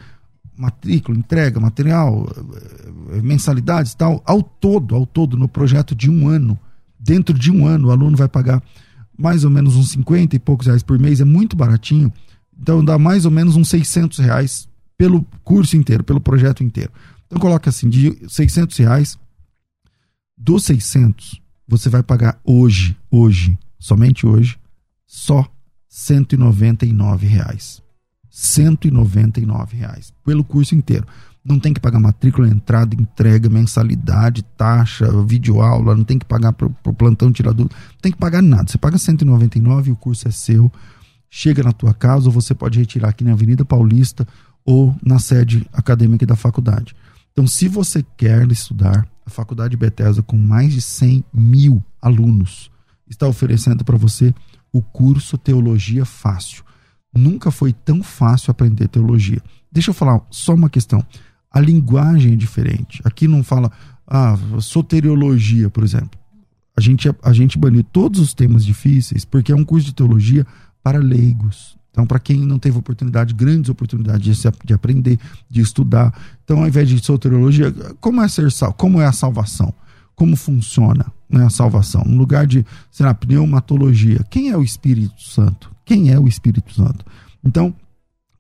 matrícula, 0.57 1.17
entrega, 1.17 1.59
material, 1.59 2.27
eh, 3.11 3.23
mensalidades 3.23 3.93
e 3.93 3.97
tal, 3.97 4.23
ao 4.25 4.43
todo, 4.43 4.95
ao 4.95 5.07
todo, 5.07 5.37
no 5.37 5.49
projeto 5.49 5.95
de 5.95 6.11
um 6.11 6.29
ano, 6.29 6.59
dentro 6.99 7.37
de 7.37 7.51
um 7.51 7.67
ano 7.67 7.89
o 7.89 7.91
aluno 7.91 8.17
vai 8.17 8.29
pagar 8.29 8.63
mais 9.17 9.45
ou 9.45 9.51
menos 9.51 9.77
uns 9.77 9.91
50 9.91 10.37
e 10.37 10.39
poucos 10.39 10.67
reais 10.67 10.83
por 10.83 10.99
mês, 10.99 11.21
é 11.21 11.25
muito 11.25 11.57
baratinho. 11.57 12.13
Então 12.59 12.85
dá 12.85 12.99
mais 12.99 13.25
ou 13.25 13.31
menos 13.31 13.57
uns 13.57 13.69
600 13.69 14.19
reais 14.19 14.69
pelo 14.97 15.25
curso 15.43 15.77
inteiro, 15.77 16.05
pelo 16.05 16.21
projeto 16.21 16.63
inteiro. 16.63 16.93
Então 17.27 17.39
coloca 17.39 17.71
assim, 17.71 17.89
de 17.89 18.17
600 18.29 18.77
reais, 18.79 19.19
dos 20.37 20.65
600, 20.65 21.41
você 21.67 21.89
vai 21.89 22.03
pagar 22.03 22.41
hoje, 22.45 22.97
hoje, 23.11 23.59
somente 23.79 24.27
hoje, 24.27 24.59
só 25.07 25.49
199 25.89 27.27
reais. 27.27 27.84
199 28.35 29.77
reais 29.77 30.13
pelo 30.25 30.43
curso 30.43 30.75
inteiro. 30.75 31.07
Não 31.45 31.57
tem 31.57 31.73
que 31.73 31.79
pagar 31.79 32.01
matrícula, 32.01 32.49
entrada, 32.49 32.97
entrega, 32.97 33.49
mensalidade, 33.49 34.43
taxa, 34.57 35.07
videoaula, 35.25 35.95
não 35.95 36.03
tem 36.03 36.19
que 36.19 36.25
pagar 36.25 36.53
para 36.53 36.67
o 36.67 36.95
plantão 36.95 37.31
tirador, 37.31 37.67
não 37.71 38.01
tem 38.03 38.11
que 38.11 38.19
pagar 38.19 38.43
nada. 38.43 38.69
Você 38.69 38.77
paga 38.77 38.99
199 38.99 39.91
e 39.91 39.93
o 39.93 39.97
curso 39.97 40.27
é 40.27 40.33
seu. 40.33 40.73
Chega 41.31 41.63
na 41.63 41.73
tua 41.73 41.95
casa 41.95 42.27
ou 42.27 42.33
você 42.33 42.55
pode 42.55 42.79
retirar 42.79 43.11
aqui 43.11 43.23
na 43.23 43.33
Avenida 43.33 43.65
Paulista 43.65 44.27
ou 44.65 44.97
na 45.05 45.21
sede 45.21 45.65
acadêmica 45.73 46.27
da 46.27 46.35
faculdade. 46.35 46.97
Então, 47.31 47.47
se 47.47 47.69
você 47.69 48.05
quer 48.17 48.51
estudar, 48.51 49.07
a 49.25 49.31
Faculdade 49.31 49.77
Bethesda, 49.77 50.23
com 50.23 50.37
mais 50.37 50.73
de 50.73 50.81
100 50.81 51.25
mil 51.33 51.83
alunos, 52.01 52.71
está 53.09 53.29
oferecendo 53.29 53.85
para 53.85 53.97
você 53.97 54.35
o 54.73 54.83
curso 54.83 55.39
Teologia 55.39 56.05
Fácil. 56.05 56.65
Nunca 57.15 57.51
foi 57.51 57.73
tão 57.73 58.03
fácil 58.03 58.51
aprender 58.51 58.89
teologia. 58.89 59.41
Deixa 59.71 59.91
eu 59.91 59.95
falar 59.95 60.21
só 60.31 60.55
uma 60.55 60.69
questão. 60.71 61.05
A 61.51 61.61
linguagem 61.61 62.33
é 62.33 62.37
diferente. 62.37 63.01
Aqui 63.05 63.29
não 63.29 63.45
fala 63.45 63.71
ah, 64.07 64.37
soteriologia, 64.61 65.71
por 65.71 65.85
exemplo. 65.85 66.19
A 66.77 66.81
gente, 66.81 67.09
a 67.23 67.33
gente 67.33 67.57
baniu 67.57 67.85
todos 67.85 68.19
os 68.19 68.35
temas 68.35 68.65
difíceis 68.65 69.25
porque 69.25 69.53
é 69.53 69.55
um 69.55 69.65
curso 69.65 69.87
de 69.87 69.95
teologia 69.95 70.45
para 70.83 70.99
leigos. 70.99 71.77
Então, 71.95 72.05
para 72.05 72.19
quem 72.19 72.41
não 72.41 72.59
teve 72.59 72.77
oportunidade, 72.77 73.33
grandes 73.33 73.71
oportunidades 73.71 74.37
de, 74.37 74.51
de, 74.65 74.75
aprender, 74.75 75.17
de 75.49 75.61
estudar. 75.61 76.13
Então, 76.43 76.59
ao 76.59 76.67
invés 76.67 76.89
de 76.89 76.99
soteriologia, 77.05 77.73
como 78.01 78.21
é 78.21 78.27
ser 78.27 78.51
sal? 78.51 78.73
Como 78.73 79.01
é 79.01 79.07
a 79.07 79.13
salvação? 79.13 79.73
Como 80.17 80.35
funciona 80.35 81.07
né, 81.31 81.45
a 81.45 81.51
salvação? 81.51 82.03
No 82.05 82.17
lugar 82.17 82.49
de, 82.49 82.67
sei 82.91 83.07
lá, 83.07 83.15
pneumatologia, 83.15 84.25
quem 84.29 84.51
é 84.51 84.57
o 84.57 84.63
Espírito 84.63 85.23
Santo? 85.23 85.74
Quem 85.85 86.11
é 86.11 86.19
o 86.19 86.27
Espírito 86.27 86.73
Santo? 86.73 87.05
Então, 87.43 87.75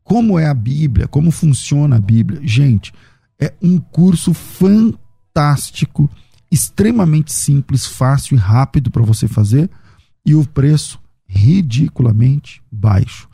como 0.02 0.38
é 0.38 0.46
a 0.46 0.54
Bíblia? 0.54 1.08
Como 1.08 1.30
funciona 1.30 1.96
a 1.96 2.00
Bíblia? 2.00 2.40
Gente, 2.42 2.92
é 3.40 3.52
um 3.60 3.78
curso 3.78 4.32
fantástico, 4.34 6.10
extremamente 6.50 7.32
simples, 7.32 7.86
fácil 7.86 8.34
e 8.36 8.38
rápido 8.38 8.90
para 8.90 9.02
você 9.02 9.26
fazer 9.26 9.70
e 10.24 10.34
o 10.34 10.46
preço 10.46 11.00
ridiculamente 11.26 12.62
baixo 12.70 13.28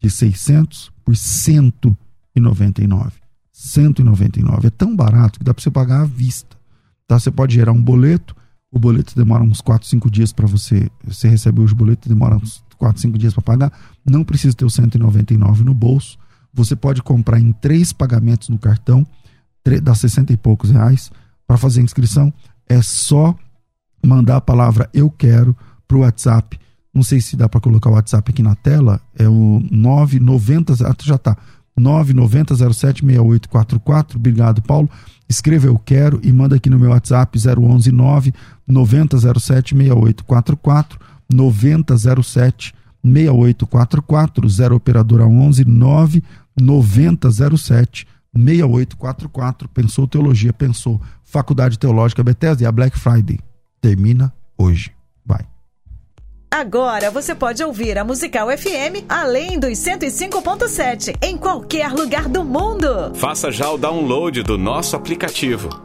de 0.00 0.10
600 0.10 0.90
por 1.04 1.14
199. 1.16 3.12
199 3.52 4.66
é 4.66 4.70
tão 4.70 4.96
barato 4.96 5.38
que 5.38 5.44
dá 5.44 5.54
para 5.54 5.62
você 5.62 5.70
pagar 5.70 6.00
à 6.02 6.04
vista. 6.04 6.56
Tá? 7.06 7.18
Você 7.18 7.30
pode 7.30 7.54
gerar 7.54 7.72
um 7.72 7.82
boleto, 7.82 8.34
o 8.70 8.78
boleto 8.78 9.14
demora 9.14 9.44
uns 9.44 9.60
4, 9.60 9.86
5 9.86 10.10
dias 10.10 10.32
para 10.32 10.46
você, 10.46 10.90
você 11.04 11.28
receber 11.28 11.60
os 11.60 11.72
boletos, 11.72 12.08
demora 12.08 12.36
uns 12.36 12.63
4, 12.84 13.00
5 13.00 13.18
dias 13.18 13.34
para 13.34 13.42
pagar. 13.42 13.72
Não 14.04 14.24
precisa 14.24 14.54
ter 14.54 14.64
o 14.64 14.70
199 14.70 15.64
no 15.64 15.74
bolso. 15.74 16.18
Você 16.52 16.76
pode 16.76 17.02
comprar 17.02 17.40
em 17.40 17.52
três 17.52 17.92
pagamentos 17.92 18.48
no 18.48 18.58
cartão, 18.58 19.06
dá 19.82 19.94
60 19.94 20.32
e 20.32 20.36
poucos 20.36 20.70
reais. 20.70 21.10
Para 21.46 21.56
fazer 21.56 21.80
a 21.80 21.84
inscrição, 21.84 22.32
é 22.68 22.80
só 22.80 23.34
mandar 24.04 24.36
a 24.36 24.40
palavra 24.40 24.88
eu 24.94 25.10
quero 25.10 25.56
para 25.86 25.96
o 25.96 26.00
WhatsApp 26.00 26.58
não 26.94 27.02
sei 27.02 27.20
se 27.20 27.36
dá 27.36 27.48
para 27.48 27.60
colocar 27.60 27.90
o 27.90 27.94
WhatsApp 27.94 28.30
aqui 28.30 28.40
na 28.42 28.54
tela. 28.54 29.00
É 29.18 29.28
o 29.28 29.60
990. 29.70 30.74
Ah, 30.88 30.94
já 31.02 31.18
tá. 31.18 31.36
990076844. 31.78 34.14
Obrigado, 34.14 34.62
Paulo. 34.62 34.88
Escreva 35.28 35.66
eu 35.66 35.76
quero 35.76 36.20
e 36.22 36.32
manda 36.32 36.54
aqui 36.54 36.70
no 36.70 36.78
meu 36.78 36.90
WhatsApp 36.90 37.36
011 37.36 37.90
990076844. 38.70 40.92
9007 41.32 42.74
6844 43.04 44.48
0 44.48 44.76
operadora 44.76 45.26
11 45.26 45.64
99007 45.64 48.06
6844. 48.34 49.68
Pensou 49.68 50.08
teologia, 50.08 50.52
pensou 50.52 51.00
Faculdade 51.22 51.78
Teológica 51.78 52.22
Bethesda 52.22 52.62
e 52.62 52.66
a 52.66 52.72
Black 52.72 52.98
Friday 52.98 53.38
termina 53.80 54.32
hoje. 54.56 54.92
Vai. 55.24 55.46
Agora 56.50 57.10
você 57.10 57.34
pode 57.34 57.64
ouvir 57.64 57.98
a 57.98 58.04
Musical 58.04 58.48
FM 58.56 59.04
além 59.08 59.58
dos 59.58 59.72
105.7 59.72 61.16
em 61.20 61.36
qualquer 61.36 61.92
lugar 61.92 62.28
do 62.28 62.44
mundo. 62.44 63.12
Faça 63.14 63.50
já 63.50 63.68
o 63.70 63.76
download 63.76 64.40
do 64.42 64.56
nosso 64.56 64.94
aplicativo. 64.94 65.68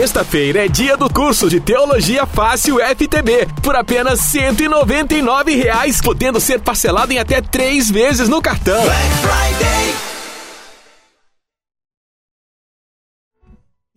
Sexta-feira 0.00 0.66
é 0.66 0.68
dia 0.68 0.94
do 0.94 1.08
curso 1.10 1.48
de 1.48 1.58
Teologia 1.58 2.26
Fácil 2.26 2.76
FTB, 2.80 3.46
por 3.62 3.74
apenas 3.74 4.20
199 4.20 5.54
reais, 5.56 6.02
podendo 6.02 6.38
ser 6.38 6.60
parcelado 6.60 7.14
em 7.14 7.18
até 7.18 7.40
três 7.40 7.90
vezes 7.90 8.28
no 8.28 8.42
cartão. 8.42 8.74
Black 8.84 9.10
Friday. 9.22 9.94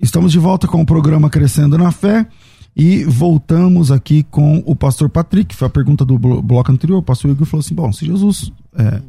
Estamos 0.01 0.31
de 0.31 0.39
volta 0.39 0.69
com 0.69 0.81
o 0.81 0.85
programa 0.85 1.29
Crescendo 1.29 1.77
na 1.77 1.91
Fé 1.91 2.25
e 2.73 3.03
voltamos 3.03 3.91
aqui 3.91 4.23
com 4.23 4.63
o 4.65 4.77
pastor 4.77 5.09
Patrick. 5.09 5.53
Foi 5.53 5.67
a 5.67 5.69
pergunta 5.69 6.05
do 6.05 6.17
blo- 6.17 6.41
bloco 6.41 6.71
anterior. 6.71 6.99
O 6.99 7.03
pastor 7.03 7.31
Igor 7.31 7.45
falou 7.45 7.59
assim: 7.59 7.75
bom, 7.75 7.91
se 7.91 8.05
Jesus, 8.05 8.53
é, 8.73 9.01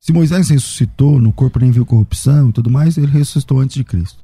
se 0.00 0.12
Moisés 0.12 0.48
ressuscitou, 0.48 1.20
no 1.20 1.32
corpo 1.32 1.60
nem 1.60 1.70
viu 1.70 1.86
corrupção 1.86 2.48
e 2.48 2.52
tudo 2.52 2.68
mais, 2.68 2.98
ele 2.98 3.06
ressuscitou 3.06 3.60
antes 3.60 3.76
de 3.76 3.84
Cristo. 3.84 4.21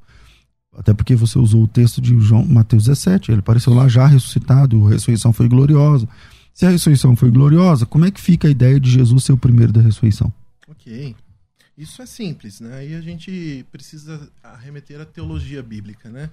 Até 0.79 0.95
porque 0.95 1.17
você 1.17 1.37
usou 1.41 1.65
o 1.65 1.69
texto 1.69 2.01
de 2.01 2.17
João, 2.21 2.45
Mateus 2.45 2.85
17, 2.85 3.33
ele 3.33 3.41
apareceu 3.41 3.75
lá 3.75 3.89
já 3.89 4.07
ressuscitado, 4.07 4.87
a 4.87 4.91
ressurreição 4.91 5.33
foi 5.33 5.49
gloriosa. 5.49 6.09
Se 6.55 6.65
a 6.65 6.71
ressurreição 6.71 7.17
foi 7.17 7.33
gloriosa, 7.33 7.85
como 7.85 8.05
é 8.05 8.13
que 8.13 8.21
fica 8.21 8.47
a 8.47 8.51
ideia 8.51 8.79
de 8.79 8.89
Jesus 8.89 9.25
ser 9.25 9.33
o 9.33 9.37
primeiro 9.37 9.73
da 9.73 9.81
ressurreição? 9.81 10.33
Ok. 10.69 11.17
Isso 11.77 12.01
é 12.01 12.07
simples, 12.07 12.61
né? 12.61 12.77
Aí 12.77 12.95
a 12.95 13.01
gente 13.01 13.67
precisa 13.73 14.31
arremeter 14.41 15.01
à 15.01 15.05
teologia 15.05 15.65
bíblica, 15.65 16.11
né? 16.11 16.31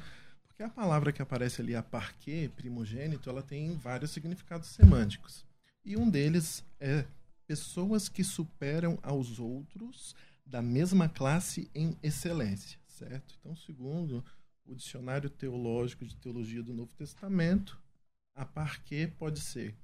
Porque 0.47 0.61
a 0.61 0.69
palavra 0.69 1.11
que 1.11 1.23
aparece 1.23 1.61
ali, 1.61 1.75
a 1.75 1.81
parquê, 1.81 2.49
primogênito, 2.55 3.29
ela 3.29 3.41
tem 3.41 3.75
vários 3.75 4.11
significados 4.11 4.69
semânticos. 4.69 5.43
E 5.83 5.97
um 5.97 6.07
deles 6.07 6.63
é 6.79 7.03
pessoas 7.47 8.07
que 8.07 8.23
superam 8.23 8.99
aos 9.01 9.39
outros 9.39 10.15
da 10.45 10.61
mesma 10.61 11.09
classe 11.09 11.67
em 11.73 11.97
excelência, 12.03 12.77
certo? 12.95 13.35
Então, 13.39 13.55
segundo 13.55 14.23
o 14.65 14.73
dicionário 14.75 15.29
teológico 15.29 16.05
de 16.05 16.15
teologia 16.15 16.63
do 16.63 16.73
Novo 16.73 16.93
Testamento, 16.95 17.79
a 18.33 18.45
parquê 18.45 19.11
pode 19.17 19.39
ser 19.39 19.75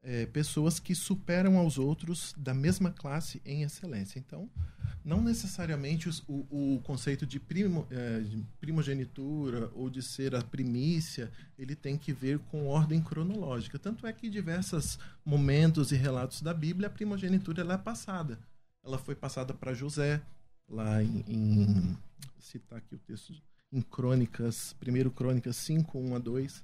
é, 0.00 0.26
pessoas 0.26 0.78
que 0.78 0.94
superam 0.94 1.58
aos 1.58 1.76
outros 1.76 2.32
da 2.36 2.54
mesma 2.54 2.92
classe 2.92 3.42
em 3.44 3.62
excelência. 3.62 4.18
Então, 4.18 4.48
não 5.04 5.20
necessariamente 5.20 6.08
os- 6.08 6.22
o, 6.28 6.74
o 6.76 6.80
conceito 6.84 7.26
de, 7.26 7.40
primo, 7.40 7.84
é, 7.90 8.20
de 8.20 8.44
primogenitura 8.60 9.70
ou 9.74 9.90
de 9.90 10.00
ser 10.00 10.36
a 10.36 10.42
primícia, 10.42 11.32
ele 11.58 11.74
tem 11.74 11.98
que 11.98 12.12
ver 12.12 12.38
com 12.38 12.68
ordem 12.68 13.02
cronológica. 13.02 13.76
Tanto 13.78 14.06
é 14.06 14.12
que 14.12 14.28
em 14.28 14.30
diversos 14.30 14.98
momentos 15.24 15.90
e 15.90 15.96
relatos 15.96 16.42
da 16.42 16.54
Bíblia, 16.54 16.86
a 16.88 16.92
primogenitura 16.92 17.62
ela 17.62 17.74
é 17.74 17.78
passada. 17.78 18.38
Ela 18.84 18.98
foi 18.98 19.16
passada 19.16 19.52
para 19.52 19.74
José, 19.74 20.22
lá 20.68 21.02
em, 21.02 21.24
em 21.26 21.98
citar 22.38 22.78
aqui 22.78 22.94
o 22.94 22.98
texto, 22.98 23.32
em 23.72 23.80
Crônicas, 23.82 24.74
1 24.80 25.10
Crônicas 25.10 25.56
5, 25.56 25.98
1 25.98 26.14
a 26.16 26.18
2. 26.18 26.62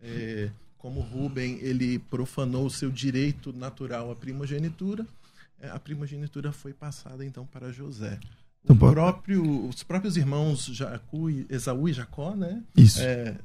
É, 0.00 0.50
como 0.76 1.00
Rubem 1.00 1.58
ele 1.60 1.98
profanou 1.98 2.66
o 2.66 2.70
seu 2.70 2.90
direito 2.90 3.52
natural 3.52 4.10
à 4.10 4.16
primogenitura, 4.16 5.06
é, 5.60 5.68
a 5.68 5.78
primogenitura 5.78 6.52
foi 6.52 6.72
passada 6.72 7.24
então 7.24 7.44
para 7.44 7.72
José. 7.72 8.18
Então, 8.64 8.76
próprio, 8.76 9.66
os 9.68 9.82
próprios 9.82 10.16
irmãos 10.16 10.66
Jacu, 10.66 11.30
e- 11.30 11.46
Esaú 11.48 11.88
e 11.88 11.92
Jacó, 11.92 12.34
né? 12.36 12.62
Isso. 12.76 13.00
É, 13.02 13.36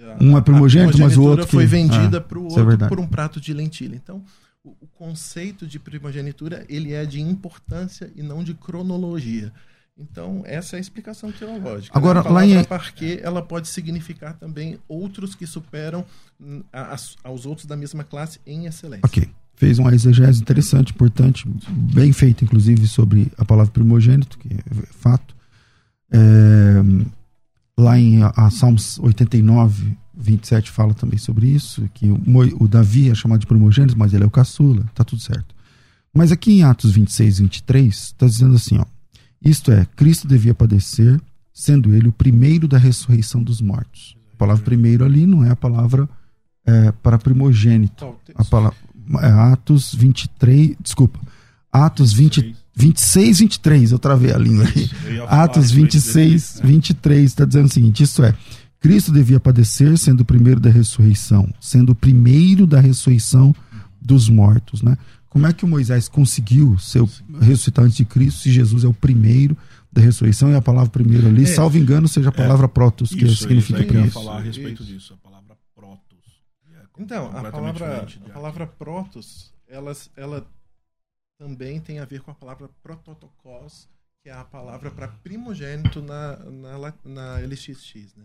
a- 0.00 0.18
Um 0.22 0.36
é 0.36 0.40
primogênito, 0.40 0.98
mas 0.98 1.16
o 1.16 1.22
outro 1.24 1.46
foi 1.46 1.64
que- 1.64 1.70
vendida 1.70 2.18
Ah, 2.18 2.20
para 2.20 2.38
o 2.38 2.42
é 2.42 2.44
outro 2.46 2.66
verdade. 2.66 2.88
por 2.88 3.00
um 3.00 3.06
prato 3.06 3.40
de 3.40 3.52
lentilha. 3.52 3.94
Então, 3.96 4.24
o, 4.64 4.70
o 4.80 4.86
conceito 4.94 5.66
de 5.66 5.78
primogenitura 5.78 6.64
ele 6.68 6.92
é 6.92 7.04
de 7.04 7.20
importância 7.20 8.10
e 8.16 8.22
não 8.22 8.42
de 8.42 8.54
cronologia. 8.54 9.52
Então, 9.98 10.42
essa 10.46 10.76
é 10.76 10.78
a 10.78 10.80
explicação 10.80 11.32
teológica. 11.32 11.96
Agora, 11.98 12.20
a 12.20 12.30
lá 12.30 12.46
em- 12.46 12.62
parquê, 12.64 13.18
ela 13.22 13.42
pode 13.42 13.66
significar 13.68 14.34
também 14.34 14.78
outros 14.86 15.34
que 15.34 15.44
superam 15.46 16.04
hum, 16.40 16.62
a- 16.72 16.92
as- 16.94 17.16
aos 17.24 17.44
outros 17.46 17.66
da 17.66 17.76
mesma 17.76 18.04
classe 18.04 18.38
em 18.46 18.66
excelência. 18.66 19.02
Ok. 19.04 19.28
Fez 19.56 19.80
uma 19.80 19.92
exegese 19.92 20.40
interessante, 20.40 20.92
importante, 20.92 21.44
bem 21.68 22.12
feita, 22.12 22.44
inclusive, 22.44 22.86
sobre 22.86 23.32
a 23.36 23.44
palavra 23.44 23.72
primogênito, 23.72 24.38
que 24.38 24.54
é 24.54 24.86
fato. 24.92 25.34
É, 26.12 26.76
lá 27.76 27.98
em 27.98 28.22
a, 28.22 28.32
a 28.36 28.50
Salmos 28.50 29.00
89, 29.00 29.96
27 30.16 30.70
fala 30.70 30.94
também 30.94 31.18
sobre 31.18 31.48
isso, 31.48 31.88
que 31.92 32.08
o, 32.08 32.20
o 32.64 32.68
Davi 32.68 33.10
é 33.10 33.14
chamado 33.16 33.40
de 33.40 33.46
primogênito, 33.48 33.98
mas 33.98 34.14
ele 34.14 34.22
é 34.22 34.26
o 34.26 34.30
caçula, 34.30 34.84
tá 34.94 35.02
tudo 35.02 35.20
certo. 35.20 35.54
Mas 36.14 36.30
aqui 36.32 36.52
em 36.52 36.62
Atos 36.62 36.92
26, 36.92 37.40
23, 37.40 37.94
está 37.96 38.26
dizendo 38.26 38.54
assim, 38.54 38.78
ó, 38.78 38.84
isto 39.44 39.70
é, 39.70 39.86
Cristo 39.96 40.26
devia 40.26 40.54
padecer, 40.54 41.20
sendo 41.52 41.94
ele 41.94 42.08
o 42.08 42.12
primeiro 42.12 42.68
da 42.68 42.78
ressurreição 42.78 43.42
dos 43.42 43.60
mortos. 43.60 44.16
A 44.34 44.36
palavra 44.36 44.64
primeiro 44.64 45.04
ali 45.04 45.26
não 45.26 45.44
é 45.44 45.50
a 45.50 45.56
palavra 45.56 46.08
é, 46.66 46.92
para 46.92 47.18
primogênito. 47.18 48.14
A 48.34 48.44
palavra, 48.44 48.76
é 49.22 49.30
Atos 49.30 49.94
23, 49.94 50.76
desculpa, 50.80 51.18
Atos 51.72 52.12
20, 52.12 52.54
26, 52.74 53.38
23, 53.40 53.92
eu 53.92 53.98
travei 53.98 54.32
a 54.32 54.38
língua 54.38 54.64
aí. 54.64 54.90
Atos 55.28 55.58
a 55.58 55.60
respeito 55.62 55.92
26, 55.92 56.32
desse, 56.32 56.62
né? 56.62 56.68
23, 56.68 57.24
está 57.24 57.44
dizendo 57.44 57.66
o 57.66 57.72
seguinte: 57.72 58.02
isso 58.02 58.22
é, 58.22 58.34
Cristo 58.80 59.12
devia 59.12 59.40
padecer, 59.40 59.98
sendo 59.98 60.20
o 60.20 60.24
primeiro 60.24 60.60
da 60.60 60.70
ressurreição, 60.70 61.52
sendo 61.60 61.92
o 61.92 61.94
primeiro 61.94 62.66
da 62.66 62.80
ressurreição 62.80 63.54
dos 64.00 64.28
mortos, 64.28 64.82
né? 64.82 64.96
Como 65.28 65.46
é 65.46 65.52
que 65.52 65.64
o 65.64 65.68
Moisés 65.68 66.08
conseguiu 66.08 66.78
ser 66.78 67.02
ressuscitar 67.40 67.84
antes 67.84 67.96
de 67.96 68.04
Cristo, 68.04 68.40
se 68.40 68.50
Jesus 68.50 68.84
é 68.84 68.88
o 68.88 68.94
primeiro 68.94 69.56
da 69.92 70.00
ressurreição 70.02 70.50
e 70.50 70.54
a 70.54 70.62
palavra 70.62 70.90
primeiro 70.90 71.26
ali, 71.28 71.42
É. 71.44 71.46
salvo 71.46 71.76
engano, 71.78 72.08
seja 72.08 72.28
a 72.30 72.32
palavra 72.32 72.68
protos, 72.68 73.10
que 73.10 73.24
Isso, 73.24 73.36
significa 73.42 73.78
isso, 73.78 73.82
eu 73.82 73.82
ia 73.82 73.86
primeiro. 73.88 74.10
falar 74.12 74.38
a 74.38 74.40
respeito 74.40 74.82
Isso. 74.82 74.92
disso, 74.92 75.14
a 75.14 75.16
palavra 75.16 75.56
protos. 75.74 76.42
É 76.74 76.82
Então, 76.98 77.26
a 77.26 77.50
palavra, 77.50 78.02
a 78.26 78.30
palavra 78.30 78.66
protos, 78.66 79.52
ela, 79.66 79.92
ela 80.16 80.46
também 81.38 81.80
tem 81.80 81.98
a 82.00 82.04
ver 82.04 82.20
com 82.22 82.30
a 82.30 82.34
palavra 82.34 82.68
prototokos, 82.82 83.88
que 84.22 84.28
é 84.28 84.32
a 84.32 84.44
palavra 84.44 84.90
para 84.90 85.08
primogênito 85.08 86.02
na, 86.02 86.36
na, 86.36 86.94
na 87.04 87.38
LXX, 87.38 88.14
né? 88.16 88.24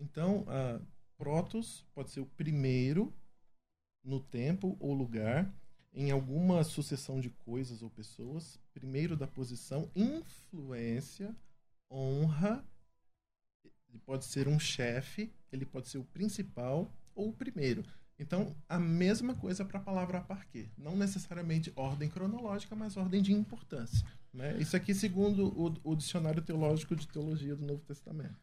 Então, 0.00 0.44
a 0.48 0.80
protos 1.16 1.84
pode 1.94 2.10
ser 2.10 2.20
o 2.20 2.26
primeiro 2.26 3.12
no 4.04 4.18
tempo 4.18 4.76
ou 4.80 4.92
lugar, 4.92 5.48
em 5.94 6.10
alguma 6.10 6.64
sucessão 6.64 7.20
de 7.20 7.30
coisas 7.30 7.82
ou 7.82 7.90
pessoas, 7.90 8.58
primeiro 8.72 9.16
da 9.16 9.26
posição, 9.26 9.90
influência, 9.94 11.36
honra, 11.90 12.64
ele 13.88 13.98
pode 13.98 14.24
ser 14.24 14.48
um 14.48 14.58
chefe, 14.58 15.30
ele 15.52 15.66
pode 15.66 15.88
ser 15.88 15.98
o 15.98 16.04
principal 16.04 16.90
ou 17.14 17.28
o 17.28 17.32
primeiro. 17.32 17.84
Então, 18.18 18.56
a 18.68 18.78
mesma 18.78 19.34
coisa 19.34 19.64
para 19.64 19.78
a 19.78 19.82
palavra 19.82 20.20
parquê. 20.20 20.68
Não 20.78 20.96
necessariamente 20.96 21.72
ordem 21.74 22.08
cronológica, 22.08 22.74
mas 22.74 22.96
ordem 22.96 23.20
de 23.20 23.32
importância. 23.32 24.06
Né? 24.32 24.56
Isso 24.58 24.76
aqui, 24.76 24.94
segundo 24.94 25.48
o, 25.48 25.92
o 25.92 25.96
Dicionário 25.96 26.40
Teológico 26.40 26.96
de 26.96 27.08
Teologia 27.08 27.56
do 27.56 27.66
Novo 27.66 27.82
Testamento. 27.82 28.40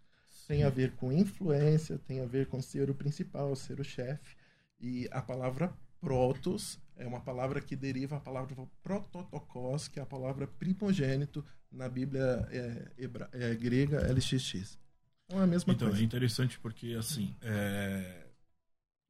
Tem 0.47 0.63
a 0.63 0.69
ver 0.69 0.95
com 0.95 1.11
influência, 1.11 1.97
tem 1.97 2.21
a 2.21 2.25
ver 2.25 2.47
com 2.47 2.61
ser 2.61 2.89
o 2.89 2.95
principal, 2.95 3.55
ser 3.55 3.79
o 3.79 3.83
chefe. 3.83 4.35
E 4.79 5.07
a 5.11 5.21
palavra 5.21 5.73
protos 5.99 6.79
é 6.99 7.07
uma 7.07 7.21
palavra 7.21 7.61
que 7.61 7.75
deriva 7.75 8.17
a 8.17 8.19
palavra 8.19 8.55
prototokos, 8.83 9.87
que 9.87 9.99
é 9.99 10.03
a 10.03 10.05
palavra 10.05 10.45
primogênito 10.45 11.43
na 11.71 11.87
Bíblia 11.87 12.47
é, 12.51 12.91
hebra- 12.97 13.29
é, 13.31 13.55
grega 13.55 14.01
LXX. 14.11 14.77
Então 15.25 15.39
é 15.39 15.43
a 15.43 15.47
mesma 15.47 15.73
Então, 15.73 15.87
é 15.87 15.91
coisa. 15.91 16.03
interessante 16.03 16.59
porque, 16.59 16.93
assim, 16.99 17.35
é, 17.41 18.27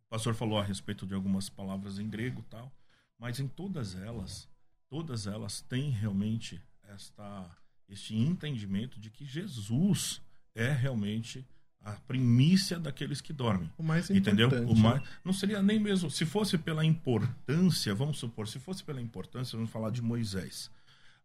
o 0.06 0.10
pastor 0.10 0.36
falou 0.36 0.60
a 0.60 0.64
respeito 0.64 1.06
de 1.08 1.14
algumas 1.14 1.50
palavras 1.50 1.98
em 2.00 2.08
grego 2.10 2.44
tal, 2.50 2.72
mas 3.18 3.40
em 3.40 3.48
todas 3.48 3.96
elas, 3.96 4.48
todas 4.88 5.26
elas 5.26 5.62
têm 5.62 5.90
realmente 5.90 6.62
esta, 6.84 7.50
este 7.88 8.16
entendimento 8.16 9.00
de 9.00 9.10
que 9.10 9.26
Jesus 9.26 10.22
é 10.54 10.72
realmente 10.72 11.46
a 11.84 11.92
primícia 11.94 12.78
daqueles 12.80 13.22
que 13.22 13.32
dormem. 13.34 13.72
O 13.78 13.84
mais 13.84 14.10
Entendeu? 14.10 14.48
importante. 14.48 14.72
O 14.72 14.76
mais, 14.76 15.02
não 15.24 15.34
seria 15.34 15.62
nem 15.62 15.80
mesmo. 15.80 16.12
Se 16.12 16.26
fosse 16.26 16.58
pela 16.58 16.84
importância, 16.86 17.94
vamos 17.96 18.18
supor, 18.20 18.48
se 18.48 18.60
fosse 18.60 18.84
pela 18.84 19.02
importância, 19.02 19.56
vamos 19.58 19.72
falar 19.72 19.90
de 19.90 20.02
Moisés. 20.02 20.70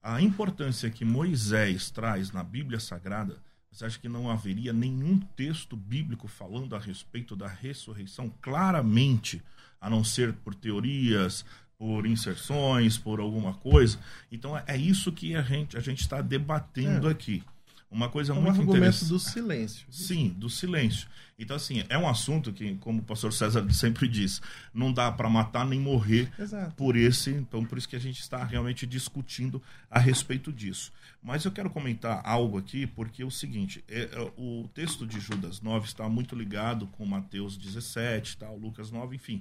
A 0.03 0.21
importância 0.21 0.91
que 0.91 1.05
Moisés 1.05 1.91
traz 1.91 2.31
na 2.31 2.43
Bíblia 2.43 2.79
Sagrada, 2.79 3.39
você 3.71 3.85
acha 3.87 3.99
que 3.99 4.09
não 4.09 4.31
haveria 4.31 4.73
nenhum 4.73 5.19
texto 5.19 5.77
bíblico 5.77 6.29
falando 6.29 6.77
a 6.77 6.79
respeito 6.79 7.35
da 7.35 7.49
ressurreição 7.49 8.33
claramente, 8.41 9.43
a 9.81 9.91
não 9.91 10.05
ser 10.05 10.33
por 10.35 10.55
teorias, 10.55 11.45
por 11.77 12.07
inserções, 12.07 12.97
por 12.97 13.19
alguma 13.19 13.55
coisa? 13.55 13.99
Então 14.31 14.57
é 14.67 14.77
isso 14.77 15.11
que 15.11 15.35
a 15.35 15.43
gente 15.43 15.77
a 15.77 15.81
gente 15.81 16.01
está 16.01 16.21
debatendo 16.23 17.09
É. 17.09 17.11
aqui. 17.13 17.43
Uma 17.91 18.09
coisa 18.09 18.33
É 18.33 18.37
um 18.37 18.43
muito 18.43 18.61
interessante. 18.63 19.09
do 19.09 19.19
silêncio. 19.19 19.87
Sim, 19.91 20.29
do 20.37 20.51
silêncio. 20.51 21.09
Então, 21.39 21.57
assim, 21.57 21.85
é 21.89 21.99
um 21.99 22.09
assunto 22.09 22.53
que, 22.53 22.75
como 22.77 23.01
o 23.01 23.05
pastor 23.05 23.33
César 23.33 23.65
sempre 23.73 24.09
diz, 24.09 24.41
não 24.73 24.93
dá 24.93 25.11
para 25.11 25.29
matar 25.29 25.65
nem 25.65 25.81
morrer 25.81 26.31
Exato. 26.39 26.75
por 26.75 26.97
esse. 26.97 27.31
Então, 27.31 27.65
por 27.65 27.79
isso 27.79 27.89
que 27.89 27.97
a 27.97 28.01
gente 28.01 28.21
está 28.21 28.43
realmente 28.45 28.87
discutindo 28.87 29.63
a 29.91 29.99
respeito 29.99 30.53
disso. 30.53 30.93
Mas 31.23 31.45
eu 31.45 31.53
quero 31.53 31.71
comentar 31.71 32.21
algo 32.25 32.59
aqui, 32.59 32.87
porque 32.87 33.23
é 33.23 33.27
o 33.27 33.31
seguinte: 33.31 33.85
é, 33.89 34.03
é, 34.13 34.33
o 34.37 34.69
texto 34.75 35.07
de 35.07 35.21
Judas 35.21 35.61
9 35.61 35.87
está 35.87 36.09
muito 36.09 36.35
ligado 36.37 36.87
com 36.89 37.05
Mateus 37.07 37.57
17, 37.57 38.37
tal, 38.39 38.57
Lucas 38.57 38.91
9, 38.91 39.17
enfim. 39.17 39.41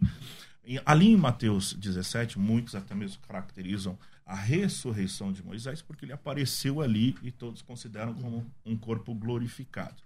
E 0.65 0.79
ali 0.85 1.07
em 1.07 1.17
Mateus 1.17 1.73
17, 1.73 2.39
muitos 2.39 2.73
até 2.73 2.95
mesmo 2.95 3.21
caracterizam 3.27 3.97
a 4.25 4.35
ressurreição 4.35 5.31
de 5.31 5.43
Moisés, 5.43 5.81
porque 5.81 6.05
ele 6.05 6.13
apareceu 6.13 6.81
ali 6.81 7.15
e 7.21 7.31
todos 7.31 7.61
consideram 7.61 8.13
como 8.13 8.45
um 8.65 8.77
corpo 8.77 9.13
glorificado. 9.13 10.01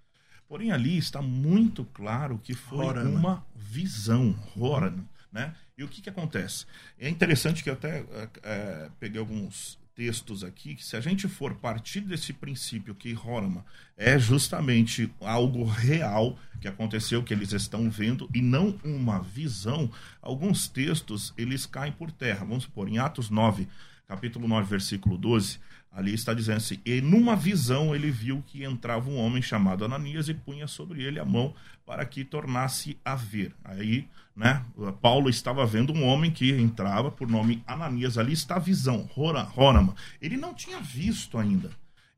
Porém, 0.47 0.71
ali 0.71 0.97
está 0.97 1.21
muito 1.21 1.83
claro 1.85 2.39
que 2.39 2.53
foi 2.53 2.85
Horana. 2.85 3.09
uma 3.09 3.45
visão, 3.53 4.35
Horana, 4.55 5.05
né? 5.31 5.53
E 5.77 5.83
o 5.83 5.87
que, 5.87 6.01
que 6.01 6.09
acontece? 6.09 6.65
É 6.97 7.09
interessante 7.09 7.63
que 7.63 7.69
eu 7.69 7.73
até 7.73 8.05
eh, 8.43 8.89
peguei 8.99 9.19
alguns 9.19 9.77
textos 9.97 10.43
aqui, 10.43 10.75
que 10.75 10.85
se 10.85 10.95
a 10.95 11.01
gente 11.01 11.27
for 11.27 11.55
partir 11.55 12.01
desse 12.01 12.31
princípio 12.31 12.93
que 12.93 13.17
Horama 13.17 13.65
é 13.97 14.17
justamente 14.19 15.11
algo 15.19 15.65
real 15.65 16.37
que 16.61 16.67
aconteceu, 16.67 17.23
que 17.23 17.33
eles 17.33 17.51
estão 17.51 17.89
vendo, 17.89 18.29
e 18.33 18.39
não 18.39 18.79
uma 18.83 19.19
visão, 19.19 19.91
alguns 20.21 20.67
textos 20.67 21.33
eles 21.35 21.65
caem 21.65 21.91
por 21.91 22.11
terra. 22.11 22.45
Vamos 22.45 22.65
supor, 22.65 22.87
em 22.87 22.99
Atos 22.99 23.31
9, 23.31 23.67
capítulo 24.07 24.47
9, 24.47 24.69
versículo 24.69 25.17
12, 25.17 25.59
ali 25.91 26.13
está 26.13 26.33
dizendo 26.33 26.57
assim: 26.57 26.79
E 26.85 27.01
numa 27.01 27.35
visão 27.35 27.93
ele 27.93 28.09
viu 28.09 28.43
que 28.45 28.63
entrava 28.63 29.09
um 29.09 29.17
homem 29.17 29.41
chamado 29.41 29.83
Ananias 29.83 30.29
e 30.29 30.33
punha 30.33 30.67
sobre 30.67 31.03
ele 31.03 31.19
a 31.19 31.25
mão 31.25 31.53
para 31.85 32.05
que 32.05 32.23
tornasse 32.23 32.97
a 33.03 33.15
ver. 33.15 33.53
Aí, 33.63 34.07
né, 34.35 34.63
Paulo 35.01 35.29
estava 35.29 35.65
vendo 35.65 35.93
um 35.93 36.03
homem 36.03 36.31
que 36.31 36.51
entrava 36.51 37.11
por 37.11 37.27
nome 37.27 37.63
Ananias. 37.67 38.17
Ali 38.17 38.33
está 38.33 38.55
a 38.55 38.59
visão, 38.59 39.09
Horama. 39.15 39.95
Ele 40.21 40.37
não 40.37 40.53
tinha 40.53 40.79
visto 40.79 41.37
ainda. 41.37 41.69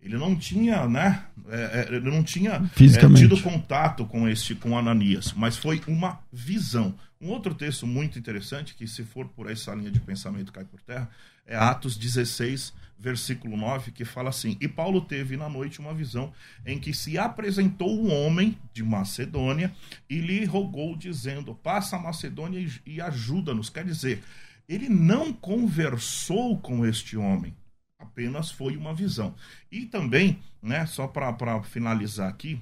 Ele 0.02 0.18
não 0.18 0.34
tinha, 0.36 0.88
né? 0.88 1.26
é, 1.50 1.88
é, 1.90 1.96
ele 1.96 2.10
não 2.10 2.24
tinha 2.24 2.54
é, 2.54 3.14
tido 3.16 3.42
contato 3.42 4.06
com 4.06 4.30
este, 4.30 4.56
com 4.56 4.78
Ananias, 4.78 5.34
mas 5.36 5.58
foi 5.58 5.82
uma 5.88 6.20
visão. 6.32 6.96
Um 7.22 7.30
outro 7.30 7.54
texto 7.54 7.86
muito 7.86 8.18
interessante, 8.18 8.76
que 8.76 8.88
se 8.88 9.04
for 9.04 9.28
por 9.28 9.52
essa 9.52 9.76
linha 9.76 9.92
de 9.92 10.00
pensamento 10.00 10.54
cai 10.54 10.64
por 10.64 10.80
terra, 10.82 11.10
é 11.50 11.56
Atos 11.56 11.98
16, 11.98 12.72
versículo 13.00 13.58
9, 13.58 13.92
que 13.92 14.06
fala 14.06 14.30
assim: 14.30 14.56
E 14.62 14.68
Paulo 14.68 15.02
teve 15.02 15.36
na 15.36 15.50
noite 15.50 15.80
uma 15.80 15.96
visão 15.96 16.32
em 16.64 16.80
que 16.80 16.94
se 16.94 17.18
apresentou 17.18 18.00
um 18.00 18.14
homem 18.14 18.56
de 18.72 18.84
Macedônia 18.84 19.74
e 20.08 20.20
lhe 20.20 20.46
rogou, 20.46 20.96
dizendo: 20.96 21.56
Passa 21.56 21.96
a 21.96 22.00
Macedônia 22.00 22.64
e, 22.86 23.02
ajuda-nos. 23.02 23.68
Quer 23.68 23.84
dizer, 23.84 24.24
ele 24.68 24.88
não 24.88 25.34
conversou 25.34 26.60
com 26.60 26.86
este 26.86 27.18
homem, 27.18 27.56
apenas 27.98 28.52
foi 28.52 28.78
uma 28.78 28.94
visão. 28.94 29.34
E 29.72 29.88
também, 29.88 30.40
né, 30.62 30.86
só 30.86 31.08
para 31.08 31.64
finalizar 31.64 32.30
aqui, 32.30 32.62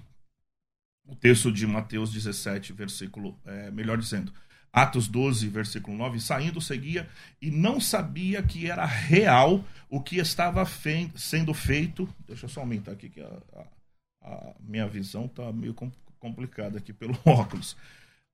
o 1.05 1.13
texto 1.13 1.51
de 1.51 1.67
Mateus 1.67 2.11
17, 2.11 2.71
versículo, 2.71 3.37
é, 3.45 3.69
melhor 3.69 3.97
dizendo, 3.97 4.31
Atos 4.71 5.07
12, 5.07 5.47
versículo 5.47 5.97
9, 5.97 6.19
saindo 6.19 6.61
seguia 6.61 7.09
e 7.41 7.49
não 7.49 7.79
sabia 7.79 8.43
que 8.43 8.69
era 8.69 8.85
real 8.85 9.63
o 9.89 10.01
que 10.01 10.17
estava 10.17 10.65
fe- 10.65 11.09
sendo 11.15 11.53
feito. 11.53 12.07
Deixa 12.27 12.45
eu 12.45 12.49
só 12.49 12.59
aumentar 12.59 12.91
aqui 12.91 13.09
que 13.09 13.21
a, 13.21 13.31
a- 13.55 13.65
a 14.29 14.53
minha 14.59 14.87
visão 14.87 15.25
está 15.25 15.51
meio 15.51 15.73
com- 15.73 15.91
complicado 16.19 16.77
aqui 16.77 16.93
pelo 16.93 17.17
óculos. 17.25 17.75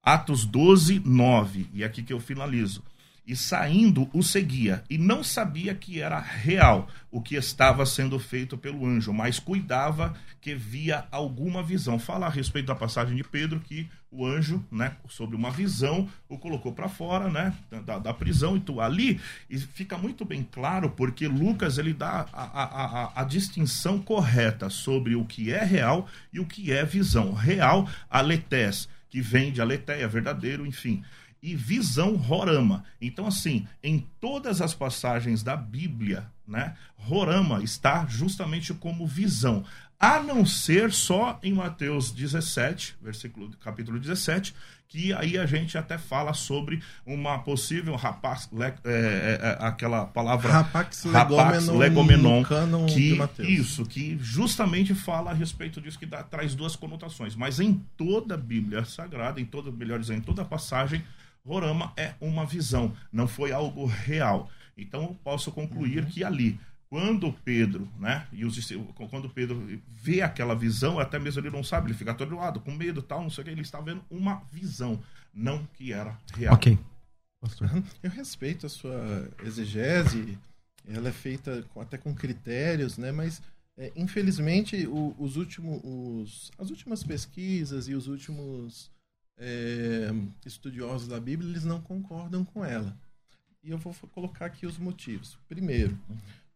Atos 0.02 0.46
12, 0.46 1.00
9. 1.00 1.70
E 1.74 1.84
é 1.84 1.86
aqui 1.86 2.04
que 2.04 2.12
eu 2.12 2.20
finalizo. 2.20 2.84
E 3.26 3.38
saindo 3.38 4.10
o 4.12 4.22
seguia, 4.22 4.84
e 4.90 4.98
não 4.98 5.24
sabia 5.24 5.74
que 5.74 6.02
era 6.02 6.20
real 6.20 6.90
o 7.10 7.22
que 7.22 7.36
estava 7.36 7.86
sendo 7.86 8.20
feito 8.20 8.58
pelo 8.58 8.86
anjo, 8.86 9.14
mas 9.14 9.40
cuidava 9.40 10.14
que 10.42 10.54
via 10.54 11.06
alguma 11.10 11.64
visão. 11.64 11.98
Fala 11.98 12.26
a 12.26 12.30
respeito 12.30 12.66
da 12.66 12.76
passagem 12.76 13.16
de 13.16 13.24
Pedro 13.24 13.62
que 13.62 13.90
o 14.12 14.26
anjo, 14.26 14.64
né, 14.70 14.98
sobre 15.08 15.38
uma 15.38 15.50
visão, 15.50 16.10
o 16.28 16.38
colocou 16.38 16.74
para 16.74 16.90
fora, 16.90 17.30
né, 17.30 17.54
da, 17.86 17.98
da, 17.98 18.14
prisão 18.14 18.58
e 18.58 18.60
tu 18.60 18.82
ali 18.82 19.22
e 19.50 19.58
fica 19.58 19.98
muito 19.98 20.26
bem 20.26 20.44
claro 20.44 20.90
porque 20.90 21.28
Lucas 21.28 21.78
ele 21.78 21.94
dá 21.94 22.28
a, 22.32 22.44
a, 22.44 22.64
a, 22.64 23.22
a 23.22 23.24
distinção 23.24 24.00
correta 24.00 24.70
sobre 24.70 25.16
o 25.16 25.24
que 25.24 25.52
é 25.52 25.64
real 25.64 26.08
e 26.32 26.42
o 26.42 26.46
que 26.46 26.74
é 26.74 26.84
visão. 26.84 27.34
Real, 27.34 27.90
aletés, 28.10 28.90
que 29.10 29.22
vem 29.22 29.52
de 29.52 29.62
aletéia, 29.62 30.08
verdadeiro, 30.10 30.66
enfim 30.66 31.04
e 31.44 31.56
visão 31.56 32.16
Rorama. 32.16 32.86
Então, 33.02 33.28
assim, 33.28 33.68
em 33.84 34.08
todas 34.22 34.62
as 34.62 34.74
passagens 34.74 35.44
da 35.44 35.58
Bíblia, 35.58 36.26
né, 36.48 36.74
Rorama 36.96 37.62
está 37.62 38.06
justamente 38.08 38.74
como 38.74 39.06
visão. 39.06 39.66
A 40.00 40.22
não 40.22 40.46
ser 40.46 40.92
só 40.92 41.40
em 41.44 41.54
Mateus 41.54 42.12
17, 42.12 42.96
versículo, 43.02 43.50
capítulo 43.58 44.00
17, 44.00 44.54
que 44.88 45.12
aí 45.14 45.38
a 45.38 45.46
gente 45.46 45.78
até 45.78 45.98
fala 45.98 46.34
sobre 46.34 46.82
uma 47.06 47.40
possível 47.40 47.96
rapaz, 47.96 48.50
le, 48.52 48.66
é, 48.66 48.74
é, 48.86 49.40
é, 49.42 49.58
aquela 49.60 50.06
palavra 50.06 50.52
rapax 50.52 51.06
legomenon, 51.06 51.78
legomenon 51.78 52.44
que 52.86 53.18
isso, 53.40 53.86
que 53.86 54.18
justamente 54.22 54.94
fala 54.94 55.32
a 55.32 55.34
respeito 55.34 55.82
disso 55.82 55.98
que 55.98 56.06
dá, 56.06 56.22
traz 56.22 56.54
duas 56.54 56.76
conotações, 56.76 57.36
mas 57.36 57.60
em 57.60 57.74
toda 57.98 58.36
a 58.36 58.38
Bíblia 58.38 58.86
Sagrada, 58.86 59.42
em 59.42 59.46
toda, 59.46 59.72
melhor 59.72 60.00
dizendo, 60.00 60.20
em 60.20 60.22
toda 60.24 60.44
a 60.44 60.46
passagem 60.46 61.04
Rorama 61.46 61.94
é 61.98 62.14
uma 62.22 62.46
visão, 62.46 62.96
não 63.12 63.28
foi 63.28 63.52
algo 63.52 63.86
real. 63.86 64.50
Então 64.78 65.04
eu 65.04 65.18
posso 65.24 65.52
concluir 65.52 66.04
uhum. 66.04 66.10
que 66.10 66.24
ali, 66.24 66.60
quando 66.90 67.34
Pedro, 67.44 67.88
né, 68.00 68.28
e 68.32 68.46
os, 68.46 68.72
quando 69.10 69.30
Pedro 69.30 69.82
vê 69.88 70.22
aquela 70.22 70.56
visão, 70.56 71.00
até 71.00 71.20
mesmo 71.20 71.42
ele 71.42 71.50
não 71.50 71.64
sabe, 71.64 71.88
ele 71.88 71.98
fica 71.98 72.12
atordoado, 72.12 72.60
com 72.60 72.72
medo, 72.72 73.02
tal, 73.02 73.22
não 73.22 73.30
sei 73.30 73.42
o 73.42 73.46
que, 73.46 73.52
ele 73.52 73.62
está 73.62 73.82
vendo 73.82 74.04
uma 74.10 74.42
visão, 74.52 75.00
não 75.34 75.68
que 75.74 75.92
era 75.92 76.18
real. 76.34 76.54
Ok. 76.54 76.78
Pastor. 77.42 77.70
Eu 78.02 78.10
respeito 78.10 78.66
a 78.66 78.70
sua 78.70 79.30
exegese, 79.44 80.38
ela 80.88 81.10
é 81.10 81.12
feita 81.12 81.64
com, 81.74 81.82
até 81.82 81.98
com 81.98 82.16
critérios, 82.16 82.98
né, 82.98 83.12
mas 83.12 83.42
é, 83.78 83.92
infelizmente 83.96 84.88
o, 84.88 85.16
os 85.20 85.36
últimos, 85.36 85.82
os, 85.84 86.52
as 86.58 86.70
últimas 86.70 87.04
pesquisas 87.04 87.88
e 87.88 87.96
os 87.96 88.08
últimos 88.08 88.93
é, 89.38 90.10
estudiosos 90.46 91.08
da 91.08 91.20
Bíblia, 91.20 91.50
eles 91.50 91.64
não 91.64 91.82
concordam 91.82 92.44
com 92.44 92.64
ela. 92.64 92.98
E 93.64 93.72
eu 93.72 93.78
vou 93.78 93.94
colocar 94.12 94.46
aqui 94.46 94.66
os 94.66 94.78
motivos. 94.78 95.38
Primeiro, 95.48 95.98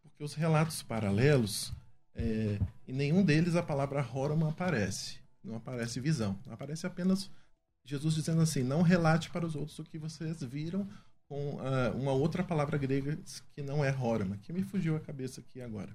porque 0.02 0.22
os 0.22 0.34
relatos 0.34 0.82
paralelos, 0.82 1.72
é, 2.14 2.58
em 2.86 2.92
nenhum 2.92 3.24
deles 3.24 3.56
a 3.56 3.62
palavra 3.62 4.00
Rorama 4.00 4.50
aparece. 4.50 5.18
Não 5.42 5.56
aparece 5.56 6.00
visão. 6.00 6.38
Aparece 6.48 6.86
apenas 6.86 7.30
Jesus 7.84 8.14
dizendo 8.14 8.42
assim: 8.42 8.62
não 8.62 8.82
relate 8.82 9.30
para 9.30 9.46
os 9.46 9.56
outros 9.56 9.78
o 9.78 9.84
que 9.84 9.98
vocês 9.98 10.42
viram 10.42 10.86
com 11.28 11.56
uh, 11.56 11.96
uma 11.96 12.12
outra 12.12 12.42
palavra 12.42 12.78
grega 12.78 13.18
que 13.54 13.62
não 13.62 13.84
é 13.84 13.90
Rorama, 13.90 14.38
que 14.38 14.52
me 14.52 14.62
fugiu 14.62 14.96
a 14.96 15.00
cabeça 15.00 15.40
aqui 15.40 15.60
agora. 15.60 15.94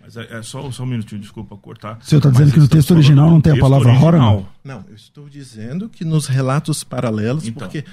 Mas 0.00 0.16
é, 0.16 0.38
é 0.38 0.42
só, 0.42 0.68
só 0.70 0.82
um 0.82 0.86
minutinho, 0.86 1.20
desculpa 1.20 1.56
cortar. 1.56 1.98
O 2.02 2.04
senhor 2.04 2.18
está 2.18 2.30
dizendo 2.30 2.52
que 2.52 2.58
no 2.58 2.68
texto 2.68 2.90
original 2.90 3.30
não 3.30 3.40
tem 3.40 3.52
a 3.52 3.60
palavra 3.60 3.92
hora, 3.92 4.18
não? 4.18 4.46
Não, 4.64 4.84
eu 4.88 4.96
estou 4.96 5.28
dizendo 5.28 5.88
que 5.88 6.04
nos 6.04 6.26
relatos 6.26 6.82
paralelos, 6.82 7.46
então. 7.46 7.68
porque. 7.68 7.84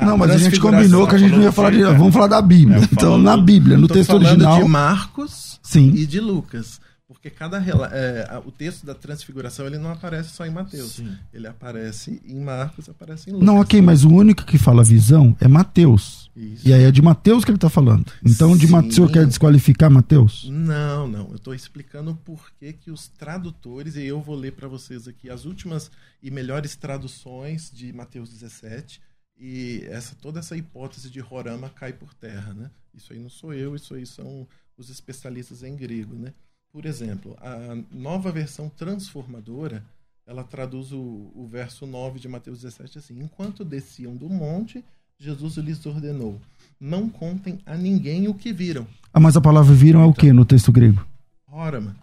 não, 0.00 0.16
mas 0.16 0.30
a 0.30 0.38
gente 0.38 0.58
combinou 0.58 1.06
que 1.06 1.14
a 1.14 1.18
gente 1.18 1.32
não 1.32 1.42
ia 1.42 1.52
falar 1.52 1.70
de. 1.70 1.82
Vamos 1.82 2.14
falar 2.14 2.28
da 2.28 2.40
Bíblia. 2.40 2.78
É, 2.78 2.84
então, 2.84 3.18
na 3.18 3.36
Bíblia, 3.36 3.76
no 3.76 3.86
texto 3.86 4.14
original. 4.14 4.62
de 4.62 4.68
Marcos 4.68 5.60
Sim. 5.62 5.92
e 5.94 6.06
de 6.06 6.20
Lucas. 6.20 6.80
Porque 7.08 7.30
cada 7.30 7.56
é, 7.56 8.38
o 8.44 8.52
texto 8.52 8.84
da 8.84 8.94
transfiguração 8.94 9.66
ele 9.66 9.78
não 9.78 9.90
aparece 9.90 10.28
só 10.28 10.44
em 10.44 10.50
Mateus. 10.50 10.96
Sim. 10.96 11.16
Ele 11.32 11.46
aparece 11.46 12.20
em 12.22 12.38
Marcos, 12.38 12.86
aparece 12.86 13.30
em 13.30 13.32
Lucas. 13.32 13.46
Não, 13.46 13.60
ok, 13.60 13.80
mas 13.80 14.04
o 14.04 14.10
único 14.10 14.44
que 14.44 14.58
fala 14.58 14.84
visão 14.84 15.34
é 15.40 15.48
Mateus. 15.48 16.30
Isso. 16.36 16.68
E 16.68 16.74
aí 16.74 16.82
é 16.84 16.90
de 16.90 17.00
Mateus 17.00 17.46
que 17.46 17.50
ele 17.50 17.56
está 17.56 17.70
falando. 17.70 18.12
Então, 18.22 18.54
de 18.54 18.66
Mateus, 18.66 18.92
o 18.92 18.96
senhor 18.96 19.10
quer 19.10 19.26
desqualificar 19.26 19.90
Mateus? 19.90 20.46
Não, 20.50 21.08
não. 21.08 21.28
Eu 21.30 21.36
estou 21.36 21.54
explicando 21.54 22.14
por 22.14 22.52
que, 22.60 22.74
que 22.74 22.90
os 22.90 23.08
tradutores, 23.08 23.96
e 23.96 24.04
eu 24.04 24.20
vou 24.20 24.36
ler 24.36 24.52
para 24.52 24.68
vocês 24.68 25.08
aqui 25.08 25.30
as 25.30 25.46
últimas 25.46 25.90
e 26.22 26.30
melhores 26.30 26.76
traduções 26.76 27.70
de 27.72 27.90
Mateus 27.90 28.28
17. 28.28 29.00
E 29.38 29.82
essa, 29.88 30.14
toda 30.14 30.40
essa 30.40 30.58
hipótese 30.58 31.08
de 31.08 31.20
Rorama 31.20 31.70
cai 31.70 31.94
por 31.94 32.12
terra, 32.12 32.52
né? 32.52 32.70
Isso 32.94 33.14
aí 33.14 33.18
não 33.18 33.30
sou 33.30 33.54
eu, 33.54 33.74
isso 33.74 33.94
aí 33.94 34.04
são 34.04 34.46
os 34.76 34.90
especialistas 34.90 35.62
em 35.62 35.74
grego, 35.74 36.14
né? 36.14 36.34
Por 36.72 36.84
exemplo, 36.84 37.36
a 37.40 37.76
nova 37.90 38.30
versão 38.30 38.68
transformadora, 38.68 39.82
ela 40.26 40.44
traduz 40.44 40.92
o, 40.92 41.32
o 41.34 41.46
verso 41.50 41.86
9 41.86 42.18
de 42.20 42.28
Mateus 42.28 42.60
17 42.60 42.98
assim: 42.98 43.20
Enquanto 43.20 43.64
desciam 43.64 44.14
do 44.14 44.28
monte, 44.28 44.84
Jesus 45.18 45.56
lhes 45.56 45.84
ordenou: 45.86 46.38
Não 46.78 47.08
contem 47.08 47.58
a 47.64 47.76
ninguém 47.76 48.28
o 48.28 48.34
que 48.34 48.52
viram. 48.52 48.86
Ah, 49.12 49.18
mas 49.18 49.36
a 49.36 49.40
palavra 49.40 49.74
viram 49.74 50.00
então, 50.00 50.08
é 50.08 50.12
o 50.12 50.14
que 50.14 50.32
no 50.32 50.44
texto 50.44 50.70
grego? 50.70 51.04
Horama. 51.50 51.96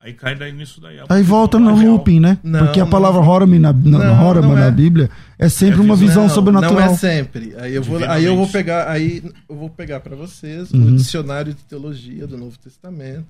Aí 0.00 0.14
cai 0.14 0.36
daí 0.36 0.52
nisso 0.52 0.80
daí. 0.80 0.98
Aí 1.08 1.22
volta 1.24 1.58
no 1.58 1.74
looping, 1.74 2.20
né? 2.20 2.38
Não, 2.40 2.66
Porque 2.66 2.78
a 2.78 2.86
palavra 2.86 3.20
Horama 3.20 3.58
na, 3.58 3.72
na, 3.72 3.72
não, 3.72 4.54
na 4.54 4.66
é. 4.66 4.70
Bíblia 4.70 5.10
é 5.36 5.48
sempre 5.48 5.80
é 5.80 5.82
uma 5.82 5.96
visão 5.96 6.22
não, 6.22 6.30
sobrenatural. 6.30 6.86
Não 6.86 6.94
é 6.94 6.96
sempre. 6.96 7.54
Aí 7.58 7.74
eu 7.74 7.82
vou, 7.82 8.04
aí 8.04 8.24
eu 8.24 8.36
vou 8.36 8.46
pegar, 8.46 8.88
aí 8.88 9.24
eu 9.48 9.56
vou 9.56 9.68
pegar 9.68 9.98
para 9.98 10.14
vocês 10.14 10.70
uhum. 10.70 10.86
o 10.86 10.96
dicionário 10.96 11.52
de 11.52 11.64
teologia 11.64 12.28
do 12.28 12.38
Novo 12.38 12.56
Testamento. 12.58 13.26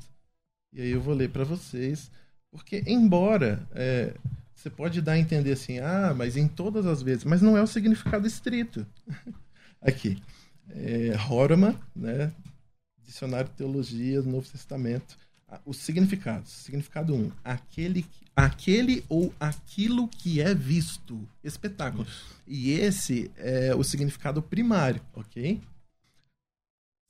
E 0.73 0.83
aí 0.83 0.91
eu 0.91 1.01
vou 1.01 1.15
ler 1.15 1.31
para 1.31 1.45
vocês, 1.45 2.11
porque 2.51 2.83
embora 2.87 3.67
é, 3.73 4.15
você 4.55 4.69
pode 4.69 5.01
dar 5.01 5.13
a 5.13 5.19
entender 5.19 5.53
assim, 5.53 5.79
ah, 5.79 6.13
mas 6.17 6.37
em 6.37 6.49
todas 6.49 6.85
as 6.87 7.03
vezes, 7.03 7.25
mas 7.25 7.41
não 7.41 7.57
é 7.57 7.63
o 7.63 7.67
significado 7.67 8.27
estrito. 8.27 8.87
Aqui, 9.81 10.21
é, 10.71 11.13
Horama, 11.31 11.81
né, 11.95 12.33
Dicionário 13.05 13.49
de 13.49 13.57
Teologia 13.57 14.21
do 14.21 14.29
Novo 14.29 14.51
Testamento, 14.51 15.17
os 15.65 15.79
significados. 15.79 16.51
Significado 16.51 17.15
1, 17.15 17.19
um, 17.19 17.33
aquele, 17.43 18.05
aquele 18.37 19.05
ou 19.09 19.33
aquilo 19.41 20.09
que 20.09 20.41
é 20.41 20.55
visto, 20.55 21.27
espetáculo. 21.43 22.05
Isso. 22.05 22.37
E 22.47 22.73
esse 22.73 23.31
é 23.37 23.75
o 23.75 23.83
significado 23.83 24.43
primário, 24.43 25.01
ok? 25.15 25.61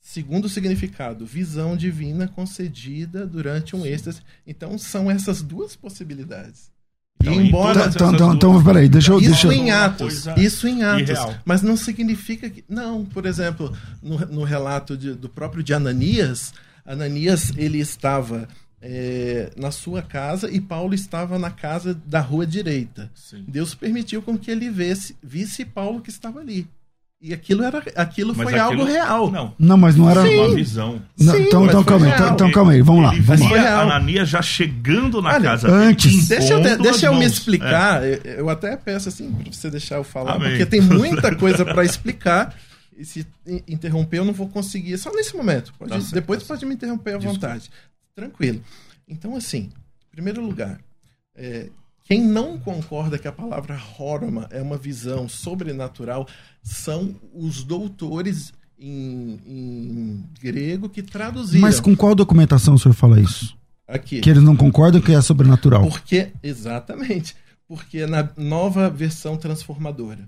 Segundo 0.09 0.49
significado, 0.49 1.23
visão 1.23 1.77
divina 1.77 2.27
concedida 2.27 3.27
durante 3.27 3.75
um 3.75 3.85
êxtase. 3.85 4.23
Então, 4.47 4.75
são 4.75 5.11
essas 5.11 5.43
duas 5.43 5.75
possibilidades. 5.75 6.71
Então, 7.21 7.35
embora. 7.35 7.85
Então, 7.85 8.11
então, 8.11 8.33
então, 8.33 8.63
peraí, 8.63 8.89
deixa 8.89 9.11
eu. 9.11 9.19
Isso 9.19 9.47
deixa... 9.47 9.53
em 9.53 9.69
Atos. 9.69 10.25
Isso 10.35 10.67
em 10.67 10.81
Atos. 10.81 11.19
Mas 11.45 11.61
não 11.61 11.77
significa 11.77 12.49
que. 12.49 12.65
Não, 12.67 13.05
por 13.05 13.27
exemplo, 13.27 13.71
no, 14.01 14.17
no 14.25 14.43
relato 14.43 14.97
de, 14.97 15.13
do 15.13 15.29
próprio 15.29 15.61
de 15.61 15.75
Ananias, 15.75 16.55
Ananias 16.83 17.53
ele 17.55 17.77
estava 17.77 18.47
é, 18.81 19.51
na 19.55 19.69
sua 19.69 20.01
casa 20.01 20.49
e 20.49 20.59
Paulo 20.59 20.95
estava 20.95 21.37
na 21.37 21.51
casa 21.51 21.93
da 21.93 22.19
rua 22.19 22.47
direita. 22.47 23.11
Sim. 23.13 23.45
Deus 23.47 23.75
permitiu 23.75 24.23
com 24.23 24.35
que 24.39 24.49
ele 24.49 24.71
visse, 24.71 25.15
visse 25.21 25.63
Paulo 25.63 26.01
que 26.01 26.09
estava 26.09 26.39
ali. 26.39 26.67
E 27.21 27.33
aquilo 27.33 27.63
era 27.63 27.83
aquilo 27.97 28.33
mas 28.33 28.49
foi 28.49 28.57
aquilo, 28.57 28.81
algo 28.81 28.91
real. 28.93 29.29
Não, 29.29 29.53
não, 29.59 29.77
mas 29.77 29.93
não 29.97 30.09
era 30.09 30.21
uma 30.21 30.55
visão. 30.55 31.01
Não, 31.19 31.33
Sim, 31.33 31.41
então, 31.41 31.65
então 31.65 31.83
calma 31.83 32.05
aí, 32.05 32.13
então, 32.13 32.33
então, 32.33 32.51
calma 32.51 32.71
aí, 32.71 32.81
vamos 32.81 33.03
lá. 33.03 33.13
Ele 33.13 33.21
vamos 33.21 33.51
lá. 33.51 33.81
Ananias 33.81 34.29
já 34.29 34.41
chegando 34.41 35.21
na 35.21 35.33
Olha, 35.33 35.41
casa 35.41 35.69
antes. 35.69 36.29
Deixa 36.29 36.53
eu, 36.53 36.77
deixa 36.81 37.07
eu 37.07 37.15
me 37.15 37.25
explicar. 37.25 38.01
É. 38.05 38.21
Eu, 38.23 38.31
eu, 38.31 38.49
até 38.49 38.77
peço 38.77 39.09
assim 39.09 39.33
para 39.33 39.51
você 39.51 39.69
deixar 39.69 39.95
eu 39.95 40.03
falar, 40.05 40.35
Amém. 40.35 40.51
porque 40.51 40.65
tem 40.65 40.79
muita 40.79 41.35
coisa 41.35 41.65
para 41.65 41.83
explicar. 41.83 42.55
E 42.97 43.03
se 43.03 43.27
interromper, 43.67 44.19
eu 44.19 44.25
não 44.25 44.33
vou 44.33 44.47
conseguir. 44.47 44.97
Só 44.97 45.11
nesse 45.11 45.35
momento. 45.35 45.73
Pode, 45.77 45.91
tá 45.91 45.99
depois 46.13 46.41
tá 46.41 46.47
pode 46.47 46.65
me 46.65 46.75
interromper 46.75 47.15
à 47.15 47.17
vontade. 47.17 47.69
Tranquilo. 48.15 48.63
Então, 49.07 49.35
assim, 49.35 49.69
em 50.07 50.11
primeiro 50.11 50.41
lugar, 50.41 50.79
é, 51.35 51.67
quem 52.09 52.25
não 52.25 52.57
concorda 52.57 53.19
que 53.19 53.27
a 53.27 53.31
palavra 53.31 53.79
Horma 53.99 54.47
é 54.49 54.59
uma 54.59 54.77
visão 54.77 55.29
sobrenatural 55.29 56.27
são 56.63 57.15
os 57.31 57.63
doutores 57.63 58.51
em, 58.79 59.39
em 59.45 60.25
grego 60.41 60.89
que 60.89 61.03
traduziram. 61.03 61.61
Mas 61.61 61.79
com 61.79 61.95
qual 61.95 62.15
documentação 62.15 62.73
o 62.73 62.79
senhor 62.79 62.95
fala 62.95 63.19
isso? 63.19 63.55
Aqui. 63.87 64.21
Que 64.21 64.29
eles 64.31 64.41
não 64.41 64.55
concordam 64.55 64.99
que 64.99 65.11
é 65.11 65.21
sobrenatural. 65.21 65.87
Porque, 65.87 66.31
exatamente. 66.41 67.35
Porque 67.67 68.07
na 68.07 68.27
nova 68.35 68.89
versão 68.89 69.37
transformadora, 69.37 70.27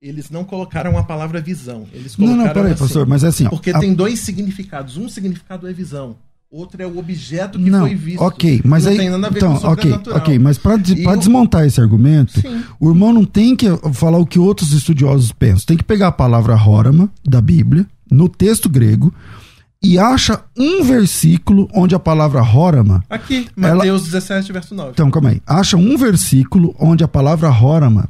eles 0.00 0.30
não 0.30 0.44
colocaram 0.44 0.96
a 0.96 1.02
palavra 1.02 1.40
visão. 1.40 1.88
Eles 1.92 2.14
colocaram 2.14 2.38
não, 2.38 2.46
não, 2.46 2.54
peraí, 2.54 2.72
assim, 2.72 2.84
pastor, 2.84 3.06
mas 3.06 3.24
é 3.24 3.26
assim. 3.26 3.48
Porque 3.48 3.70
a... 3.70 3.80
tem 3.80 3.92
dois 3.92 4.20
significados. 4.20 4.96
Um 4.96 5.08
significado 5.08 5.68
é 5.68 5.72
visão. 5.72 6.16
Outro 6.50 6.82
é 6.82 6.86
o 6.86 6.98
objeto 6.98 7.58
que 7.58 7.70
não, 7.70 7.80
foi 7.86 7.94
visto. 7.94 8.20
ok, 8.22 8.60
mas 8.64 8.84
não 8.84 8.90
aí, 8.92 8.98
tem 8.98 9.08
nada 9.10 9.26
a 9.26 9.30
ver 9.30 9.38
então, 9.38 9.56
com 9.56 9.66
o 9.66 9.70
ok, 9.70 9.92
ok, 10.12 10.38
mas 10.38 10.58
para 10.58 10.76
desmontar 10.76 11.64
esse 11.64 11.80
argumento, 11.80 12.40
Sim. 12.40 12.62
o 12.80 12.88
irmão 12.90 13.12
não 13.12 13.24
tem 13.24 13.54
que 13.54 13.66
falar 13.92 14.18
o 14.18 14.26
que 14.26 14.38
outros 14.38 14.72
estudiosos 14.72 15.30
pensam, 15.32 15.66
tem 15.66 15.76
que 15.76 15.84
pegar 15.84 16.08
a 16.08 16.12
palavra 16.12 16.54
rorama 16.56 17.08
da 17.24 17.40
Bíblia 17.40 17.86
no 18.10 18.28
texto 18.28 18.68
grego 18.68 19.14
e 19.82 19.98
acha 19.98 20.42
um 20.58 20.82
versículo 20.82 21.68
onde 21.72 21.94
a 21.94 21.98
palavra 21.98 22.40
rorama 22.42 23.02
Aqui, 23.08 23.48
Ela- 23.56 23.76
Mateus 23.76 24.02
17, 24.04 24.52
verso 24.52 24.74
9. 24.74 24.90
Então, 24.90 25.10
calma 25.10 25.30
aí. 25.30 25.40
Acha 25.46 25.76
um 25.76 25.96
versículo 25.96 26.74
onde 26.78 27.02
a 27.04 27.08
palavra 27.08 27.48
rorama 27.48 28.08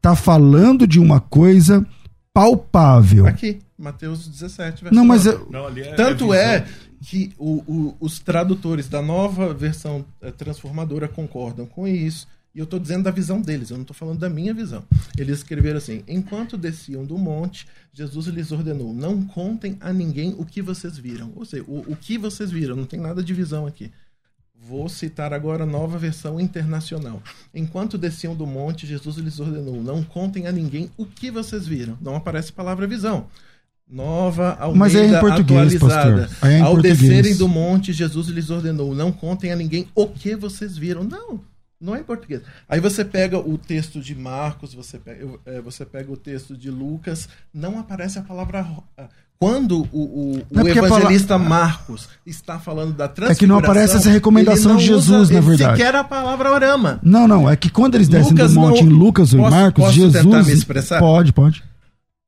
tá 0.00 0.16
falando 0.16 0.86
de 0.86 0.98
uma 0.98 1.20
coisa 1.20 1.86
palpável. 2.34 3.26
Aqui, 3.26 3.60
Mateus 3.78 4.26
17, 4.26 4.82
verso 4.82 4.94
Não, 4.96 5.04
mas 5.04 5.26
9. 5.26 5.36
é- 5.36 5.52
Não, 5.52 5.66
ali 5.66 5.80
é- 5.82 5.94
Tanto 5.94 6.32
é 6.34 6.56
é. 6.56 6.64
Que 7.02 7.32
o- 7.38 7.62
o- 7.66 7.96
os 8.00 8.18
tradutores 8.18 8.88
da 8.88 9.02
nova 9.02 9.52
versão 9.52 10.04
eh, 10.20 10.30
transformadora 10.30 11.08
concordam 11.08 11.66
com 11.66 11.86
isso. 11.88 12.26
E 12.54 12.58
eu 12.58 12.64
estou 12.64 12.78
dizendo 12.78 13.04
da 13.04 13.10
visão 13.10 13.40
deles, 13.40 13.70
eu 13.70 13.76
não 13.78 13.82
estou 13.82 13.96
falando 13.96 14.18
da 14.18 14.28
minha 14.28 14.52
visão. 14.52 14.84
Eles 15.18 15.38
escreveram 15.38 15.78
assim: 15.78 16.04
Enquanto 16.06 16.56
desciam 16.58 17.04
do 17.04 17.16
monte, 17.16 17.66
Jesus 17.94 18.26
lhes 18.26 18.52
ordenou: 18.52 18.92
Não 18.92 19.22
contem 19.22 19.76
a 19.80 19.92
ninguém 19.92 20.34
o 20.38 20.44
que 20.44 20.60
vocês 20.60 20.98
viram. 20.98 21.32
Ou 21.34 21.44
seja, 21.46 21.64
o, 21.66 21.78
o 21.92 21.96
que 21.96 22.18
vocês 22.18 22.50
viram, 22.50 22.76
não 22.76 22.84
tem 22.84 23.00
nada 23.00 23.22
de 23.22 23.32
visão 23.32 23.66
aqui. 23.66 23.90
Vou 24.54 24.88
citar 24.88 25.32
agora 25.32 25.64
a 25.64 25.66
nova 25.66 25.98
versão 25.98 26.38
internacional. 26.38 27.20
Enquanto 27.52 27.98
desciam 27.98 28.36
do 28.36 28.46
monte, 28.46 28.86
Jesus 28.86 29.16
lhes 29.16 29.40
ordenou: 29.40 29.82
Não 29.82 30.04
contem 30.04 30.46
a 30.46 30.52
ninguém 30.52 30.90
o 30.96 31.04
que 31.06 31.30
vocês 31.30 31.66
viram. 31.66 31.96
Não 32.00 32.14
aparece 32.14 32.50
a 32.50 32.54
palavra 32.54 32.86
visão. 32.86 33.26
Nova 33.92 34.56
Almeida 34.58 34.78
Mas 34.78 34.94
é 34.94 35.06
em 35.06 35.20
português, 35.20 35.74
atualizada. 35.76 36.22
pastor. 36.28 36.48
É 36.50 36.58
em 36.58 36.62
Ao 36.62 36.72
português. 36.72 36.98
descerem 36.98 37.36
do 37.36 37.46
monte, 37.46 37.92
Jesus 37.92 38.28
lhes 38.28 38.48
ordenou: 38.48 38.94
Não 38.94 39.12
contem 39.12 39.52
a 39.52 39.56
ninguém 39.56 39.86
o 39.94 40.06
que 40.06 40.34
vocês 40.34 40.76
viram. 40.78 41.04
Não, 41.04 41.40
não 41.78 41.94
é 41.94 42.00
em 42.00 42.04
português. 42.04 42.40
Aí 42.68 42.80
você 42.80 43.04
pega 43.04 43.38
o 43.38 43.58
texto 43.58 44.00
de 44.00 44.14
Marcos, 44.14 44.72
você 44.72 44.98
pega, 44.98 45.26
é, 45.44 45.60
você 45.60 45.84
pega 45.84 46.10
o 46.10 46.16
texto 46.16 46.56
de 46.56 46.70
Lucas, 46.70 47.28
não 47.52 47.78
aparece 47.78 48.18
a 48.18 48.22
palavra. 48.22 48.66
ah, 48.96 49.04
Quando 49.38 49.86
o, 49.92 49.98
o- 49.98 50.42
o 50.50 50.66
é 50.68 50.70
evangelista 50.70 51.36
Marcos 51.36 52.08
está 52.24 52.58
falando 52.60 52.92
da 52.94 53.08
transfiguração... 53.08 53.32
É 53.32 53.38
que 53.38 53.46
não 53.46 53.58
aparece 53.58 53.96
essa 53.96 54.08
recomendação 54.08 54.76
de 54.76 54.86
Jesus, 54.86 55.22
usa 55.28 55.34
na 55.34 55.40
verdade. 55.40 55.76
sequer 55.76 55.94
a 55.96 56.04
palavra 56.04 56.50
orama. 56.52 56.98
Não, 57.02 57.26
não, 57.28 57.50
é 57.50 57.56
que 57.56 57.68
quando 57.68 57.96
eles 57.96 58.08
descem 58.08 58.30
Lucas 58.32 58.54
do 58.54 58.60
monte 58.60 58.84
não- 58.84 58.90
em 58.90 58.94
Lucas 58.94 59.34
ou 59.34 59.40
em 59.40 59.50
Marcos, 59.50 59.84
posso 59.84 59.96
Jesus. 59.96 60.24
tentar 60.24 60.42
me 60.44 60.52
expressar? 60.52 60.98
Pode, 61.00 61.32
pode. 61.32 61.62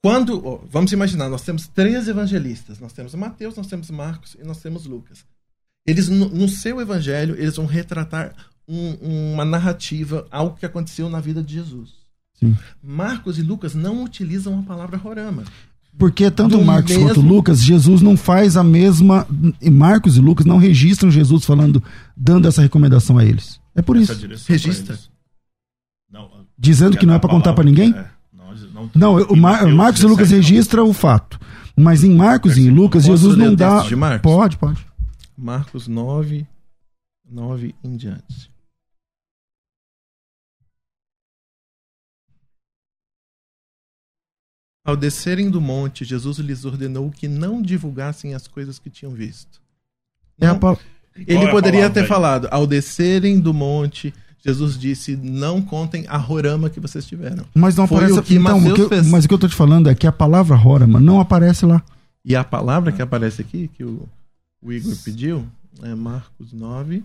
Quando, 0.04 0.60
vamos 0.70 0.92
imaginar, 0.92 1.30
nós 1.30 1.40
temos 1.40 1.66
três 1.66 2.08
evangelistas. 2.08 2.78
Nós 2.78 2.92
temos 2.92 3.14
Mateus, 3.14 3.56
nós 3.56 3.66
temos 3.66 3.90
Marcos 3.90 4.36
e 4.38 4.44
nós 4.46 4.58
temos 4.60 4.84
Lucas. 4.84 5.24
Eles, 5.86 6.10
no, 6.10 6.28
no 6.28 6.46
seu 6.46 6.78
evangelho, 6.78 7.34
eles 7.38 7.56
vão 7.56 7.64
retratar 7.64 8.34
um- 8.68 9.32
uma 9.32 9.46
narrativa, 9.46 10.26
algo 10.30 10.58
que 10.58 10.66
aconteceu 10.66 11.08
na 11.08 11.20
vida 11.20 11.42
de 11.42 11.54
Jesus. 11.54 11.88
Sim. 12.34 12.54
Marcos 12.82 13.38
e 13.38 13.42
Lucas 13.42 13.74
não 13.74 14.04
utilizam 14.04 14.58
a 14.58 14.62
palavra 14.62 14.98
rorama. 14.98 15.42
Porque 15.98 16.30
tanto 16.30 16.58
Do 16.58 16.64
Marcos 16.64 16.90
mesmo- 16.92 17.06
quanto 17.08 17.20
Lucas, 17.22 17.62
Jesus 17.62 18.02
não 18.02 18.14
faz 18.14 18.58
a 18.58 18.64
mesma. 18.64 19.26
e 19.58 19.70
Marcos 19.70 20.18
e 20.18 20.20
Lucas 20.20 20.44
não 20.44 20.58
registram 20.58 21.10
Jesus 21.10 21.46
falando, 21.46 21.82
dando 22.14 22.46
essa 22.46 22.60
recomendação 22.60 23.16
a 23.16 23.24
eles. 23.24 23.58
É 23.74 23.80
por 23.80 23.96
Essa 23.96 24.12
isso. 24.12 24.44
Registra. 24.52 24.96
eles. 24.96 25.10
Não, 26.10 26.44
Dizendo 26.58 26.96
que 26.98 27.06
não 27.06 27.14
é 27.14 27.18
pra 27.18 27.30
contar 27.30 27.52
pra 27.54 27.64
ninguém? 27.64 27.92
É, 27.94 28.06
não, 28.72 28.90
Não, 28.94 29.16
o 29.22 29.36
Mar- 29.36 29.60
Mateus 29.62 29.74
Marcos 29.74 30.00
e 30.02 30.06
Lucas 30.06 30.28
17, 30.28 30.34
registram 30.52 30.88
o 30.88 30.92
fato. 30.92 31.38
Mas 31.76 32.04
em 32.04 32.10
Marcos 32.14 32.56
e 32.56 32.62
em. 32.62 32.70
Lucas, 32.70 33.04
Jesus 33.04 33.36
não 33.36 33.52
o 33.52 33.56
dá. 33.56 33.80
de 33.82 33.96
Marcos? 33.96 34.22
Pode, 34.22 34.56
pode. 34.56 34.86
Marcos 35.36 35.88
9, 35.88 36.46
9 37.28 37.74
em 37.82 37.96
diante. 37.96 38.50
Ao 44.84 44.96
descerem 44.96 45.50
do 45.50 45.60
monte, 45.60 46.04
Jesus 46.04 46.38
lhes 46.38 46.64
ordenou 46.64 47.10
que 47.10 47.26
não 47.26 47.62
divulgassem 47.62 48.34
as 48.34 48.46
coisas 48.46 48.78
que 48.78 48.90
tinham 48.90 49.12
visto. 49.14 49.62
É 50.38 50.46
a 50.46 50.54
Não- 50.54 50.78
Ele 51.16 51.38
é 51.38 51.46
a 51.46 51.50
poderia 51.50 51.80
palavra 51.80 51.94
ter 51.94 52.00
aí? 52.00 52.06
falado: 52.06 52.48
ao 52.50 52.66
descerem 52.66 53.40
do 53.40 53.54
monte, 53.54 54.12
Jesus 54.44 54.78
disse: 54.78 55.16
não 55.16 55.62
contem 55.62 56.04
a 56.06 56.18
rorama 56.18 56.68
que 56.68 56.78
vocês 56.78 57.06
tiveram. 57.06 57.46
Mas 57.54 57.76
não 57.76 57.86
Foi 57.86 57.96
aparece. 57.98 58.18
o 58.18 58.22
que 58.22 58.34
então, 58.34 58.58
o 58.58 58.74
que 58.74 58.80
eu- 58.82 58.88
fez. 58.90 59.06
mas 59.08 59.24
o 59.24 59.28
que 59.28 59.32
eu 59.34 59.38
tô 59.38 59.48
te 59.48 59.54
falando 59.54 59.88
é 59.88 59.94
que 59.94 60.06
a 60.06 60.12
palavra 60.12 60.54
Rorama 60.54 61.00
não 61.00 61.18
aparece 61.18 61.64
lá. 61.64 61.82
E 62.24 62.36
a 62.36 62.44
palavra 62.44 62.92
que 62.92 63.00
aparece 63.00 63.40
aqui, 63.40 63.68
que 63.68 63.82
o, 63.84 64.06
o 64.62 64.72
Igor 64.72 64.94
pediu, 65.02 65.46
é 65.82 65.94
Marcos 65.94 66.52
9. 66.52 67.02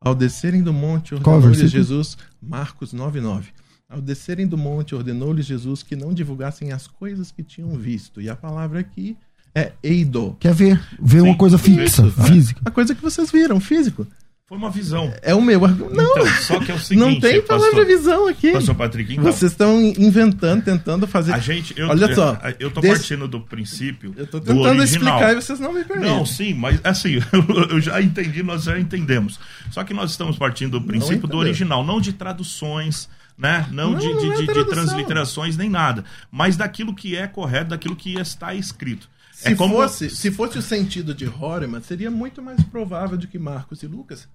Ao 0.00 0.14
descerem 0.14 0.62
do 0.62 0.72
monte, 0.72 1.14
ordenou-lhes? 1.14 1.70
Jesus, 1.70 2.16
Marcos 2.40 2.92
9, 2.92 3.20
9. 3.20 3.52
Ao 3.88 4.00
descerem 4.00 4.46
do 4.46 4.56
monte, 4.58 4.94
ordenou-lhes 4.94 5.46
Jesus 5.46 5.82
que 5.82 5.94
não 5.94 6.12
divulgassem 6.12 6.72
as 6.72 6.86
coisas 6.86 7.30
que 7.30 7.42
tinham 7.42 7.76
visto. 7.76 8.20
E 8.20 8.28
a 8.28 8.34
palavra 8.34 8.80
aqui 8.80 9.16
é 9.54 9.72
eido. 9.82 10.36
Quer 10.40 10.54
ver? 10.54 10.80
Ver 11.00 11.20
Sim, 11.20 11.26
uma 11.28 11.36
coisa 11.36 11.58
fixa, 11.58 11.82
isso, 12.06 12.14
é. 12.20 12.24
física. 12.26 12.60
A 12.64 12.70
coisa 12.70 12.94
que 12.94 13.02
vocês 13.02 13.30
viram, 13.30 13.60
físico. 13.60 14.06
Foi 14.48 14.58
uma 14.58 14.70
visão. 14.70 15.10
É 15.22 15.34
o 15.34 15.40
meu 15.40 15.64
argumento. 15.64 15.94
Não, 15.96 16.04
Então, 16.10 16.26
só 16.42 16.60
que 16.60 16.70
é 16.70 16.74
o 16.74 16.78
seguinte, 16.80 17.02
não 17.14 17.18
tem 17.20 17.40
palavra 17.40 17.70
pastor, 17.70 17.86
visão 17.86 18.28
aqui. 18.28 18.52
pastor 18.52 18.74
Patrick, 18.74 19.12
então, 19.12 19.24
Vocês 19.24 19.52
estão 19.52 19.80
inventando, 19.80 20.62
tentando 20.62 21.06
fazer. 21.06 21.32
a 21.32 21.38
gente, 21.38 21.72
eu, 21.78 21.88
Olha 21.88 22.14
só, 22.14 22.38
eu 22.58 22.70
tô 22.70 22.82
desse- 22.82 22.94
partindo 23.00 23.26
do 23.26 23.40
princípio 23.40 24.12
Eu 24.14 24.26
tô 24.26 24.38
do 24.40 24.44
tentando 24.46 24.82
explicar 24.82 25.32
e 25.32 25.36
vocês 25.36 25.58
não 25.58 25.72
me 25.72 25.82
permitem. 25.84 26.12
Não, 26.14 26.26
sim, 26.26 26.52
mas 26.52 26.78
assim, 26.84 27.18
eu 27.70 27.80
já 27.80 28.02
entendi, 28.02 28.42
nós 28.42 28.64
já 28.64 28.78
entendemos. 28.78 29.40
Só 29.70 29.84
que 29.84 29.94
nós 29.94 30.10
estamos 30.10 30.36
partindo 30.36 30.78
do 30.78 30.86
princípio 30.86 31.26
do 31.26 31.38
original, 31.38 31.82
não 31.82 31.98
de 31.98 32.12
traduções, 32.12 33.08
né? 33.38 33.66
Não, 33.70 33.92
Não, 33.92 33.98
de, 33.98 34.06
não 34.06 34.18
de, 34.36 34.50
é 34.50 34.54
de- 34.54 34.64
transliterações 34.66 35.56
nem 35.56 35.70
nada, 35.70 36.04
mas 36.30 36.58
daquilo 36.58 36.94
que 36.94 37.16
é 37.16 37.26
correto, 37.26 37.70
daquilo 37.70 37.96
que 37.96 38.18
está 38.20 38.54
escrito. 38.54 39.08
Se, 39.42 39.48
é 39.52 39.54
como 39.56 39.74
fosse, 39.74 40.08
se 40.10 40.30
fosse 40.30 40.58
o 40.58 40.62
sentido 40.62 41.14
de 41.14 41.26
Horeman, 41.26 41.80
seria 41.80 42.10
muito 42.10 42.40
mais 42.42 42.62
provável 42.64 43.16
de 43.16 43.26
que 43.26 43.38
Marcos 43.38 43.82
e 43.82 43.86
Lucas 43.86 44.28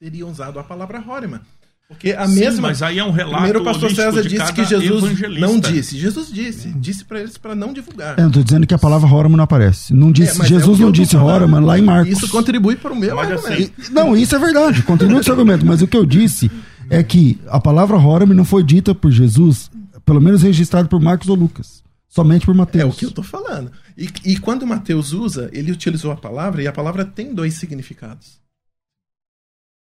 teriam 0.00 0.28
usado 0.30 0.58
a 0.58 0.64
palavra 0.64 1.02
Horeman. 1.06 1.40
Porque 1.88 2.12
a 2.12 2.26
Sim, 2.26 2.40
mesma. 2.40 2.68
mas 2.68 2.82
aí 2.82 2.98
é 2.98 3.04
um 3.04 3.10
relato 3.10 3.34
Primeiro 3.36 3.60
o 3.60 3.64
pastor 3.64 3.94
César 3.94 4.22
disse 4.22 4.52
que 4.54 4.64
Jesus 4.64 5.04
não 5.38 5.60
disse. 5.60 5.98
Jesus 5.98 6.32
disse. 6.32 6.68
Disse 6.72 7.04
pra 7.04 7.20
eles 7.20 7.36
para 7.36 7.54
não 7.54 7.70
divulgar. 7.72 8.18
Eu 8.18 8.30
tô 8.30 8.42
dizendo 8.42 8.66
que 8.66 8.72
a 8.72 8.78
palavra 8.78 9.06
Rorama 9.06 9.36
não 9.36 9.44
aparece. 9.44 9.92
Não 9.92 10.10
disse, 10.10 10.36
É, 10.36 10.38
mas 10.38 10.50
é 10.50 10.54
o 10.54 10.58
Jesus 10.58 10.80
eu 10.80 10.86
não 10.86 10.92
disse. 10.92 11.16
Rorama 11.16 11.60
lá 11.60 11.78
em 11.78 11.82
Marcos. 11.82 12.10
Isso 12.16 12.28
contribui 12.30 12.76
para 12.76 12.92
o 12.92 12.96
meu 12.96 13.14
Mas 13.14 13.30
argumento. 13.30 13.72
assim, 13.78 13.92
Não, 13.92 14.16
isso 14.16 14.34
é 14.34 14.38
verdade. 14.38 14.82
Continua 14.82 15.20
o 15.20 15.24
seu 15.24 15.34
argumento. 15.34 15.66
Mas 15.66 15.82
o 15.82 15.86
que 15.86 15.96
eu 15.96 16.06
disse 16.06 16.50
é 16.88 17.02
que 17.02 17.38
a 17.46 17.60
palavra 17.60 17.98
Rorama 17.98 18.32
não 18.32 18.44
foi 18.44 18.62
dita 18.64 18.94
por 18.94 19.10
Jesus, 19.10 19.70
pelo 20.06 20.20
menos 20.20 20.42
registrado 20.42 20.88
por 20.88 20.98
Marcos 21.00 21.28
ou 21.28 21.36
Lucas. 21.36 21.82
Somente 22.08 22.46
por 22.46 22.54
Mateus. 22.54 22.84
É 22.84 22.86
o 22.86 22.92
que 22.92 23.04
eu 23.04 23.10
tô 23.10 23.22
falando. 23.22 23.70
E, 23.96 24.08
e 24.24 24.38
quando 24.38 24.66
Mateus 24.66 25.12
usa, 25.12 25.48
ele 25.52 25.72
utilizou 25.72 26.10
a 26.12 26.16
palavra 26.16 26.62
e 26.62 26.66
a 26.66 26.72
palavra 26.72 27.04
tem 27.04 27.34
dois 27.34 27.54
significados. 27.54 28.40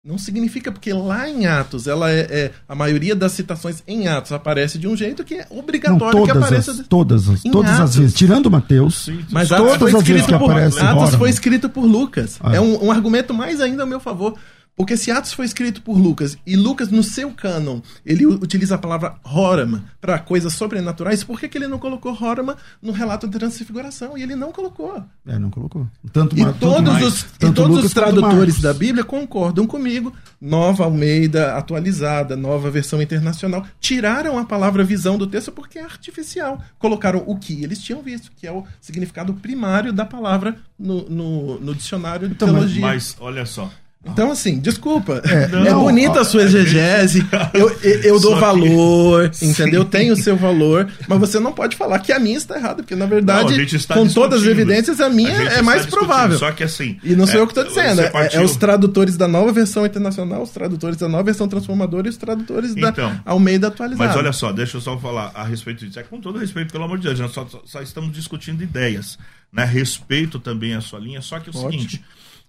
Não 0.03 0.17
significa 0.17 0.73
porque 0.73 0.95
lá 0.95 1.29
em 1.29 1.47
Atos, 1.47 1.87
ela 1.87 2.11
é, 2.11 2.21
é- 2.21 2.53
a 2.67 2.75
maioria 2.75 3.15
das 3.15 3.33
citações 3.33 3.83
em 3.87 4.09
Atos 4.09 4.33
aparece 4.33 4.79
de 4.79 4.89
um 4.89 4.97
jeito 4.97 5.23
que 5.23 5.35
é 5.35 5.47
Não, 5.51 5.59
obrigatório 5.59 6.23
que 6.23 6.29
todas 6.29 6.43
apareça. 6.43 6.71
as, 6.71 6.89
todas 6.89 7.29
as, 7.29 7.43
todas 7.43 7.79
as 7.81 7.97
vezes. 7.97 8.15
Tirando 8.15 8.51
Mateus, 8.51 9.11
Mas 9.31 9.49
só- 9.49 9.57
Atos 9.57 9.67
todas 9.77 9.79
foi 9.79 10.01
as 10.01 10.07
vezes 10.07 10.21
escrito 10.23 10.27
que 10.33 10.39
por, 10.39 10.51
aparece 10.51 10.81
Atos 10.81 11.15
foi 11.17 11.29
escrito 11.29 11.69
por 11.69 11.85
Lucas. 11.85 12.39
Ah. 12.41 12.57
É 12.57 12.61
um, 12.61 12.87
um 12.87 12.91
argumento 12.91 13.35
mais 13.35 13.61
ainda 13.61 13.83
a 13.83 13.87
meu 13.87 14.01
favor. 14.01 14.39
Porque 14.81 14.97
se 14.97 15.11
Atos 15.11 15.35
foi 15.35 15.45
escrito 15.45 15.83
por 15.83 15.99
Lucas 15.99 16.39
e 16.47 16.57
Lucas, 16.57 16.89
no 16.89 17.03
seu 17.03 17.31
cânon, 17.33 17.83
ele 18.05 18.25
utiliza 18.25 18.77
a 18.77 18.79
palavra 18.79 19.17
Horama 19.23 19.85
para 20.01 20.19
coisas 20.19 20.55
sobrenaturais, 20.55 21.23
por 21.23 21.39
que, 21.39 21.49
que 21.51 21.59
ele 21.59 21.67
não 21.69 21.79
colocou 21.79 22.17
Horama 22.19 22.57
no 22.81 22.91
relato 22.91 23.27
da 23.27 23.39
transfiguração? 23.39 24.17
E 24.17 24.23
ele 24.23 24.35
não 24.35 24.51
colocou. 24.53 25.05
É, 25.27 25.39
não 25.39 25.51
colocou. 25.51 25.87
Tanto 26.15 26.35
E 26.35 26.43
tanto 26.43 26.59
todos, 26.59 26.93
mais- 26.95 27.05
os, 27.07 27.21
e 27.21 27.25
tanto 27.39 27.55
todos 27.57 27.71
Lucas 27.77 27.85
os 27.85 27.93
tradutores 27.93 28.59
da 28.59 28.73
Bíblia 28.73 29.05
concordam 29.05 29.67
comigo. 29.67 30.15
Nova 30.41 30.85
Almeida 30.85 31.57
atualizada, 31.57 32.35
nova 32.35 32.71
versão 32.71 33.03
internacional, 33.03 33.67
tiraram 33.79 34.39
a 34.39 34.47
palavra 34.47 34.83
visão 34.83 35.19
do 35.19 35.27
texto 35.27 35.53
porque 35.53 35.79
é 35.79 35.85
artificial. 35.85 36.59
Colocaram 36.79 37.23
o 37.27 37.37
que 37.37 37.63
eles 37.63 37.81
tinham 37.81 38.01
visto, 38.01 38.33
que 38.35 38.47
é 38.47 38.51
o 38.53 38.65
significado 38.81 39.35
primário 39.35 39.93
da 39.93 40.07
palavra 40.07 40.57
no, 40.79 41.07
no, 41.11 41.61
no 41.61 41.75
dicionário 41.75 42.27
de 42.29 42.35
Então, 42.35 42.49
mas- 42.49 42.57
teologia. 42.57 42.81
Mas 42.81 43.17
olha 43.21 43.45
só, 43.45 43.71
Então, 44.03 44.31
assim, 44.31 44.59
desculpa. 44.59 45.21
É, 45.27 45.43
É, 45.45 45.49
não, 45.49 45.81
bonita 45.85 46.23
a 46.23 46.25
sua 46.25 46.43
exegese. 46.45 47.23
Eu, 47.53 47.69
eu, 47.83 48.01
eu 48.03 48.21
dou 48.21 48.33
que- 48.35 48.41
valor, 48.41 49.29
Sim. 49.35 49.51
entendeu? 49.51 49.85
Tem 49.85 50.11
o 50.11 50.17
seu 50.17 50.37
valor, 50.39 50.91
mas 51.07 51.19
você 51.19 51.39
não 51.39 51.53
pode 51.53 51.77
falar 51.77 51.99
que 51.99 52.11
a 52.11 52.19
minha 52.19 52.39
está 52.39 52.57
errada, 52.57 52.77
porque 52.77 52.95
na 52.95 53.05
Não, 53.05 53.11
verdade, 53.11 53.61
a 53.61 53.63
está 53.63 53.95
com 53.95 54.09
todas 54.09 54.41
as 54.41 54.49
evidências, 54.49 55.01
a 55.03 55.07
A 55.07 55.11
minha 55.11 55.35
gente 55.35 55.53
é 55.53 55.61
mais 55.61 55.85
provável. 55.85 56.39
Só 56.39 56.51
que 56.51 56.63
assim. 56.65 56.99
E 57.05 57.15
não 57.15 57.27
sou 57.27 57.37
é, 57.41 57.43
eu 57.43 57.47
que 57.47 57.53
estou 57.53 57.65
dizendo, 57.65 58.01
é, 58.01 58.11
é 58.33 58.41
os 58.43 58.57
tradutores 58.57 59.19
da 59.19 59.29
nova 59.29 59.53
versão 59.53 59.85
internacional, 59.85 60.43
os 60.43 60.51
tradutores 60.51 60.97
da 60.97 61.07
nova 61.09 61.25
versão 61.25 61.47
transformadora 61.47 62.07
e 62.07 62.11
os 62.11 62.17
tradutores 62.17 62.71
Então, 62.75 62.93
da 62.93 63.21
Almeida 63.27 63.67
atualizada. 63.69 64.09
Mas 64.09 64.17
olha 64.17 64.33
só, 64.33 64.51
deixa 64.51 64.79
eu 64.79 64.81
só 64.81 64.97
falar 64.99 65.31
a 65.35 65.45
respeito 65.45 65.85
disso. 65.87 66.01
É 66.01 66.03
com 66.03 66.19
todo 66.21 66.39
respeito, 66.39 66.73
pelo 66.73 66.85
amor 66.85 66.97
de 66.99 67.05
Deus, 67.07 67.21
nós 67.21 67.33
só, 67.33 67.47
só- 67.47 67.61
só 67.67 67.83
estamos 67.83 68.13
discutindo 68.13 68.63
ideias. 68.63 69.19
Né? 69.53 69.65
Respeito 69.65 70.39
também 70.39 70.75
a 70.75 70.81
sua 70.81 70.99
linha, 71.01 71.21
só 71.21 71.39
que 71.39 71.51
é 71.51 71.53
o 71.53 71.57
Ótimo. 71.59 71.73
seguinte. 71.73 72.03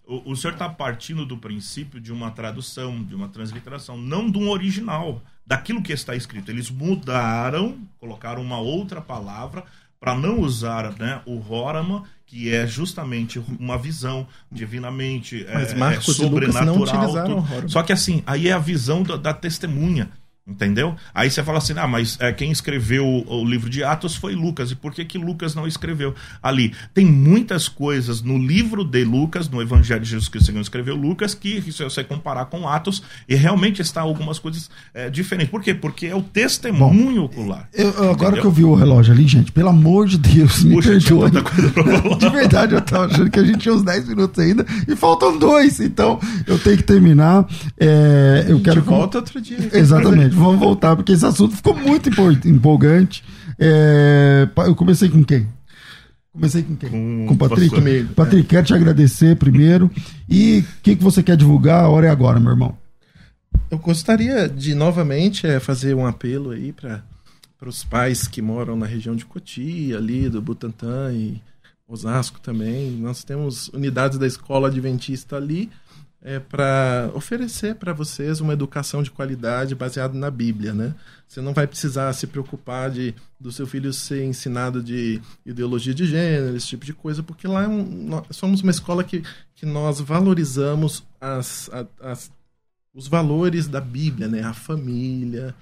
O, 0.06 0.32
o 0.32 0.36
senhor 0.36 0.54
está 0.54 0.68
partindo 0.68 1.26
do 1.26 1.38
princípio 1.38 2.00
de 2.00 2.12
uma 2.12 2.32
tradução, 2.32 3.04
de 3.04 3.16
uma 3.16 3.28
transliteração, 3.28 3.98
não 3.98 4.30
de 4.30 4.38
um 4.38 4.50
original, 4.50 5.22
daquilo 5.46 5.82
que 5.82 5.94
está 5.94 6.16
escrito. 6.16 6.50
Eles 6.50 6.70
mudaram, 6.70 7.78
colocaram 8.00 8.42
uma 8.42 8.60
outra 8.60 9.02
palavra 9.02 9.64
para 10.00 10.16
não 10.16 10.40
usar 10.40 10.98
né, 10.98 11.22
o 11.26 11.40
Horama, 11.54 12.04
que 12.26 12.52
é 12.52 12.66
justamente 12.66 13.44
uma 13.60 13.78
visão 13.78 14.26
divinamente 14.52 15.46
Mas 15.54 15.74
é, 15.74 15.76
Marcos 15.76 16.20
é 16.20 16.24
sobrenatural. 16.24 17.46
Só 17.68 17.84
que 17.84 17.94
assim, 17.94 18.24
aí 18.26 18.48
é 18.48 18.54
a 18.54 18.58
visão 18.58 19.04
da, 19.04 19.18
da 19.18 19.34
testemunha. 19.34 20.10
Entendeu? 20.52 20.96
Aí 21.14 21.30
você 21.32 21.42
fala 21.44 21.60
assim, 21.60 21.74
ah, 21.78 21.88
mas 21.88 22.18
é, 22.20 22.32
quem 22.34 22.52
escreveu 22.52 23.06
o, 23.06 23.42
o 23.42 23.46
livro 23.46 23.70
de 23.70 23.84
Atos 23.84 24.16
foi 24.16 24.36
Lucas. 24.36 24.70
E 24.72 24.76
por 24.76 24.94
que, 24.94 25.06
que 25.06 25.18
Lucas 25.18 25.56
não 25.56 25.66
escreveu 25.66 26.14
ali? 26.44 26.74
Tem 26.94 27.06
muitas 27.06 27.70
coisas 27.70 28.22
no 28.22 28.38
livro 28.38 28.84
de 28.84 29.04
Lucas, 29.06 29.50
no 29.50 29.62
Evangelho 29.62 30.02
de 30.02 30.10
Jesus 30.10 30.28
Cristo, 30.28 30.48
segundo 30.48 30.62
escreveu 30.64 30.96
Lucas, 30.96 31.34
que 31.34 31.62
se 31.72 31.84
você 31.84 32.04
comparar 32.04 32.46
com 32.46 32.68
Atos, 32.68 33.02
e 33.30 33.36
realmente 33.36 33.82
está 33.82 34.02
algumas 34.02 34.38
coisas 34.40 34.70
é, 34.94 35.10
diferentes. 35.10 35.50
Por 35.52 35.62
quê? 35.62 35.74
Porque 35.74 36.08
é 36.08 36.16
o 36.16 36.22
testemunho 36.22 37.24
ocular. 37.24 37.70
Eu- 37.74 37.90
agora 38.12 38.14
Entendeu? 38.14 38.42
que 38.42 38.48
eu 38.48 38.52
vi 38.52 38.64
o 38.66 38.74
relógio 38.76 39.14
ali, 39.14 39.28
gente, 39.28 39.52
pelo 39.52 39.70
amor 39.70 40.08
de 40.08 40.18
Deus, 40.18 40.64
me 40.64 40.76
Puxa, 40.76 40.90
perdoe. 40.90 41.32
De 42.20 42.30
verdade, 42.30 42.76
eu 42.76 42.82
tava 42.82 43.06
achando 43.06 43.30
que 43.30 43.40
a 43.40 43.44
gente 43.44 43.60
tinha 43.60 43.74
uns 43.74 43.84
10 43.84 44.10
minutos 44.10 44.38
ainda 44.44 44.66
e 44.88 44.96
faltam 44.96 45.38
dois, 45.38 45.80
então 45.80 46.20
eu 46.46 46.60
tenho 46.60 46.78
que 46.78 46.84
terminar. 46.84 47.48
É, 47.80 48.46
eu 48.48 48.56
A 48.56 48.58
gente 48.58 48.64
quero 48.64 48.82
que- 48.82 48.90
volta 48.90 49.18
outro 49.20 49.40
dia. 49.42 49.58
Exatamente, 49.74 50.36
vamos 50.42 50.60
voltar, 50.60 50.96
porque 50.96 51.12
esse 51.14 51.26
assunto 51.26 51.56
ficou 51.56 51.76
muito 51.76 52.10
empol- 52.10 52.32
empolgante. 52.46 53.24
É, 53.58 54.48
eu 54.66 54.76
comecei 54.76 55.08
com 55.10 55.24
quem? 55.24 55.48
Comecei 56.34 56.64
com 56.64 56.76
quem? 56.76 56.90
Com 56.90 57.26
Com 57.28 57.34
o 57.34 57.38
Patrick? 57.38 57.74
Comigo, 57.76 58.14
Patrick, 58.14 58.48
quero 58.48 58.66
te 58.66 58.74
agradecer 58.74 59.36
primeiro. 59.36 59.92
E 60.30 60.60
o 60.60 60.82
que, 60.82 60.96
que 60.96 61.04
você 61.04 61.22
quer 61.22 61.36
divulgar? 61.38 61.84
A 61.84 61.90
hora 61.90 62.08
é 62.08 62.10
agora, 62.10 62.40
meu 62.40 62.52
irmão. 62.52 62.78
Eu 63.70 63.78
gostaria 63.78 64.48
de 64.48 64.74
novamente 64.74 65.46
é, 65.46 65.60
fazer 65.60 65.94
um 65.94 66.06
apelo 66.06 66.52
aí 66.52 66.72
para 66.74 67.04
os 67.66 67.84
pais 67.84 68.28
que 68.28 68.42
moram 68.42 68.76
na 68.78 68.86
região 68.86 69.16
de 69.16 69.26
Cotia, 69.26 69.98
ali 69.98 70.30
do 70.30 70.42
Butantã 70.42 71.12
e 71.14 71.42
Osasco 71.88 72.40
também. 72.40 72.92
Nós 72.92 73.24
temos 73.26 73.68
unidades 73.70 74.18
da 74.18 74.26
escola 74.26 74.70
adventista 74.70 75.36
ali 75.36 75.70
é, 76.24 76.40
para 76.40 77.10
oferecer 77.16 77.76
para 77.76 77.94
vocês 77.94 78.40
uma 78.42 78.54
educação 78.54 79.02
de 79.02 79.10
qualidade 79.10 79.74
baseada 79.74 80.14
na 80.18 80.30
Bíblia, 80.30 80.74
né? 80.74 80.94
Você 81.28 81.42
não 81.42 81.54
vai 81.54 81.66
precisar 81.66 82.12
se 82.14 82.28
preocupar 82.28 82.92
de 82.92 83.16
do 83.40 83.52
seu 83.52 83.66
filho 83.66 83.92
ser 83.92 84.24
ensinado 84.26 84.84
de 84.84 85.20
ideologia 85.46 85.94
de 85.96 86.06
gênero, 86.06 86.56
esse 86.56 86.68
tipo 86.68 86.86
de 86.86 86.94
coisa, 86.94 87.24
porque 87.24 87.48
lá 87.48 87.64
é 87.64 87.68
um- 87.68 87.84
nós 88.08 88.24
somos 88.32 88.62
uma 88.62 88.70
escola 88.72 89.04
que, 89.04 89.24
que 89.56 89.66
nós 89.66 90.00
valorizamos 90.00 91.04
as, 91.20 91.70
as 92.00 92.32
os 92.94 93.08
valores 93.08 93.68
da 93.68 93.80
Bíblia, 93.82 94.28
né? 94.28 94.44
A 94.44 94.54
família 94.54 95.56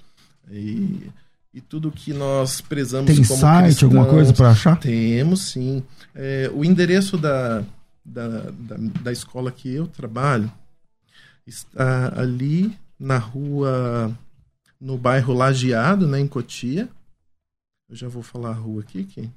e, 0.50 1.08
e 1.54 1.60
tudo 1.60 1.90
que 1.92 2.12
nós 2.12 2.60
prezamos 2.60 3.06
Tem 3.06 3.24
como 3.24 3.38
site, 3.40 3.84
alguma 3.84 4.02
cristãos. 4.02 4.10
coisa 4.10 4.32
para 4.34 4.50
achar? 4.50 4.76
Temos, 4.78 5.40
sim. 5.52 5.82
É, 6.14 6.50
o 6.52 6.64
endereço 6.64 7.16
da, 7.16 7.62
da, 8.12 8.50
da, 8.50 8.76
da 9.02 9.12
escola 9.12 9.50
que 9.50 9.72
eu 9.72 9.86
trabalho 9.86 10.50
está 11.46 12.12
ali 12.18 12.76
na 12.98 13.18
rua, 13.18 14.16
no 14.80 14.96
bairro 14.96 15.34
Lajeado, 15.34 16.06
né, 16.06 16.20
em 16.20 16.28
Cotia. 16.28 16.88
Eu 17.88 17.96
já 17.96 18.08
vou 18.08 18.22
falar 18.22 18.50
a 18.50 18.54
rua 18.54 18.82
aqui, 18.82 19.04
que 19.04 19.28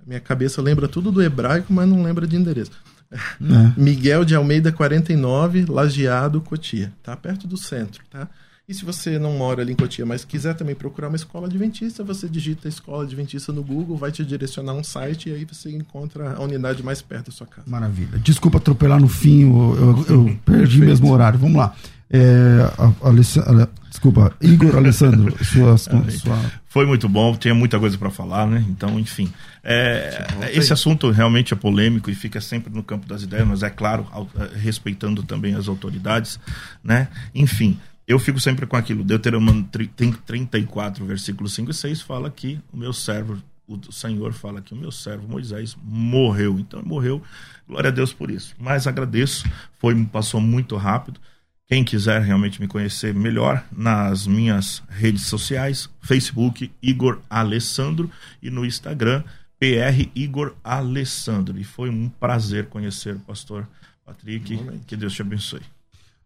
a 0.00 0.06
minha 0.06 0.20
cabeça 0.20 0.62
lembra 0.62 0.88
tudo 0.88 1.10
do 1.10 1.22
hebraico, 1.22 1.72
mas 1.72 1.88
não 1.88 2.02
lembra 2.02 2.26
de 2.26 2.36
endereço. 2.36 2.72
É. 3.10 3.80
Miguel 3.80 4.24
de 4.24 4.34
Almeida 4.34 4.70
49, 4.70 5.64
Lajeado, 5.66 6.40
Cotia. 6.40 6.92
Tá 7.02 7.16
perto 7.16 7.46
do 7.46 7.56
centro, 7.56 8.04
tá? 8.10 8.28
E 8.68 8.74
se 8.74 8.84
você 8.84 9.18
não 9.18 9.32
mora 9.32 9.62
ali 9.62 9.72
em 9.72 9.76
Cotia, 9.76 10.04
mas 10.04 10.26
quiser 10.26 10.52
também 10.54 10.74
procurar 10.74 11.08
uma 11.08 11.16
escola 11.16 11.46
adventista, 11.46 12.04
você 12.04 12.28
digita 12.28 12.68
escola 12.68 13.04
adventista 13.04 13.50
no 13.50 13.62
Google, 13.64 13.96
vai 13.96 14.12
te 14.12 14.22
direcionar 14.22 14.74
um 14.74 14.84
site 14.84 15.30
e 15.30 15.32
aí 15.32 15.46
você 15.46 15.70
encontra 15.74 16.34
a 16.34 16.42
unidade 16.42 16.82
mais 16.82 17.00
perto 17.00 17.26
da 17.30 17.32
sua 17.32 17.46
casa. 17.46 17.62
Maravilha. 17.66 18.18
Desculpa 18.18 18.58
atropelar 18.58 19.00
no 19.00 19.08
fim, 19.08 19.44
eu, 19.44 19.74
eu- 19.74 20.06
eu 20.08 20.24
perdi 20.24 20.40
Perfeito. 20.44 20.84
mesmo 20.84 21.08
o 21.08 21.12
horário. 21.12 21.38
Vamos 21.38 21.56
lá. 21.56 21.74
É, 22.10 22.58
a- 22.76 23.08
Alessa- 23.08 23.42
Ale- 23.48 23.68
desculpa, 23.88 24.34
Igor 24.38 24.76
Alessandro, 24.76 25.34
suas, 25.42 25.88
sua, 26.20 26.38
Foi 26.66 26.84
muito 26.84 27.08
bom, 27.08 27.34
tinha 27.36 27.54
muita 27.54 27.78
coisa 27.80 27.96
para 27.96 28.10
falar, 28.10 28.46
né? 28.46 28.62
Então, 28.68 28.98
enfim. 29.00 29.32
É, 29.64 30.26
esse 30.52 30.74
assunto 30.74 31.10
realmente 31.10 31.54
é 31.54 31.56
polêmico 31.56 32.10
e 32.10 32.14
fica 32.14 32.38
sempre 32.38 32.70
no 32.70 32.82
campo 32.82 33.06
das 33.08 33.22
ideias, 33.22 33.48
mas 33.48 33.62
é 33.62 33.70
claro, 33.70 34.06
eh, 34.38 34.58
respeitando 34.58 35.22
também 35.22 35.54
as 35.54 35.68
autoridades, 35.68 36.38
né? 36.84 37.08
Enfim, 37.34 37.78
eu 38.08 38.18
fico 38.18 38.40
sempre 38.40 38.66
com 38.66 38.74
aquilo. 38.76 39.04
Deuteronômio 39.04 39.64
tri- 39.70 39.86
tem 39.86 40.10
34, 40.12 41.04
versículos 41.04 41.52
5 41.54 41.70
e 41.70 41.74
6 41.74 42.00
fala 42.00 42.30
que 42.30 42.58
o 42.72 42.76
meu 42.76 42.92
servo, 42.92 43.40
o 43.66 43.92
Senhor 43.92 44.32
fala 44.32 44.62
que 44.62 44.72
o 44.72 44.76
meu 44.76 44.90
servo 44.90 45.28
Moisés 45.28 45.76
morreu. 45.84 46.58
Então, 46.58 46.82
morreu. 46.82 47.22
Glória 47.68 47.88
a 47.88 47.92
Deus 47.92 48.12
por 48.12 48.30
isso. 48.30 48.54
Mas 48.58 48.86
agradeço, 48.86 49.44
foi 49.78 49.94
passou 50.06 50.40
muito 50.40 50.74
rápido. 50.76 51.20
Quem 51.66 51.84
quiser 51.84 52.22
realmente 52.22 52.58
me 52.62 52.66
conhecer 52.66 53.12
melhor 53.12 53.62
nas 53.70 54.26
minhas 54.26 54.82
redes 54.88 55.26
sociais, 55.26 55.86
Facebook 56.00 56.72
Igor 56.82 57.20
Alessandro 57.28 58.10
e 58.42 58.48
no 58.48 58.64
Instagram 58.64 59.22
PR 59.58 60.08
Igor 60.14 60.54
Alessandro. 60.64 61.58
E 61.58 61.64
foi 61.64 61.90
um 61.90 62.08
prazer 62.08 62.68
conhecer 62.68 63.16
o 63.16 63.20
pastor 63.20 63.68
Patrick. 64.06 64.58
Que 64.86 64.96
Deus 64.96 65.12
te 65.12 65.20
abençoe. 65.20 65.60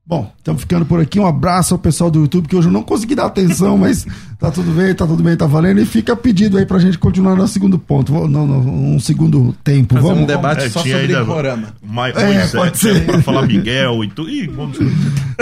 Bom, 0.05 0.32
estamos 0.36 0.62
ficando 0.62 0.84
por 0.84 1.00
aqui. 1.00 1.20
Um 1.20 1.26
abraço 1.26 1.74
ao 1.74 1.78
pessoal 1.78 2.11
do 2.11 2.20
YouTube, 2.22 2.48
que 2.48 2.57
hoje 2.57 2.66
eu 2.66 2.72
não 2.72 2.82
consegui 2.82 3.14
dar 3.14 3.26
atenção, 3.26 3.78
mas 3.78 4.05
tá 4.36 4.50
tudo 4.50 4.72
bem, 4.72 4.92
tá 4.92 5.07
tudo 5.07 5.22
bem, 5.22 5.36
tá 5.36 5.46
valendo. 5.46 5.80
E 5.80 5.86
fica 5.86 6.16
pedido 6.16 6.59
aí 6.59 6.66
pra 6.66 6.80
gente 6.80 6.98
continuar 6.98 7.36
no 7.36 7.46
segundo 7.46 7.78
ponto. 7.78 8.12
Não, 8.26 8.44
não, 8.46 8.59
um 8.94 8.98
segundo 8.98 9.55
tempo. 9.62 9.94
Fazer 9.94 10.07
Vamos, 10.09 10.24
um 10.24 10.26
debate 10.26 10.64
É, 10.64 10.68
só 10.70 10.80
sobre 10.80 10.94
ainda- 10.96 11.24
Corama. 11.24 11.68
Ma 11.80 12.09
É, 12.09 12.46
pode 12.48 12.78
ser. 12.78 13.07
para 13.07 13.22
falar 13.22 13.46
Miguel 13.46 14.03
e 14.03 14.09
tudo. 14.11 14.28
Ih, 14.28 14.48
vamos... 14.48 14.76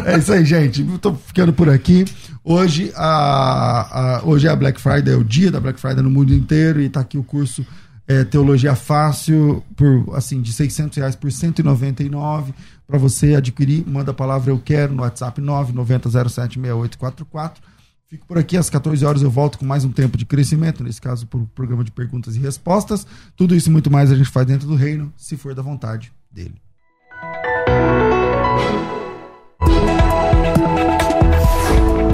É 0.04 0.18
isso 0.18 0.30
aí, 0.32 0.44
gente. 0.44 0.84
Tô 1.00 1.14
ficando 1.14 1.54
por 1.54 1.70
aqui. 1.70 2.04
Hoje, 2.44 2.92
a, 2.94 4.18
a- 4.18 4.22
hoje 4.24 4.46
é 4.46 4.50
a 4.50 4.56
Black 4.56 4.78
Friday, 4.78 5.14
é 5.14 5.16
o 5.16 5.24
dia 5.24 5.50
da 5.50 5.58
Black 5.58 5.80
Friday 5.80 6.02
no 6.02 6.10
mundo 6.10 6.34
inteiro. 6.34 6.82
E 6.82 6.88
tá 6.90 7.00
aqui 7.00 7.16
o 7.16 7.22
curso 7.22 7.64
é, 8.10 8.24
Teologia 8.24 8.74
Fácil, 8.74 9.62
por 9.76 10.16
assim, 10.16 10.42
de 10.42 10.52
600 10.52 10.98
reais 10.98 11.14
por 11.14 11.30
199. 11.30 12.52
Para 12.84 12.98
você 12.98 13.36
adquirir, 13.36 13.86
manda 13.86 14.10
a 14.10 14.14
palavra 14.14 14.50
Eu 14.50 14.58
Quero 14.58 14.92
no 14.92 15.02
WhatsApp 15.02 15.40
990076844. 15.40 17.58
Fico 18.08 18.26
por 18.26 18.36
aqui, 18.36 18.56
às 18.56 18.68
14 18.68 19.04
horas 19.04 19.22
eu 19.22 19.30
volto 19.30 19.58
com 19.58 19.64
mais 19.64 19.84
um 19.84 19.92
tempo 19.92 20.18
de 20.18 20.26
crescimento, 20.26 20.82
nesse 20.82 21.00
caso, 21.00 21.24
por 21.28 21.46
programa 21.54 21.84
de 21.84 21.92
perguntas 21.92 22.34
e 22.34 22.40
respostas. 22.40 23.06
Tudo 23.36 23.54
isso 23.54 23.68
e 23.68 23.72
muito 23.72 23.92
mais 23.92 24.10
a 24.10 24.16
gente 24.16 24.28
faz 24.28 24.44
dentro 24.44 24.66
do 24.66 24.74
reino, 24.74 25.12
se 25.16 25.36
for 25.36 25.54
da 25.54 25.62
vontade 25.62 26.12
dele. 26.32 26.60